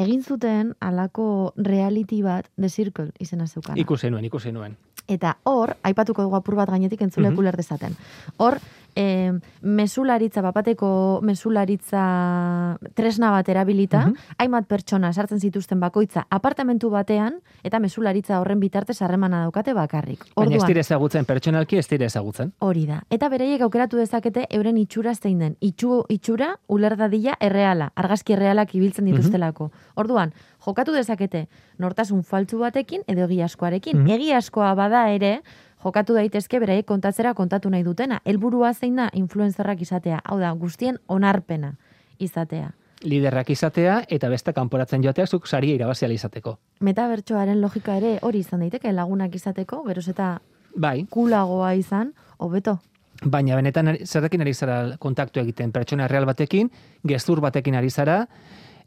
egin 0.00 0.22
zuten 0.24 0.74
alako 0.80 1.52
reality 1.56 2.22
bat, 2.22 2.46
The 2.56 2.68
Circle 2.70 3.10
izena 3.18 3.46
zeukana. 3.46 3.76
Ikusi 3.82 4.08
nuen, 4.10 4.24
ikusi 4.24 4.52
nuen. 4.52 4.76
Eta 5.10 5.34
hor, 5.42 5.74
aipatuko 5.82 6.22
dugu 6.22 6.36
apur 6.38 6.54
bat 6.54 6.70
gainetik 6.70 7.00
entzulek 7.02 7.32
Mhm. 7.32 7.38
uler 7.42 7.56
dezaten. 7.58 7.96
Hor, 8.38 8.60
e, 8.96 9.32
mesularitza, 9.62 10.40
bapateko 10.42 11.20
mesularitza 11.22 12.78
tresna 12.94 13.30
bat 13.30 13.48
erabilita, 13.48 14.06
Mhm. 14.06 14.14
hainbat 14.38 14.66
pertsona 14.66 15.12
sartzen 15.12 15.40
zituzten 15.40 15.80
bakoitza 15.80 16.26
apartamentu 16.30 16.90
batean, 16.90 17.40
eta 17.62 17.78
mesularitza 17.78 18.40
horren 18.40 18.60
bitartez 18.60 19.00
harremana 19.02 19.42
daukate 19.42 19.72
bakarrik. 19.74 20.20
Baina 20.36 20.50
ez 20.50 20.56
Orduan, 20.56 20.66
dire 20.68 20.80
ezagutzen, 20.80 21.24
pertsonalki 21.24 21.76
ez 21.78 21.88
dire 21.88 22.04
ezagutzen. 22.06 22.52
hori 22.58 22.86
da. 22.86 23.02
Eta 23.10 23.28
bereiek 23.28 23.60
aukeratu 23.62 23.96
dezakete 23.96 24.46
euren 24.50 24.76
itxura 24.76 25.14
zein 25.14 25.38
den. 25.38 25.56
Itxu, 25.60 26.04
itxura 26.08 26.58
uler 26.68 26.96
dadila 26.96 27.36
erreala, 27.40 27.92
argazki 27.94 28.32
errealak 28.32 28.74
ibiltzen 28.74 29.04
dituztelako. 29.04 29.70
Orduan, 29.96 30.32
jokatu 30.64 30.92
dezakete 30.92 31.48
nortasun 31.78 32.22
faltzu 32.22 32.58
batekin 32.58 33.02
edo 33.06 33.24
egiazkoarekin. 33.24 33.98
Mhm. 34.02 34.10
Egiazkoa 34.10 34.74
bada 34.74 35.08
ere, 35.10 35.42
jokatu 35.84 36.14
daitezke 36.14 36.60
beraiek 36.60 36.86
kontatzera 36.86 37.34
kontatu 37.34 37.70
nahi 37.70 37.82
dutena. 37.84 38.20
Helburua 38.24 38.72
zein 38.74 38.96
da 38.96 39.08
influencerrak 39.14 39.80
izatea. 39.80 40.20
Hau 40.24 40.38
da, 40.40 40.52
guztien 40.52 40.98
onarpena 41.08 41.74
izatea. 42.18 42.72
Liderrak 43.02 43.48
izatea 43.50 44.02
eta 44.12 44.28
beste 44.28 44.52
kanporatzen 44.52 45.02
joatea 45.02 45.26
zuk 45.26 45.46
saria 45.48 45.74
irabaziala 45.74 46.12
izateko. 46.14 46.58
Metabertsoaren 46.84 47.60
logika 47.60 47.96
ere 47.96 48.18
hori 48.22 48.42
izan 48.44 48.60
daiteke 48.60 48.92
lagunak 48.92 49.34
izateko, 49.34 49.82
geroz 49.86 50.08
eta 50.12 50.40
Bai, 50.76 51.06
kulagoa 51.10 51.72
izan, 51.74 52.12
hobeto. 52.38 52.78
baina 53.24 53.56
benetan 53.56 53.96
zerrekin 54.04 54.40
ari 54.40 54.54
zara 54.54 54.96
kontaktu 54.98 55.40
egiten 55.40 55.72
pertsona 55.72 56.06
real 56.08 56.24
batekin, 56.26 56.70
gezur 57.04 57.40
batekin 57.40 57.74
ari 57.74 57.90
zara, 57.90 58.26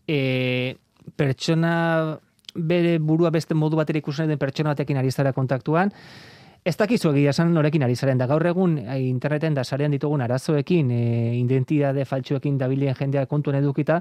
e, 0.08 0.76
pertsona 1.16 2.20
bere 2.56 2.98
burua 3.00 3.30
beste 3.30 3.54
modu 3.54 3.78
batera 3.78 3.98
ikusten 4.00 4.28
den 4.28 4.40
pertsona 4.40 4.70
batekin 4.74 4.98
ari 4.98 5.12
zara 5.12 5.34
kontaktuan, 5.34 5.92
Ez 6.64 6.78
dakizu 6.80 7.10
egia 7.12 7.34
esan 7.34 7.50
norekin 7.54 7.84
ari 7.84 7.96
zaren, 8.00 8.18
da 8.18 8.26
gaur 8.30 8.46
egun 8.48 8.78
eh, 8.80 9.02
interneten 9.10 9.54
da 9.58 9.66
sarean 9.68 9.92
ditugun 9.92 10.22
arazoekin, 10.24 10.92
e, 10.96 11.02
identitate 11.42 12.06
faltsuekin 12.08 12.58
dabilen 12.58 12.96
jendea 12.96 13.26
kontuen 13.28 13.58
edukita, 13.60 13.98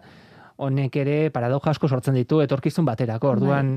honek 0.63 0.95
ere 1.03 1.17
paradoja 1.35 1.73
asko 1.73 1.89
sortzen 1.89 2.15
ditu 2.15 2.39
etorkizun 2.45 2.87
baterako. 2.87 3.33
Orduan, 3.35 3.73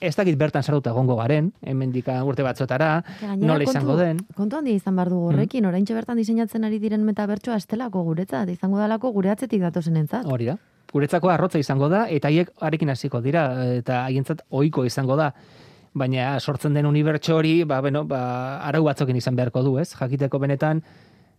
ez 0.00 0.14
dakit 0.16 0.38
bertan 0.40 0.62
sartuta 0.64 0.94
egongo 0.94 1.18
garen, 1.18 1.52
hemendika 1.60 2.16
urte 2.24 2.42
batzotara, 2.46 3.02
Gainera, 3.20 3.46
nola 3.52 3.66
izango 3.68 3.92
kontu- 3.92 4.06
den. 4.06 4.24
Kontu 4.38 4.56
handia 4.56 4.74
izan 4.80 4.96
behar 4.96 5.10
dugu 5.12 5.28
horrekin, 5.34 5.66
oraintxe 5.68 5.92
bertan 5.98 6.16
diseinatzen 6.16 6.64
ari 6.64 6.78
diren 6.80 7.04
metabertsoa 7.04 7.58
estelako 7.60 8.06
guretzat, 8.08 8.48
izango 8.48 8.78
dalako 8.80 9.12
gure 9.12 9.34
atzetik 9.34 9.60
datozen 9.60 10.00
entzat. 10.00 10.24
Hori 10.24 10.46
da. 10.48 10.56
Guretzako 10.94 11.28
arrotza 11.28 11.58
izango 11.60 11.90
da, 11.92 12.06
eta 12.08 12.28
haiek 12.32 12.54
arekin 12.58 12.88
hasiko 12.88 13.20
dira, 13.20 13.44
eta 13.76 14.06
haientzat 14.06 14.46
ohiko 14.48 14.86
izango 14.88 15.16
da. 15.20 15.34
Baina 15.92 16.38
sortzen 16.38 16.74
den 16.74 16.86
unibertso 16.86 17.36
hori, 17.36 17.64
ba, 17.64 17.80
bueno, 17.80 18.04
ba, 18.06 18.60
arau 18.62 18.84
batzokin 18.84 19.16
izan 19.16 19.34
beharko 19.36 19.62
du, 19.66 19.78
ez? 19.82 19.88
Jakiteko 19.98 20.38
benetan 20.38 20.84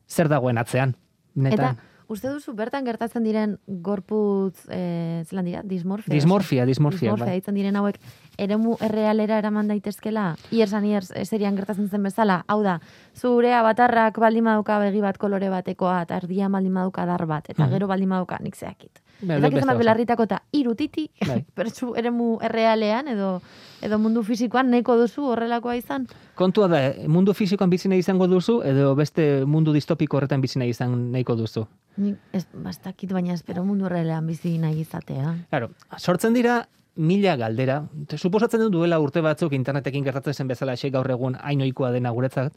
zer 0.09 0.27
dagoen 0.27 0.57
atzean. 0.59 0.95
Benetan. 1.33 1.77
Eta, 1.77 1.87
uste 2.11 2.27
duzu 2.27 2.51
bertan 2.53 2.83
gertatzen 2.83 3.23
diren 3.23 3.53
gorputz, 3.67 4.65
eh, 4.67 5.23
zelan 5.29 5.45
dira, 5.45 5.61
dismorfia? 5.63 6.11
dismorfia, 6.13 6.65
dismorfia. 6.65 7.13
dismorfia 7.13 7.39
bai. 7.47 7.55
diren 7.55 7.77
hauek 7.79 7.97
eremu 8.37 8.75
errealera 8.81 9.37
eraman 9.39 9.69
daitezkela, 9.71 10.35
iers 10.51 10.73
aniers 10.73 11.13
serian 11.23 11.55
gertatzen 11.55 11.87
zen 11.87 12.03
bezala, 12.03 12.43
hau 12.47 12.61
da, 12.63 12.81
zure 13.15 13.53
abatarrak 13.53 14.19
baldin 14.19 14.43
baduka 14.43 14.79
begi 14.79 14.99
bat 14.99 15.17
kolore 15.17 15.47
batekoa, 15.49 16.01
eta 16.01 16.17
erdian 16.17 16.51
baldin 16.51 16.73
baduka 16.73 17.05
dar 17.05 17.25
bat, 17.25 17.49
eta 17.49 17.63
Mhm. 17.63 17.71
gero 17.71 17.87
baldin 17.87 18.09
baduka 18.09 18.37
nik 18.41 18.55
zeakit. 18.55 18.99
Ez 19.21 19.41
dakit 19.41 19.59
gauza. 19.59 19.77
belarritako 19.77 20.23
eta 20.23 20.41
irutitik, 20.51 21.11
Bai. 21.27 21.43
pertsu 21.57 21.93
eremu 21.95 22.39
errealean, 22.41 23.07
edo, 23.07 23.41
edo 23.81 23.99
mundu 23.99 24.23
fisikoan 24.23 24.69
neko 24.71 24.97
duzu 24.97 25.23
horrelakoa 25.33 25.75
izan. 25.77 26.07
Kontua 26.35 26.67
da, 26.67 26.81
mundu 27.07 27.33
fisikoan 27.37 27.69
bizi 27.69 27.89
nahi 27.89 27.99
izango 27.99 28.27
duzu, 28.27 28.61
edo 28.65 28.95
beste 28.95 29.45
mundu 29.45 29.73
distopiko 29.73 30.17
horretan 30.17 30.41
bizi 30.41 30.59
nahi 30.59 30.73
izan 30.73 31.11
nahiko 31.11 31.35
duzu. 31.35 31.67
Nik 31.97 32.17
ez, 32.33 32.45
bastakit 32.53 33.11
baina 33.13 33.33
espero 33.33 33.63
mundu 33.63 33.85
errealean 33.85 34.27
bizi 34.27 34.57
nahi 34.57 34.81
izatea. 34.81 35.35
Claro, 35.49 35.71
sortzen 35.97 36.33
dira 36.33 36.63
mila 36.95 37.35
galdera. 37.39 37.81
Suposatzen 38.17 38.59
dut 38.65 38.73
duela 38.73 38.99
urte 38.99 39.21
batzuk 39.21 39.53
internetekin 39.53 40.03
gertatzen 40.03 40.33
zen 40.33 40.47
bezala 40.47 40.75
xe 40.75 40.89
gaur 40.91 41.09
egun 41.11 41.37
hain 41.39 41.61
ohikoa 41.61 41.91
dena 41.91 42.11
guretzat. 42.11 42.53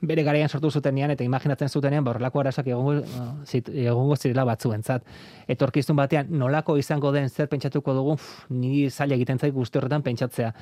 Bere 0.00 0.22
garaian 0.24 0.48
sortu 0.48 0.70
zutenean 0.72 1.10
eta 1.12 1.24
imaginatzen 1.24 1.68
zutenean 1.68 2.04
ba 2.04 2.14
horrelako 2.14 2.40
arazoak 2.40 2.66
egongo 2.72 2.92
uh, 3.02 3.24
zit- 3.44 3.68
egongo 3.68 4.16
zirela 4.16 4.46
batzuentzat. 4.48 5.04
Etorkizun 5.52 5.96
batean 5.98 6.30
nolako 6.40 6.78
izango 6.80 7.12
den 7.12 7.28
zer 7.28 7.48
pentsatuko 7.52 7.92
dugu, 7.94 8.14
uf, 8.16 8.46
ni 8.48 8.88
zaila 8.88 9.14
egiten 9.18 9.38
zait 9.38 9.52
guzti 9.52 9.76
horretan 9.78 10.02
pentsatzea. 10.02 10.54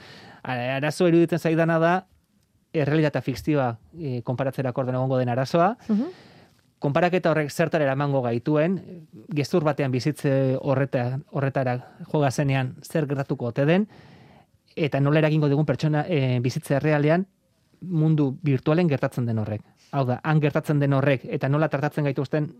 Arazo 0.43 1.07
iruditzen 1.07 1.39
zaidana 1.39 1.79
da 1.79 1.93
errealitatea 2.75 3.23
fikzioa 3.23 3.69
e, 3.99 4.21
konparatzerako 4.27 4.81
orden 4.83 4.99
egongo 4.99 5.19
den 5.23 5.29
arazoa, 5.29 5.77
Mhm. 5.89 6.11
konparaketa 6.79 7.31
horrek 7.31 7.51
zertara 7.51 7.85
eramango 7.85 8.21
gaituen, 8.23 8.77
gezur 9.35 9.65
batean 9.65 9.91
bizitze 9.91 10.57
horreta, 10.61 11.19
horretara 11.31 11.79
joga 12.13 12.31
zenean 12.31 12.75
zer 12.83 13.07
gertatuko 13.07 13.47
ote 13.47 13.65
den, 13.67 13.87
eta 14.77 15.01
nola 15.01 15.19
eragingo 15.19 15.49
dugun 15.49 15.67
pertsona 15.67 16.05
e, 16.09 16.39
bizitze 16.41 16.75
errealean 16.77 17.27
mundu 17.81 18.37
virtualen 18.43 18.89
gertatzen 18.89 19.27
den 19.27 19.39
horrek. 19.39 19.63
Hau 19.93 20.05
da, 20.05 20.21
han 20.23 20.41
gertatzen 20.41 20.81
den 20.81 20.93
horrek, 20.93 21.25
eta 21.25 21.49
nola 21.49 21.69
tratatzen 21.69 22.05
gaituzten 22.05 22.51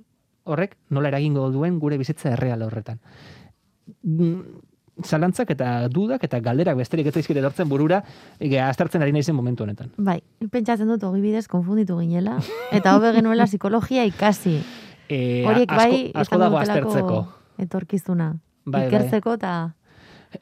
horrek, 0.49 0.77
nola 0.91 1.09
eragingo 1.13 1.51
duen 1.53 1.79
gure 1.79 1.99
bizitza 2.01 2.33
erreal 2.33 2.63
horretan. 2.63 2.99
Mm, 4.03 4.41
Zalantzak 5.05 5.53
eta 5.55 5.87
dudak 5.95 6.25
eta 6.27 6.41
galderak 6.43 6.77
besterik 6.81 7.07
ez 7.07 7.13
zaizkit 7.15 7.37
etortzen 7.39 7.69
burura, 7.71 8.01
aztertzen 8.65 9.03
ari 9.03 9.13
naizen 9.15 9.37
momentu 9.37 9.63
honetan. 9.63 9.93
Bai, 9.97 10.19
pentsatzen 10.51 10.89
dut 10.91 11.05
ogi 11.07 11.21
bidez 11.23 11.47
konfunditu 11.47 11.99
ginela, 12.01 12.39
eta 12.75 12.97
hobe 12.97 13.13
genuela 13.15 13.47
psikologia 13.47 14.05
ikasi. 14.11 14.57
E, 15.09 15.45
Horiek 15.47 15.71
asko, 15.71 15.79
bai, 15.79 16.11
asko 16.15 16.35
izango 16.35 16.43
dago 16.45 16.59
aztertzeko. 16.59 17.21
etorkizuna. 17.59 18.27
Bai, 18.65 18.73
bai. 18.73 18.89
Ikertzeko 18.89 19.35
eta 19.39 19.53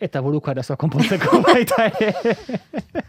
Eta 0.00 0.20
buruko 0.20 0.50
arazoa 0.50 0.76
konpontzeko 0.76 1.40
baita 1.46 1.86
ere. 1.86 2.12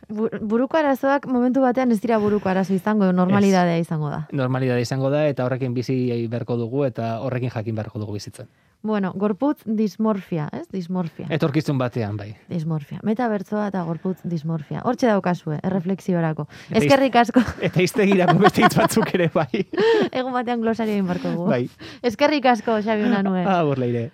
bu- 0.09 0.29
buruko 0.41 0.77
arazoak 0.77 1.25
momentu 1.27 1.61
batean 1.61 1.91
ez 1.91 1.99
dira 2.01 2.17
buruko 2.21 2.49
arazo 2.49 2.73
izango, 2.73 3.11
normalidadea 3.11 3.77
izango 3.81 4.09
da. 4.09 4.27
Normalidade 4.31 4.81
izango 4.81 5.09
da 5.09 5.25
eta 5.27 5.45
horrekin 5.45 5.73
bizi 5.73 6.27
beharko 6.29 6.55
dugu 6.57 6.85
eta 6.85 7.19
horrekin 7.21 7.49
jakin 7.49 7.75
beharko 7.75 7.99
dugu 7.99 8.13
bizitzen. 8.13 8.47
Bueno, 8.83 9.11
gorputz 9.17 9.63
dismorfia, 9.65 10.49
ez? 10.53 10.67
Dismorfia. 10.71 11.25
Etorkizun 11.33 11.79
batean 11.81 12.15
bai. 12.15 12.35
Dismorfia. 12.47 12.99
Metabertsoa 13.03 13.67
eta 13.71 13.81
gorputz 13.83 14.19
dismorfia. 14.23 14.83
Hortxe 14.85 15.07
daukazue, 15.09 15.57
erreflexiorako. 15.63 16.45
Eta 16.69 16.77
iz- 16.77 16.83
Eskerrik 16.85 17.15
asko. 17.15 17.41
Eta 17.61 17.81
iztegirako 17.81 18.37
beste 18.45 18.61
hitz 18.63 18.75
batzuk 18.77 19.13
ere 19.17 19.31
bai. 19.33 19.65
Egun 20.11 20.31
batean 20.31 20.61
glosario 20.61 20.93
egin 20.93 21.07
barko 21.09 21.33
dugu. 21.33 21.49
bai. 21.49 21.63
Eskerrik 22.03 22.45
asko, 22.53 22.77
Xabi 22.85 23.09
Unanue. 23.09 23.43
Agur 23.49 23.79
leire. 23.81 24.11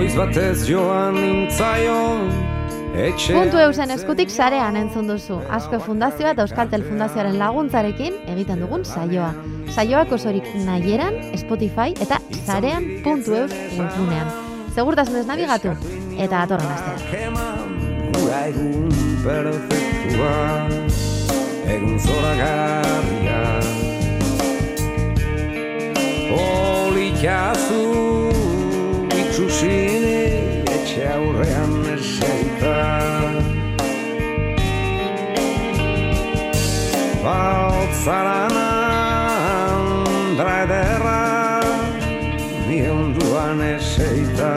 Goiz 0.00 0.14
batez 0.16 0.62
joan 0.64 1.12
nintzaion 1.12 2.30
etxe 2.96 3.34
Puntu 3.34 3.58
eusen 3.60 3.90
eskutik 3.92 4.30
sarean 4.32 4.78
entzun 4.80 5.10
duzu. 5.10 5.36
Asko 5.52 5.76
Fundazioa 5.84 6.30
eta 6.32 6.46
Euskaltel 6.46 6.86
Fundazioaren 6.86 7.36
laguntzarekin 7.36 8.16
egiten 8.32 8.62
dugun 8.64 8.86
saioa. 8.88 9.34
Saioak 9.68 10.14
osorik 10.16 10.48
nahieran, 10.64 11.18
Spotify 11.42 11.92
eta 12.00 12.16
sarean 12.46 12.88
puntu 13.04 13.36
eus 13.42 13.52
webgunean. 13.52 14.32
Segurtasunez 14.72 15.26
nabigatu 15.28 15.76
eta 16.16 16.46
atorren 16.46 16.72
gura 18.16 18.40
egun 18.48 18.88
perfektua 19.20 20.34
Egun 21.76 22.00
zora 22.00 22.34
garria 22.40 23.40
Itxusini 29.50 30.18
etxe 30.70 31.02
aurrean 31.10 31.72
eseita 31.92 32.74
Bautzaran 37.24 38.54
andra 38.62 40.54
ederra 40.66 41.24
Ni 42.68 42.78
onduan 42.94 43.58
eseita 43.72 44.52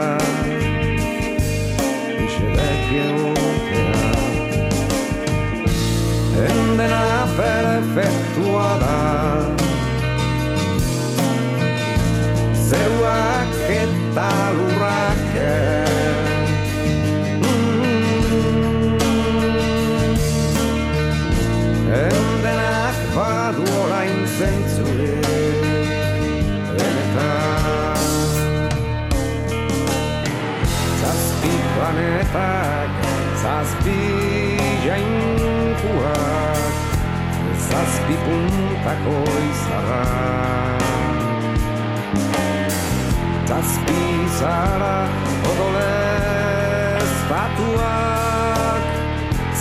Isedek 2.26 2.86
egotea 3.08 4.12
Endena 6.46 7.02
perfektua 7.40 8.70
da 8.84 9.02
Zeruak 12.70 13.58
eta 13.82 14.30
lurrak 14.54 14.73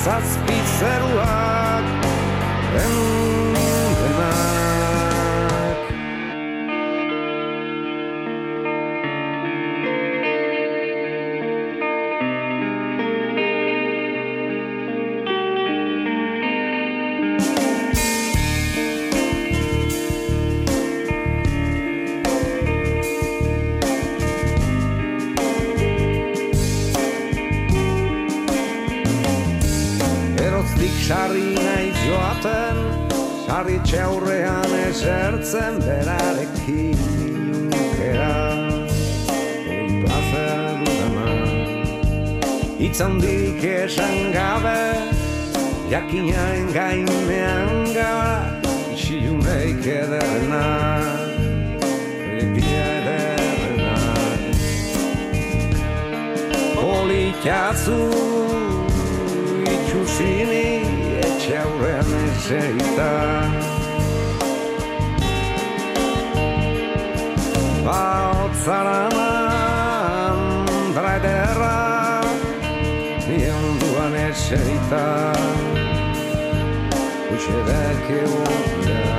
zazpi 0.04 0.33
zeruak, 0.33 0.33
Jakinain 46.14 46.68
gainean 46.74 47.94
gara 47.94 48.62
Isiluneik 48.94 49.82
ederrena 49.82 50.66
Egia 52.38 52.84
ederrena. 53.00 53.96
Politxazu 56.78 57.98
itxusini 59.74 60.70
etxe 61.26 61.58
aurrean 61.64 62.14
eserita 62.22 63.10
Baotzara 67.90 69.02
mandra 69.18 71.18
ederra 71.18 71.76
Nionduan 73.26 74.22
eserita 74.30 75.06
Uxe 78.04 78.14
deke 78.14 78.26
urtea 78.26 79.18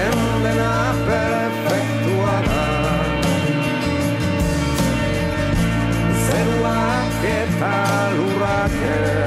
Endena 0.00 0.94
perfektua 1.06 2.36
da 2.48 2.66
zeruak 6.26 7.24
eta 7.32 9.19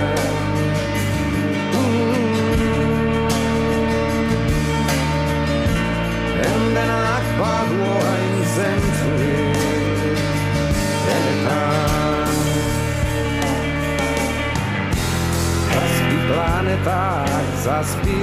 planetak, 16.74 17.30
zazpi 17.64 18.18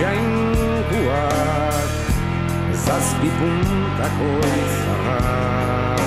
jainkuak 0.00 1.90
Zazpi 2.74 3.30
puntako 3.38 4.30
izarrak 4.62 6.00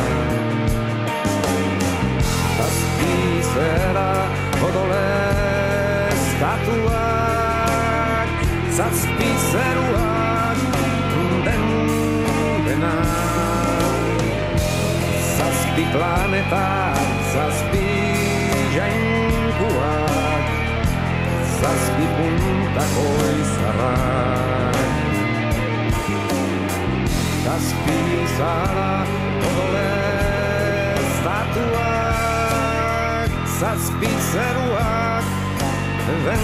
Zazpizera 2.58 4.12
odole 4.68 5.08
estatuak 6.12 7.48
Zazpizeruak 8.78 10.58
den 11.46 11.66
dena 12.68 12.96
Zazpi 15.38 15.84
planetak, 15.94 17.08
zazpi 17.34 17.83
Zazpi 21.64 22.06
puntako 22.16 23.08
izarrak. 23.40 24.76
Zazpi 27.46 28.00
zara 28.38 28.94
odole 29.48 29.92
estatuak 31.04 32.12
Zazpi 33.60 34.12
zeruak 34.32 35.26
den 36.26 36.44